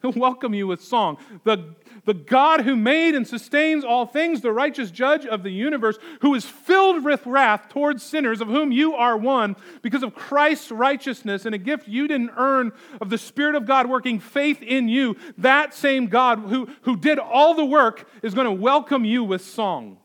He'll 0.00 0.12
welcome 0.12 0.54
you 0.54 0.68
with 0.68 0.80
song. 0.80 1.18
The, 1.42 1.74
the 2.04 2.14
God 2.14 2.60
who 2.60 2.76
made 2.76 3.16
and 3.16 3.26
sustains 3.26 3.84
all 3.84 4.06
things, 4.06 4.40
the 4.40 4.52
righteous 4.52 4.92
judge 4.92 5.26
of 5.26 5.42
the 5.42 5.50
universe, 5.50 5.98
who 6.20 6.34
is 6.36 6.44
filled 6.44 7.02
with 7.02 7.26
wrath 7.26 7.68
towards 7.68 8.04
sinners, 8.04 8.40
of 8.40 8.46
whom 8.46 8.70
you 8.70 8.94
are 8.94 9.16
one, 9.16 9.56
because 9.82 10.04
of 10.04 10.14
Christ's 10.14 10.70
righteousness 10.70 11.46
and 11.46 11.54
a 11.54 11.58
gift 11.58 11.88
you 11.88 12.06
didn't 12.06 12.30
earn 12.36 12.70
of 13.00 13.10
the 13.10 13.18
Spirit 13.18 13.56
of 13.56 13.66
God 13.66 13.88
working 13.88 14.20
faith 14.20 14.62
in 14.62 14.88
you, 14.88 15.16
that 15.36 15.74
same 15.74 16.06
God 16.06 16.38
who, 16.38 16.68
who 16.82 16.96
did 16.96 17.18
all 17.18 17.54
the 17.54 17.64
work 17.64 18.08
is 18.22 18.34
going 18.34 18.44
to 18.44 18.52
welcome 18.52 19.04
you 19.04 19.24
with 19.24 19.42
song. 19.42 19.98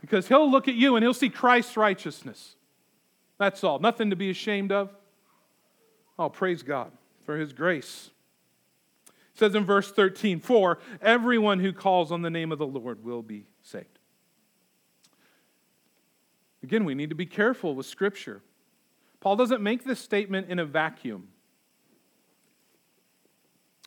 Because 0.00 0.28
he'll 0.28 0.48
look 0.48 0.68
at 0.68 0.74
you 0.74 0.94
and 0.94 1.02
he'll 1.02 1.14
see 1.14 1.30
Christ's 1.30 1.76
righteousness. 1.76 2.54
That's 3.38 3.64
all. 3.64 3.80
Nothing 3.80 4.10
to 4.10 4.16
be 4.16 4.30
ashamed 4.30 4.70
of. 4.70 4.90
Oh, 6.16 6.28
praise 6.28 6.62
God 6.62 6.92
for 7.24 7.36
his 7.36 7.52
grace. 7.52 8.10
It 9.34 9.38
says 9.38 9.54
in 9.54 9.64
verse 9.64 9.90
13, 9.90 10.38
For 10.38 10.78
everyone 11.02 11.58
who 11.58 11.72
calls 11.72 12.12
on 12.12 12.22
the 12.22 12.30
name 12.30 12.52
of 12.52 12.58
the 12.58 12.66
Lord 12.66 13.02
will 13.04 13.22
be 13.22 13.46
saved. 13.62 13.98
Again, 16.62 16.84
we 16.84 16.94
need 16.94 17.10
to 17.10 17.16
be 17.16 17.26
careful 17.26 17.74
with 17.74 17.86
Scripture. 17.86 18.42
Paul 19.20 19.36
doesn't 19.36 19.62
make 19.62 19.84
this 19.84 20.00
statement 20.00 20.48
in 20.48 20.58
a 20.58 20.64
vacuum. 20.64 21.28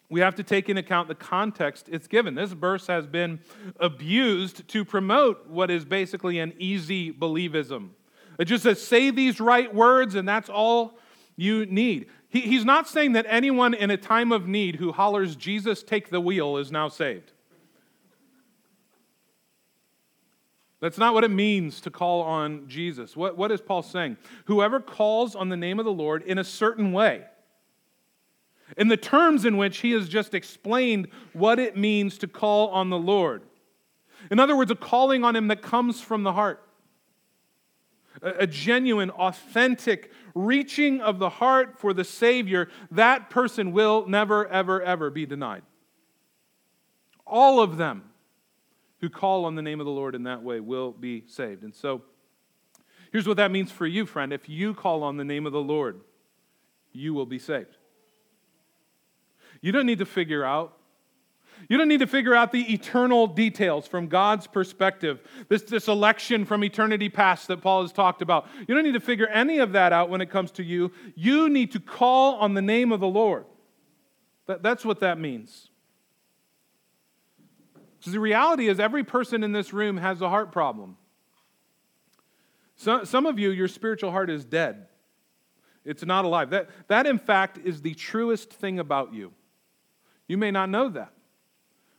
We 0.09 0.19
have 0.19 0.35
to 0.35 0.43
take 0.43 0.69
into 0.69 0.81
account 0.81 1.07
the 1.07 1.15
context 1.15 1.87
it's 1.89 2.07
given. 2.07 2.35
This 2.35 2.51
verse 2.51 2.87
has 2.87 3.07
been 3.07 3.39
abused 3.79 4.67
to 4.69 4.85
promote 4.85 5.47
what 5.47 5.71
is 5.71 5.85
basically 5.85 6.39
an 6.39 6.53
easy 6.59 7.11
believism. 7.11 7.89
It 8.37 8.45
just 8.45 8.63
says, 8.63 8.81
say 8.81 9.11
these 9.11 9.39
right 9.39 9.73
words, 9.73 10.15
and 10.15 10.27
that's 10.27 10.49
all 10.49 10.97
you 11.35 11.65
need. 11.65 12.07
He, 12.29 12.41
he's 12.41 12.65
not 12.65 12.87
saying 12.87 13.13
that 13.13 13.25
anyone 13.29 13.73
in 13.73 13.89
a 13.89 13.97
time 13.97 14.31
of 14.31 14.47
need 14.47 14.75
who 14.75 14.91
hollers, 14.91 15.35
Jesus, 15.35 15.83
take 15.83 16.09
the 16.09 16.19
wheel, 16.19 16.57
is 16.57 16.71
now 16.71 16.89
saved. 16.89 17.31
That's 20.79 20.97
not 20.97 21.13
what 21.13 21.23
it 21.23 21.31
means 21.31 21.81
to 21.81 21.89
call 21.89 22.21
on 22.21 22.67
Jesus. 22.67 23.15
What, 23.15 23.37
what 23.37 23.51
is 23.51 23.61
Paul 23.61 23.81
saying? 23.81 24.17
Whoever 24.45 24.79
calls 24.79 25.35
on 25.35 25.49
the 25.49 25.57
name 25.57 25.79
of 25.79 25.85
the 25.85 25.91
Lord 25.91 26.21
in 26.23 26.37
a 26.37 26.43
certain 26.43 26.91
way, 26.91 27.23
in 28.77 28.87
the 28.87 28.97
terms 28.97 29.45
in 29.45 29.57
which 29.57 29.79
he 29.79 29.91
has 29.91 30.07
just 30.07 30.35
explained 30.35 31.07
what 31.33 31.57
it 31.57 31.75
means 31.75 32.17
to 32.19 32.27
call 32.27 32.69
on 32.69 32.89
the 32.89 32.97
Lord. 32.97 33.41
In 34.29 34.39
other 34.39 34.55
words, 34.55 34.69
a 34.69 34.75
calling 34.75 35.23
on 35.23 35.35
him 35.35 35.47
that 35.47 35.61
comes 35.61 36.01
from 36.01 36.23
the 36.23 36.33
heart 36.33 36.66
a 38.21 38.47
genuine, 38.47 39.09
authentic 39.11 40.11
reaching 40.33 41.01
of 41.01 41.19
the 41.19 41.29
heart 41.29 41.79
for 41.79 41.93
the 41.93 42.03
Savior, 42.03 42.69
that 42.91 43.29
person 43.29 43.71
will 43.71 44.07
never, 44.07 44.47
ever, 44.47 44.81
ever 44.81 45.09
be 45.09 45.25
denied. 45.25 45.63
All 47.25 47.61
of 47.61 47.77
them 47.77 48.03
who 49.01 49.09
call 49.09 49.45
on 49.45 49.55
the 49.55 49.61
name 49.61 49.79
of 49.79 49.85
the 49.85 49.91
Lord 49.91 50.15
in 50.15 50.23
that 50.23 50.41
way 50.41 50.59
will 50.59 50.91
be 50.91 51.23
saved. 51.27 51.63
And 51.63 51.75
so, 51.75 52.01
here's 53.11 53.27
what 53.27 53.37
that 53.37 53.51
means 53.51 53.71
for 53.71 53.85
you, 53.85 54.05
friend. 54.05 54.33
If 54.33 54.49
you 54.49 54.73
call 54.73 55.03
on 55.03 55.17
the 55.17 55.25
name 55.25 55.45
of 55.45 55.53
the 55.53 55.61
Lord, 55.61 56.01
you 56.91 57.13
will 57.13 57.25
be 57.25 57.39
saved. 57.39 57.77
You 59.61 59.71
don't 59.71 59.85
need 59.85 59.99
to 59.99 60.05
figure 60.05 60.43
out 60.43 60.76
you 61.69 61.77
don't 61.77 61.87
need 61.87 61.99
to 61.99 62.07
figure 62.07 62.33
out 62.33 62.51
the 62.51 62.73
eternal 62.73 63.27
details 63.27 63.87
from 63.87 64.07
God's 64.07 64.47
perspective, 64.47 65.21
this, 65.49 65.63
this 65.63 65.87
election 65.87 66.45
from 66.45 66.63
eternity 66.63 67.09
past 67.09 67.47
that 67.47 67.61
Paul 67.61 67.81
has 67.81 67.91
talked 67.91 68.21
about. 68.21 68.47
You 68.67 68.75
don't 68.75 68.83
need 68.83 68.93
to 68.93 68.99
figure 68.99 69.27
any 69.27 69.59
of 69.59 69.73
that 69.73 69.93
out 69.93 70.09
when 70.09 70.21
it 70.21 70.29
comes 70.29 70.51
to 70.51 70.63
you. 70.63 70.91
You 71.15 71.49
need 71.49 71.71
to 71.73 71.79
call 71.79 72.35
on 72.35 72.53
the 72.53 72.61
name 72.61 72.91
of 72.91 72.99
the 72.99 73.07
Lord. 73.07 73.45
That, 74.45 74.63
that's 74.63 74.85
what 74.85 75.01
that 75.01 75.19
means. 75.19 75.69
Because 77.99 78.13
the 78.13 78.19
reality 78.19 78.67
is, 78.67 78.79
every 78.79 79.03
person 79.03 79.43
in 79.43 79.51
this 79.51 79.73
room 79.73 79.97
has 79.97 80.21
a 80.21 80.29
heart 80.29 80.51
problem. 80.51 80.97
So, 82.75 83.03
some 83.03 83.25
of 83.25 83.39
you, 83.39 83.49
your 83.49 83.67
spiritual 83.67 84.11
heart 84.11 84.29
is 84.29 84.45
dead. 84.45 84.85
It's 85.83 86.05
not 86.05 86.25
alive. 86.25 86.51
That, 86.51 86.69
that, 86.89 87.07
in 87.07 87.17
fact, 87.17 87.57
is 87.63 87.81
the 87.81 87.93
truest 87.95 88.53
thing 88.53 88.77
about 88.77 89.13
you. 89.13 89.33
You 90.27 90.37
may 90.37 90.51
not 90.51 90.69
know 90.69 90.89
that. 90.89 91.13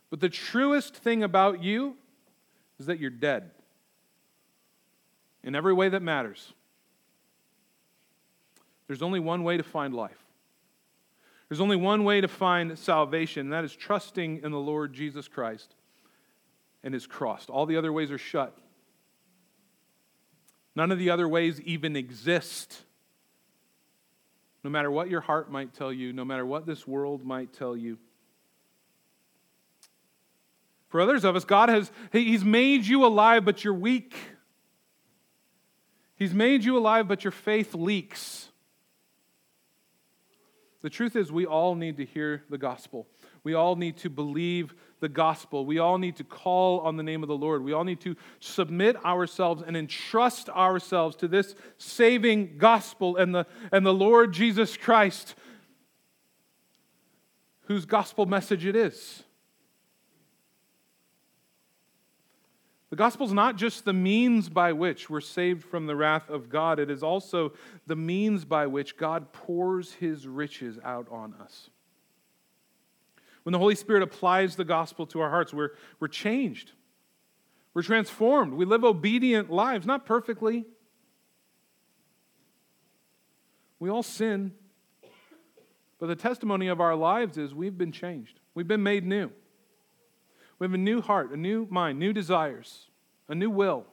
But 0.09 0.19
the 0.19 0.29
truest 0.29 0.95
thing 0.95 1.23
about 1.23 1.63
you 1.63 1.95
is 2.79 2.87
that 2.87 2.99
you're 2.99 3.09
dead 3.09 3.51
in 5.43 5.55
every 5.55 5.73
way 5.73 5.89
that 5.89 6.01
matters. 6.01 6.53
There's 8.87 9.01
only 9.01 9.19
one 9.19 9.43
way 9.43 9.57
to 9.57 9.63
find 9.63 9.93
life. 9.93 10.17
There's 11.47 11.61
only 11.61 11.75
one 11.75 12.03
way 12.03 12.21
to 12.21 12.27
find 12.27 12.77
salvation, 12.77 13.47
and 13.47 13.53
that 13.53 13.63
is 13.63 13.75
trusting 13.75 14.41
in 14.43 14.51
the 14.51 14.59
Lord 14.59 14.93
Jesus 14.93 15.27
Christ 15.27 15.75
and 16.83 16.93
his 16.93 17.07
cross. 17.07 17.49
All 17.49 17.65
the 17.65 17.77
other 17.77 17.91
ways 17.91 18.11
are 18.11 18.17
shut. 18.17 18.57
None 20.75 20.91
of 20.91 20.99
the 20.99 21.09
other 21.09 21.27
ways 21.27 21.59
even 21.61 21.95
exist. 21.95 22.83
No 24.63 24.69
matter 24.69 24.91
what 24.91 25.09
your 25.09 25.21
heart 25.21 25.51
might 25.51 25.73
tell 25.73 25.91
you, 25.91 26.13
no 26.13 26.23
matter 26.23 26.45
what 26.45 26.65
this 26.65 26.87
world 26.87 27.25
might 27.25 27.53
tell 27.53 27.75
you. 27.75 27.97
For 30.89 30.99
others 30.99 31.23
of 31.23 31.35
us, 31.35 31.45
God 31.45 31.69
has 31.69 31.91
He's 32.11 32.43
made 32.43 32.85
you 32.85 33.05
alive, 33.05 33.45
but 33.45 33.63
you're 33.63 33.73
weak. 33.73 34.15
He's 36.15 36.33
made 36.33 36.65
you 36.65 36.77
alive, 36.77 37.07
but 37.07 37.23
your 37.23 37.31
faith 37.31 37.73
leaks. 37.73 38.49
The 40.81 40.89
truth 40.89 41.15
is, 41.15 41.31
we 41.31 41.45
all 41.45 41.75
need 41.75 41.97
to 41.97 42.05
hear 42.05 42.43
the 42.49 42.57
gospel. 42.57 43.07
We 43.43 43.53
all 43.53 43.75
need 43.75 43.97
to 43.97 44.09
believe 44.09 44.73
the 44.99 45.09
gospel. 45.09 45.65
We 45.65 45.79
all 45.79 45.97
need 45.97 46.17
to 46.17 46.23
call 46.23 46.81
on 46.81 46.97
the 46.97 47.03
name 47.03 47.23
of 47.23 47.29
the 47.29 47.37
Lord. 47.37 47.63
We 47.63 47.73
all 47.73 47.83
need 47.83 48.01
to 48.01 48.15
submit 48.39 49.03
ourselves 49.05 49.63
and 49.65 49.77
entrust 49.77 50.49
ourselves 50.49 51.15
to 51.17 51.27
this 51.27 51.55
saving 51.77 52.57
gospel 52.57 53.17
and 53.17 53.33
the, 53.33 53.45
and 53.71 53.85
the 53.85 53.93
Lord 53.93 54.33
Jesus 54.33 54.75
Christ, 54.77 55.35
whose 57.63 57.85
gospel 57.85 58.25
message 58.25 58.65
it 58.65 58.75
is. 58.75 59.23
The 62.89 62.95
gospel 62.95 63.27
is 63.27 63.33
not 63.33 63.55
just 63.55 63.85
the 63.85 63.93
means 63.93 64.49
by 64.49 64.73
which 64.73 65.09
we're 65.09 65.21
saved 65.21 65.63
from 65.63 65.85
the 65.85 65.95
wrath 65.95 66.29
of 66.29 66.49
God, 66.49 66.79
it 66.79 66.89
is 66.89 67.03
also 67.03 67.53
the 67.85 67.95
means 67.95 68.45
by 68.45 68.65
which 68.65 68.97
God 68.97 69.31
pours 69.31 69.93
his 69.93 70.27
riches 70.27 70.79
out 70.83 71.07
on 71.11 71.35
us. 71.39 71.69
When 73.43 73.53
the 73.53 73.59
Holy 73.59 73.75
Spirit 73.75 74.01
applies 74.01 74.55
the 74.55 74.65
gospel 74.65 75.05
to 75.07 75.21
our 75.21 75.29
hearts, 75.29 75.53
we're, 75.53 75.71
we're 75.99 76.07
changed. 76.07 76.71
We're 77.73 77.83
transformed. 77.83 78.53
We 78.53 78.65
live 78.65 78.83
obedient 78.83 79.51
lives, 79.51 79.85
not 79.85 80.05
perfectly. 80.05 80.65
We 83.79 83.89
all 83.89 84.03
sin. 84.03 84.51
But 85.99 86.07
the 86.07 86.15
testimony 86.15 86.67
of 86.67 86.81
our 86.81 86.95
lives 86.95 87.37
is 87.37 87.53
we've 87.53 87.77
been 87.77 87.91
changed, 87.91 88.39
we've 88.55 88.67
been 88.67 88.83
made 88.83 89.05
new. 89.05 89.31
We 90.59 90.65
have 90.65 90.73
a 90.73 90.77
new 90.77 91.01
heart, 91.01 91.31
a 91.31 91.37
new 91.37 91.67
mind, 91.69 91.97
new 91.97 92.13
desires, 92.13 92.87
a 93.29 93.35
new 93.35 93.49
will. 93.49 93.85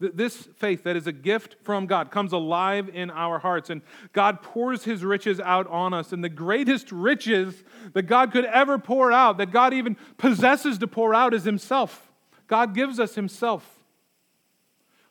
This 0.00 0.48
faith 0.56 0.84
that 0.84 0.96
is 0.96 1.06
a 1.06 1.12
gift 1.12 1.56
from 1.62 1.84
God 1.84 2.10
comes 2.10 2.32
alive 2.32 2.88
in 2.88 3.10
our 3.10 3.38
hearts, 3.38 3.68
and 3.68 3.82
God 4.14 4.40
pours 4.40 4.82
his 4.84 5.04
riches 5.04 5.38
out 5.38 5.66
on 5.66 5.92
us. 5.92 6.12
And 6.12 6.24
the 6.24 6.30
greatest 6.30 6.90
riches 6.90 7.62
that 7.92 8.04
God 8.04 8.32
could 8.32 8.46
ever 8.46 8.78
pour 8.78 9.12
out, 9.12 9.36
that 9.36 9.52
God 9.52 9.74
even 9.74 9.98
possesses 10.16 10.78
to 10.78 10.86
pour 10.86 11.14
out, 11.14 11.34
is 11.34 11.44
himself. 11.44 12.10
God 12.46 12.74
gives 12.74 12.98
us 12.98 13.14
himself. 13.14 13.84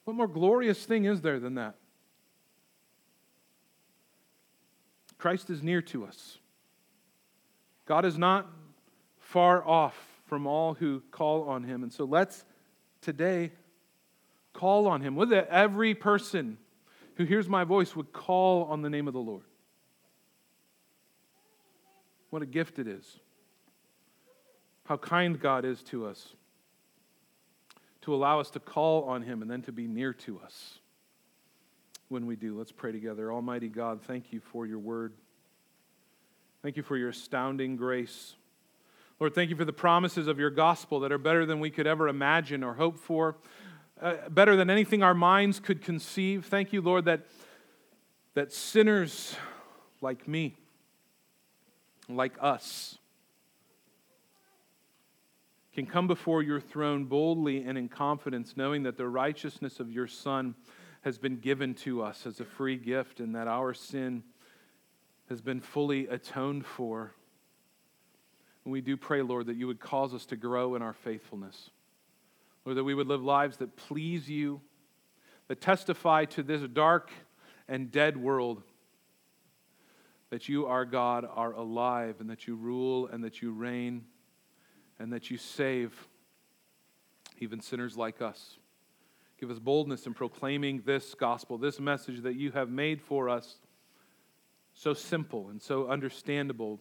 What 0.06 0.16
more 0.16 0.28
glorious 0.28 0.84
thing 0.84 1.06
is 1.06 1.22
there 1.22 1.40
than 1.40 1.54
that? 1.54 1.76
Christ 5.20 5.52
is 5.52 5.62
near 5.62 5.84
to 5.84 6.04
us. 6.04 6.40
God 7.86 8.06
is 8.06 8.18
not 8.18 8.48
far 9.30 9.66
off 9.66 9.96
from 10.26 10.48
all 10.48 10.74
who 10.74 11.02
call 11.12 11.50
on 11.50 11.64
him. 11.64 11.84
And 11.84 11.94
so 11.94 12.04
let's 12.04 12.46
today 13.02 13.52
call 14.54 14.88
on 14.88 15.02
him. 15.02 15.16
Would 15.16 15.30
that 15.30 15.48
every 15.50 15.94
person 15.94 16.58
who 17.16 17.26
hears 17.26 17.48
my 17.48 17.64
voice 17.64 17.96
would 17.96 18.12
call 18.12 18.64
on 18.66 18.82
the 18.82 18.90
name 18.90 19.08
of 19.08 19.14
the 19.14 19.20
Lord? 19.20 19.44
What 22.32 22.42
a 22.42 22.48
gift 22.48 22.80
it 22.80 22.88
is. 22.88 23.20
How 24.86 24.98
kind 24.98 25.40
God 25.40 25.66
is 25.66 25.84
to 25.84 26.08
us 26.08 26.36
to 28.02 28.16
allow 28.16 28.40
us 28.40 28.50
to 28.52 28.60
call 28.60 29.04
on 29.04 29.22
him 29.22 29.44
and 29.44 29.52
then 29.52 29.62
to 29.64 29.72
be 29.72 29.88
near 29.88 30.14
to 30.14 30.40
us 30.40 30.80
when 32.08 32.26
we 32.26 32.36
do. 32.36 32.58
Let's 32.58 32.72
pray 32.72 32.92
together. 32.92 33.32
Almighty 33.32 33.68
God, 33.68 34.02
thank 34.02 34.34
you 34.34 34.40
for 34.40 34.66
your 34.66 34.80
word. 34.80 35.14
Thank 36.64 36.78
you 36.78 36.84
for 36.84 36.98
your 36.98 37.10
astounding 37.10 37.76
grace. 37.76 38.36
Lord, 39.20 39.36
thank 39.36 39.50
you 39.50 39.58
for 39.58 39.66
the 39.66 39.74
promises 39.74 40.28
of 40.28 40.40
your 40.40 40.50
gospel 40.50 41.02
that 41.02 41.12
are 41.12 41.18
better 41.18 41.46
than 41.46 41.60
we 41.60 41.70
could 41.70 41.86
ever 41.86 42.08
imagine 42.08 42.64
or 42.64 42.76
hope 42.76 42.98
for, 42.98 43.36
uh, 44.02 44.30
better 44.30 44.56
than 44.56 44.70
anything 44.70 45.04
our 45.04 45.14
minds 45.14 45.60
could 45.60 45.82
conceive. 45.82 46.46
Thank 46.46 46.72
you, 46.72 46.80
Lord, 46.82 47.04
that, 47.04 47.26
that 48.34 48.54
sinners 48.54 49.36
like 50.00 50.26
me, 50.26 50.56
like 52.08 52.38
us, 52.40 52.98
can 55.74 55.86
come 55.86 56.08
before 56.08 56.42
your 56.42 56.62
throne 56.62 57.04
boldly 57.04 57.66
and 57.66 57.78
in 57.78 57.90
confidence, 57.90 58.56
knowing 58.56 58.84
that 58.84 58.96
the 58.96 59.08
righteousness 59.08 59.82
of 59.82 59.92
your 59.92 60.08
Son 60.08 60.56
has 61.02 61.18
been 61.18 61.36
given 61.38 61.74
to 61.74 62.02
us 62.02 62.26
as 62.26 62.40
a 62.40 62.46
free 62.46 62.78
gift 62.78 63.20
and 63.20 63.36
that 63.36 63.50
our 63.50 63.74
sin 63.74 64.24
has 65.28 65.42
been 65.42 65.60
fully 65.60 66.08
atoned 66.08 66.66
for. 66.66 67.14
And 68.70 68.72
we 68.72 68.82
do 68.82 68.98
pray, 68.98 69.24
Lord, 69.24 69.48
that 69.48 69.56
you 69.56 69.66
would 69.66 69.80
cause 69.80 70.14
us 70.14 70.28
to 70.28 70.36
grow 70.36 70.76
in 70.76 70.84
our 70.84 70.94
faithfulness. 70.94 71.72
Lord, 72.64 72.78
that 72.78 72.84
we 72.84 72.94
would 72.94 73.08
live 73.08 73.24
lives 73.24 73.58
that 73.58 73.76
please 73.76 74.30
you, 74.30 74.62
that 75.48 75.60
testify 75.60 76.26
to 76.26 76.44
this 76.44 76.62
dark 76.72 77.10
and 77.68 77.92
dead 77.92 78.16
world 78.16 78.62
that 80.30 80.48
you, 80.48 80.68
our 80.68 80.86
God, 80.86 81.28
are 81.28 81.52
alive 81.52 82.18
and 82.20 82.30
that 82.30 82.46
you 82.46 82.54
rule 82.56 83.08
and 83.08 83.24
that 83.24 83.42
you 83.42 83.52
reign 83.52 84.06
and 85.00 85.12
that 85.14 85.32
you 85.32 85.38
save 85.38 86.08
even 87.40 87.62
sinners 87.62 87.98
like 87.98 88.22
us. 88.22 88.60
Give 89.40 89.50
us 89.50 89.58
boldness 89.58 90.06
in 90.06 90.14
proclaiming 90.14 90.84
this 90.86 91.16
gospel, 91.16 91.58
this 91.58 91.80
message 91.80 92.22
that 92.22 92.36
you 92.36 92.52
have 92.52 92.70
made 92.70 93.02
for 93.02 93.30
us 93.30 93.56
so 94.76 94.94
simple 94.94 95.50
and 95.50 95.60
so 95.60 95.88
understandable. 95.88 96.80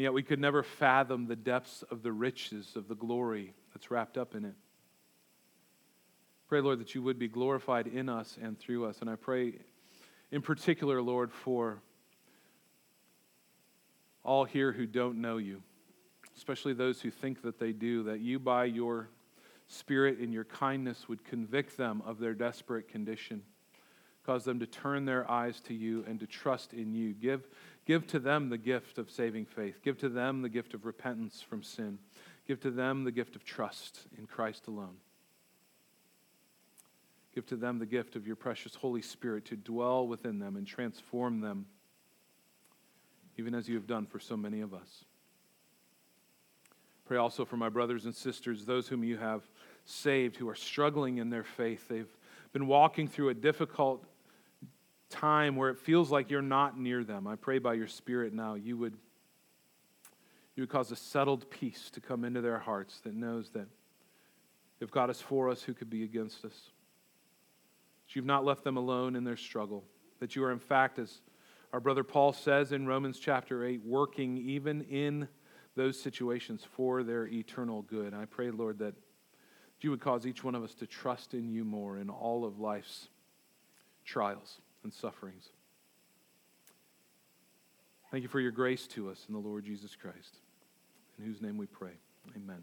And 0.00 0.04
yet 0.04 0.14
we 0.14 0.22
could 0.22 0.40
never 0.40 0.62
fathom 0.62 1.26
the 1.26 1.36
depths 1.36 1.84
of 1.90 2.02
the 2.02 2.10
riches 2.10 2.74
of 2.74 2.88
the 2.88 2.94
glory 2.94 3.52
that's 3.74 3.90
wrapped 3.90 4.16
up 4.16 4.34
in 4.34 4.46
it. 4.46 4.54
Pray, 6.48 6.62
Lord, 6.62 6.80
that 6.80 6.94
you 6.94 7.02
would 7.02 7.18
be 7.18 7.28
glorified 7.28 7.86
in 7.86 8.08
us 8.08 8.38
and 8.40 8.58
through 8.58 8.86
us. 8.86 9.02
And 9.02 9.10
I 9.10 9.16
pray 9.16 9.56
in 10.30 10.40
particular, 10.40 11.02
Lord, 11.02 11.30
for 11.30 11.82
all 14.24 14.46
here 14.46 14.72
who 14.72 14.86
don't 14.86 15.20
know 15.20 15.36
you, 15.36 15.62
especially 16.34 16.72
those 16.72 17.02
who 17.02 17.10
think 17.10 17.42
that 17.42 17.58
they 17.58 17.72
do, 17.72 18.04
that 18.04 18.20
you, 18.20 18.38
by 18.38 18.64
your 18.64 19.10
Spirit 19.66 20.16
and 20.16 20.32
your 20.32 20.44
kindness, 20.44 21.10
would 21.10 21.22
convict 21.26 21.76
them 21.76 22.02
of 22.06 22.18
their 22.18 22.32
desperate 22.32 22.88
condition, 22.88 23.42
cause 24.24 24.44
them 24.44 24.60
to 24.60 24.66
turn 24.66 25.04
their 25.04 25.30
eyes 25.30 25.60
to 25.60 25.74
you 25.74 26.06
and 26.08 26.18
to 26.20 26.26
trust 26.26 26.72
in 26.72 26.94
you. 26.94 27.12
Give, 27.12 27.46
give 27.90 28.06
to 28.06 28.20
them 28.20 28.50
the 28.50 28.56
gift 28.56 28.98
of 28.98 29.10
saving 29.10 29.44
faith, 29.44 29.80
give 29.82 29.98
to 29.98 30.08
them 30.08 30.42
the 30.42 30.48
gift 30.48 30.74
of 30.74 30.84
repentance 30.86 31.42
from 31.42 31.60
sin, 31.60 31.98
give 32.46 32.60
to 32.60 32.70
them 32.70 33.02
the 33.02 33.10
gift 33.10 33.34
of 33.34 33.44
trust 33.44 34.02
in 34.16 34.28
Christ 34.28 34.68
alone. 34.68 34.94
Give 37.34 37.44
to 37.46 37.56
them 37.56 37.80
the 37.80 37.86
gift 37.86 38.14
of 38.14 38.28
your 38.28 38.36
precious 38.36 38.76
Holy 38.76 39.02
Spirit 39.02 39.44
to 39.46 39.56
dwell 39.56 40.06
within 40.06 40.38
them 40.38 40.54
and 40.54 40.64
transform 40.64 41.40
them, 41.40 41.66
even 43.36 43.56
as 43.56 43.68
you 43.68 43.74
have 43.74 43.88
done 43.88 44.06
for 44.06 44.20
so 44.20 44.36
many 44.36 44.60
of 44.60 44.72
us. 44.72 45.04
Pray 47.06 47.16
also 47.16 47.44
for 47.44 47.56
my 47.56 47.68
brothers 47.68 48.04
and 48.04 48.14
sisters, 48.14 48.66
those 48.66 48.86
whom 48.86 49.02
you 49.02 49.16
have 49.16 49.42
saved, 49.84 50.36
who 50.36 50.48
are 50.48 50.54
struggling 50.54 51.18
in 51.18 51.28
their 51.28 51.42
faith. 51.42 51.88
They've 51.88 52.16
been 52.52 52.68
walking 52.68 53.08
through 53.08 53.30
a 53.30 53.34
difficult 53.34 54.04
time 55.10 55.56
where 55.56 55.70
it 55.70 55.78
feels 55.78 56.10
like 56.10 56.30
you're 56.30 56.40
not 56.40 56.78
near 56.78 57.04
them. 57.04 57.26
I 57.26 57.36
pray 57.36 57.58
by 57.58 57.74
your 57.74 57.88
Spirit 57.88 58.32
now 58.32 58.54
you 58.54 58.76
would, 58.78 58.96
you 60.56 60.62
would 60.62 60.70
cause 60.70 60.90
a 60.90 60.96
settled 60.96 61.50
peace 61.50 61.90
to 61.90 62.00
come 62.00 62.24
into 62.24 62.40
their 62.40 62.58
hearts 62.58 63.00
that 63.00 63.14
knows 63.14 63.50
that 63.50 63.66
if 64.80 64.90
God 64.90 65.10
is 65.10 65.20
for 65.20 65.50
us, 65.50 65.62
who 65.62 65.74
could 65.74 65.90
be 65.90 66.04
against 66.04 66.44
us? 66.44 66.70
that 68.10 68.16
you've 68.16 68.26
not 68.26 68.44
left 68.44 68.64
them 68.64 68.76
alone 68.76 69.14
in 69.14 69.22
their 69.22 69.36
struggle, 69.36 69.84
that 70.18 70.34
you 70.34 70.42
are, 70.42 70.50
in 70.50 70.58
fact, 70.58 70.98
as 70.98 71.20
our 71.72 71.78
brother 71.78 72.02
Paul 72.02 72.32
says 72.32 72.72
in 72.72 72.84
Romans 72.84 73.20
chapter 73.20 73.64
8, 73.64 73.84
working 73.84 74.36
even 74.36 74.82
in 74.82 75.28
those 75.76 76.00
situations 76.00 76.66
for 76.72 77.04
their 77.04 77.28
eternal 77.28 77.82
good. 77.82 78.12
I 78.12 78.24
pray, 78.24 78.50
Lord, 78.50 78.80
that 78.80 78.94
you 79.80 79.90
would 79.90 80.00
cause 80.00 80.26
each 80.26 80.42
one 80.42 80.56
of 80.56 80.64
us 80.64 80.74
to 80.74 80.86
trust 80.88 81.34
in 81.34 81.48
you 81.48 81.64
more 81.64 81.98
in 81.98 82.10
all 82.10 82.44
of 82.44 82.58
life's 82.58 83.08
trials 84.04 84.60
and 84.82 84.92
sufferings. 84.92 85.48
Thank 88.10 88.22
you 88.22 88.28
for 88.28 88.40
your 88.40 88.50
grace 88.50 88.86
to 88.88 89.10
us 89.10 89.24
in 89.28 89.34
the 89.34 89.40
Lord 89.40 89.64
Jesus 89.64 89.94
Christ, 89.94 90.38
in 91.18 91.24
whose 91.24 91.40
name 91.40 91.56
we 91.56 91.66
pray. 91.66 91.92
Amen. 92.36 92.62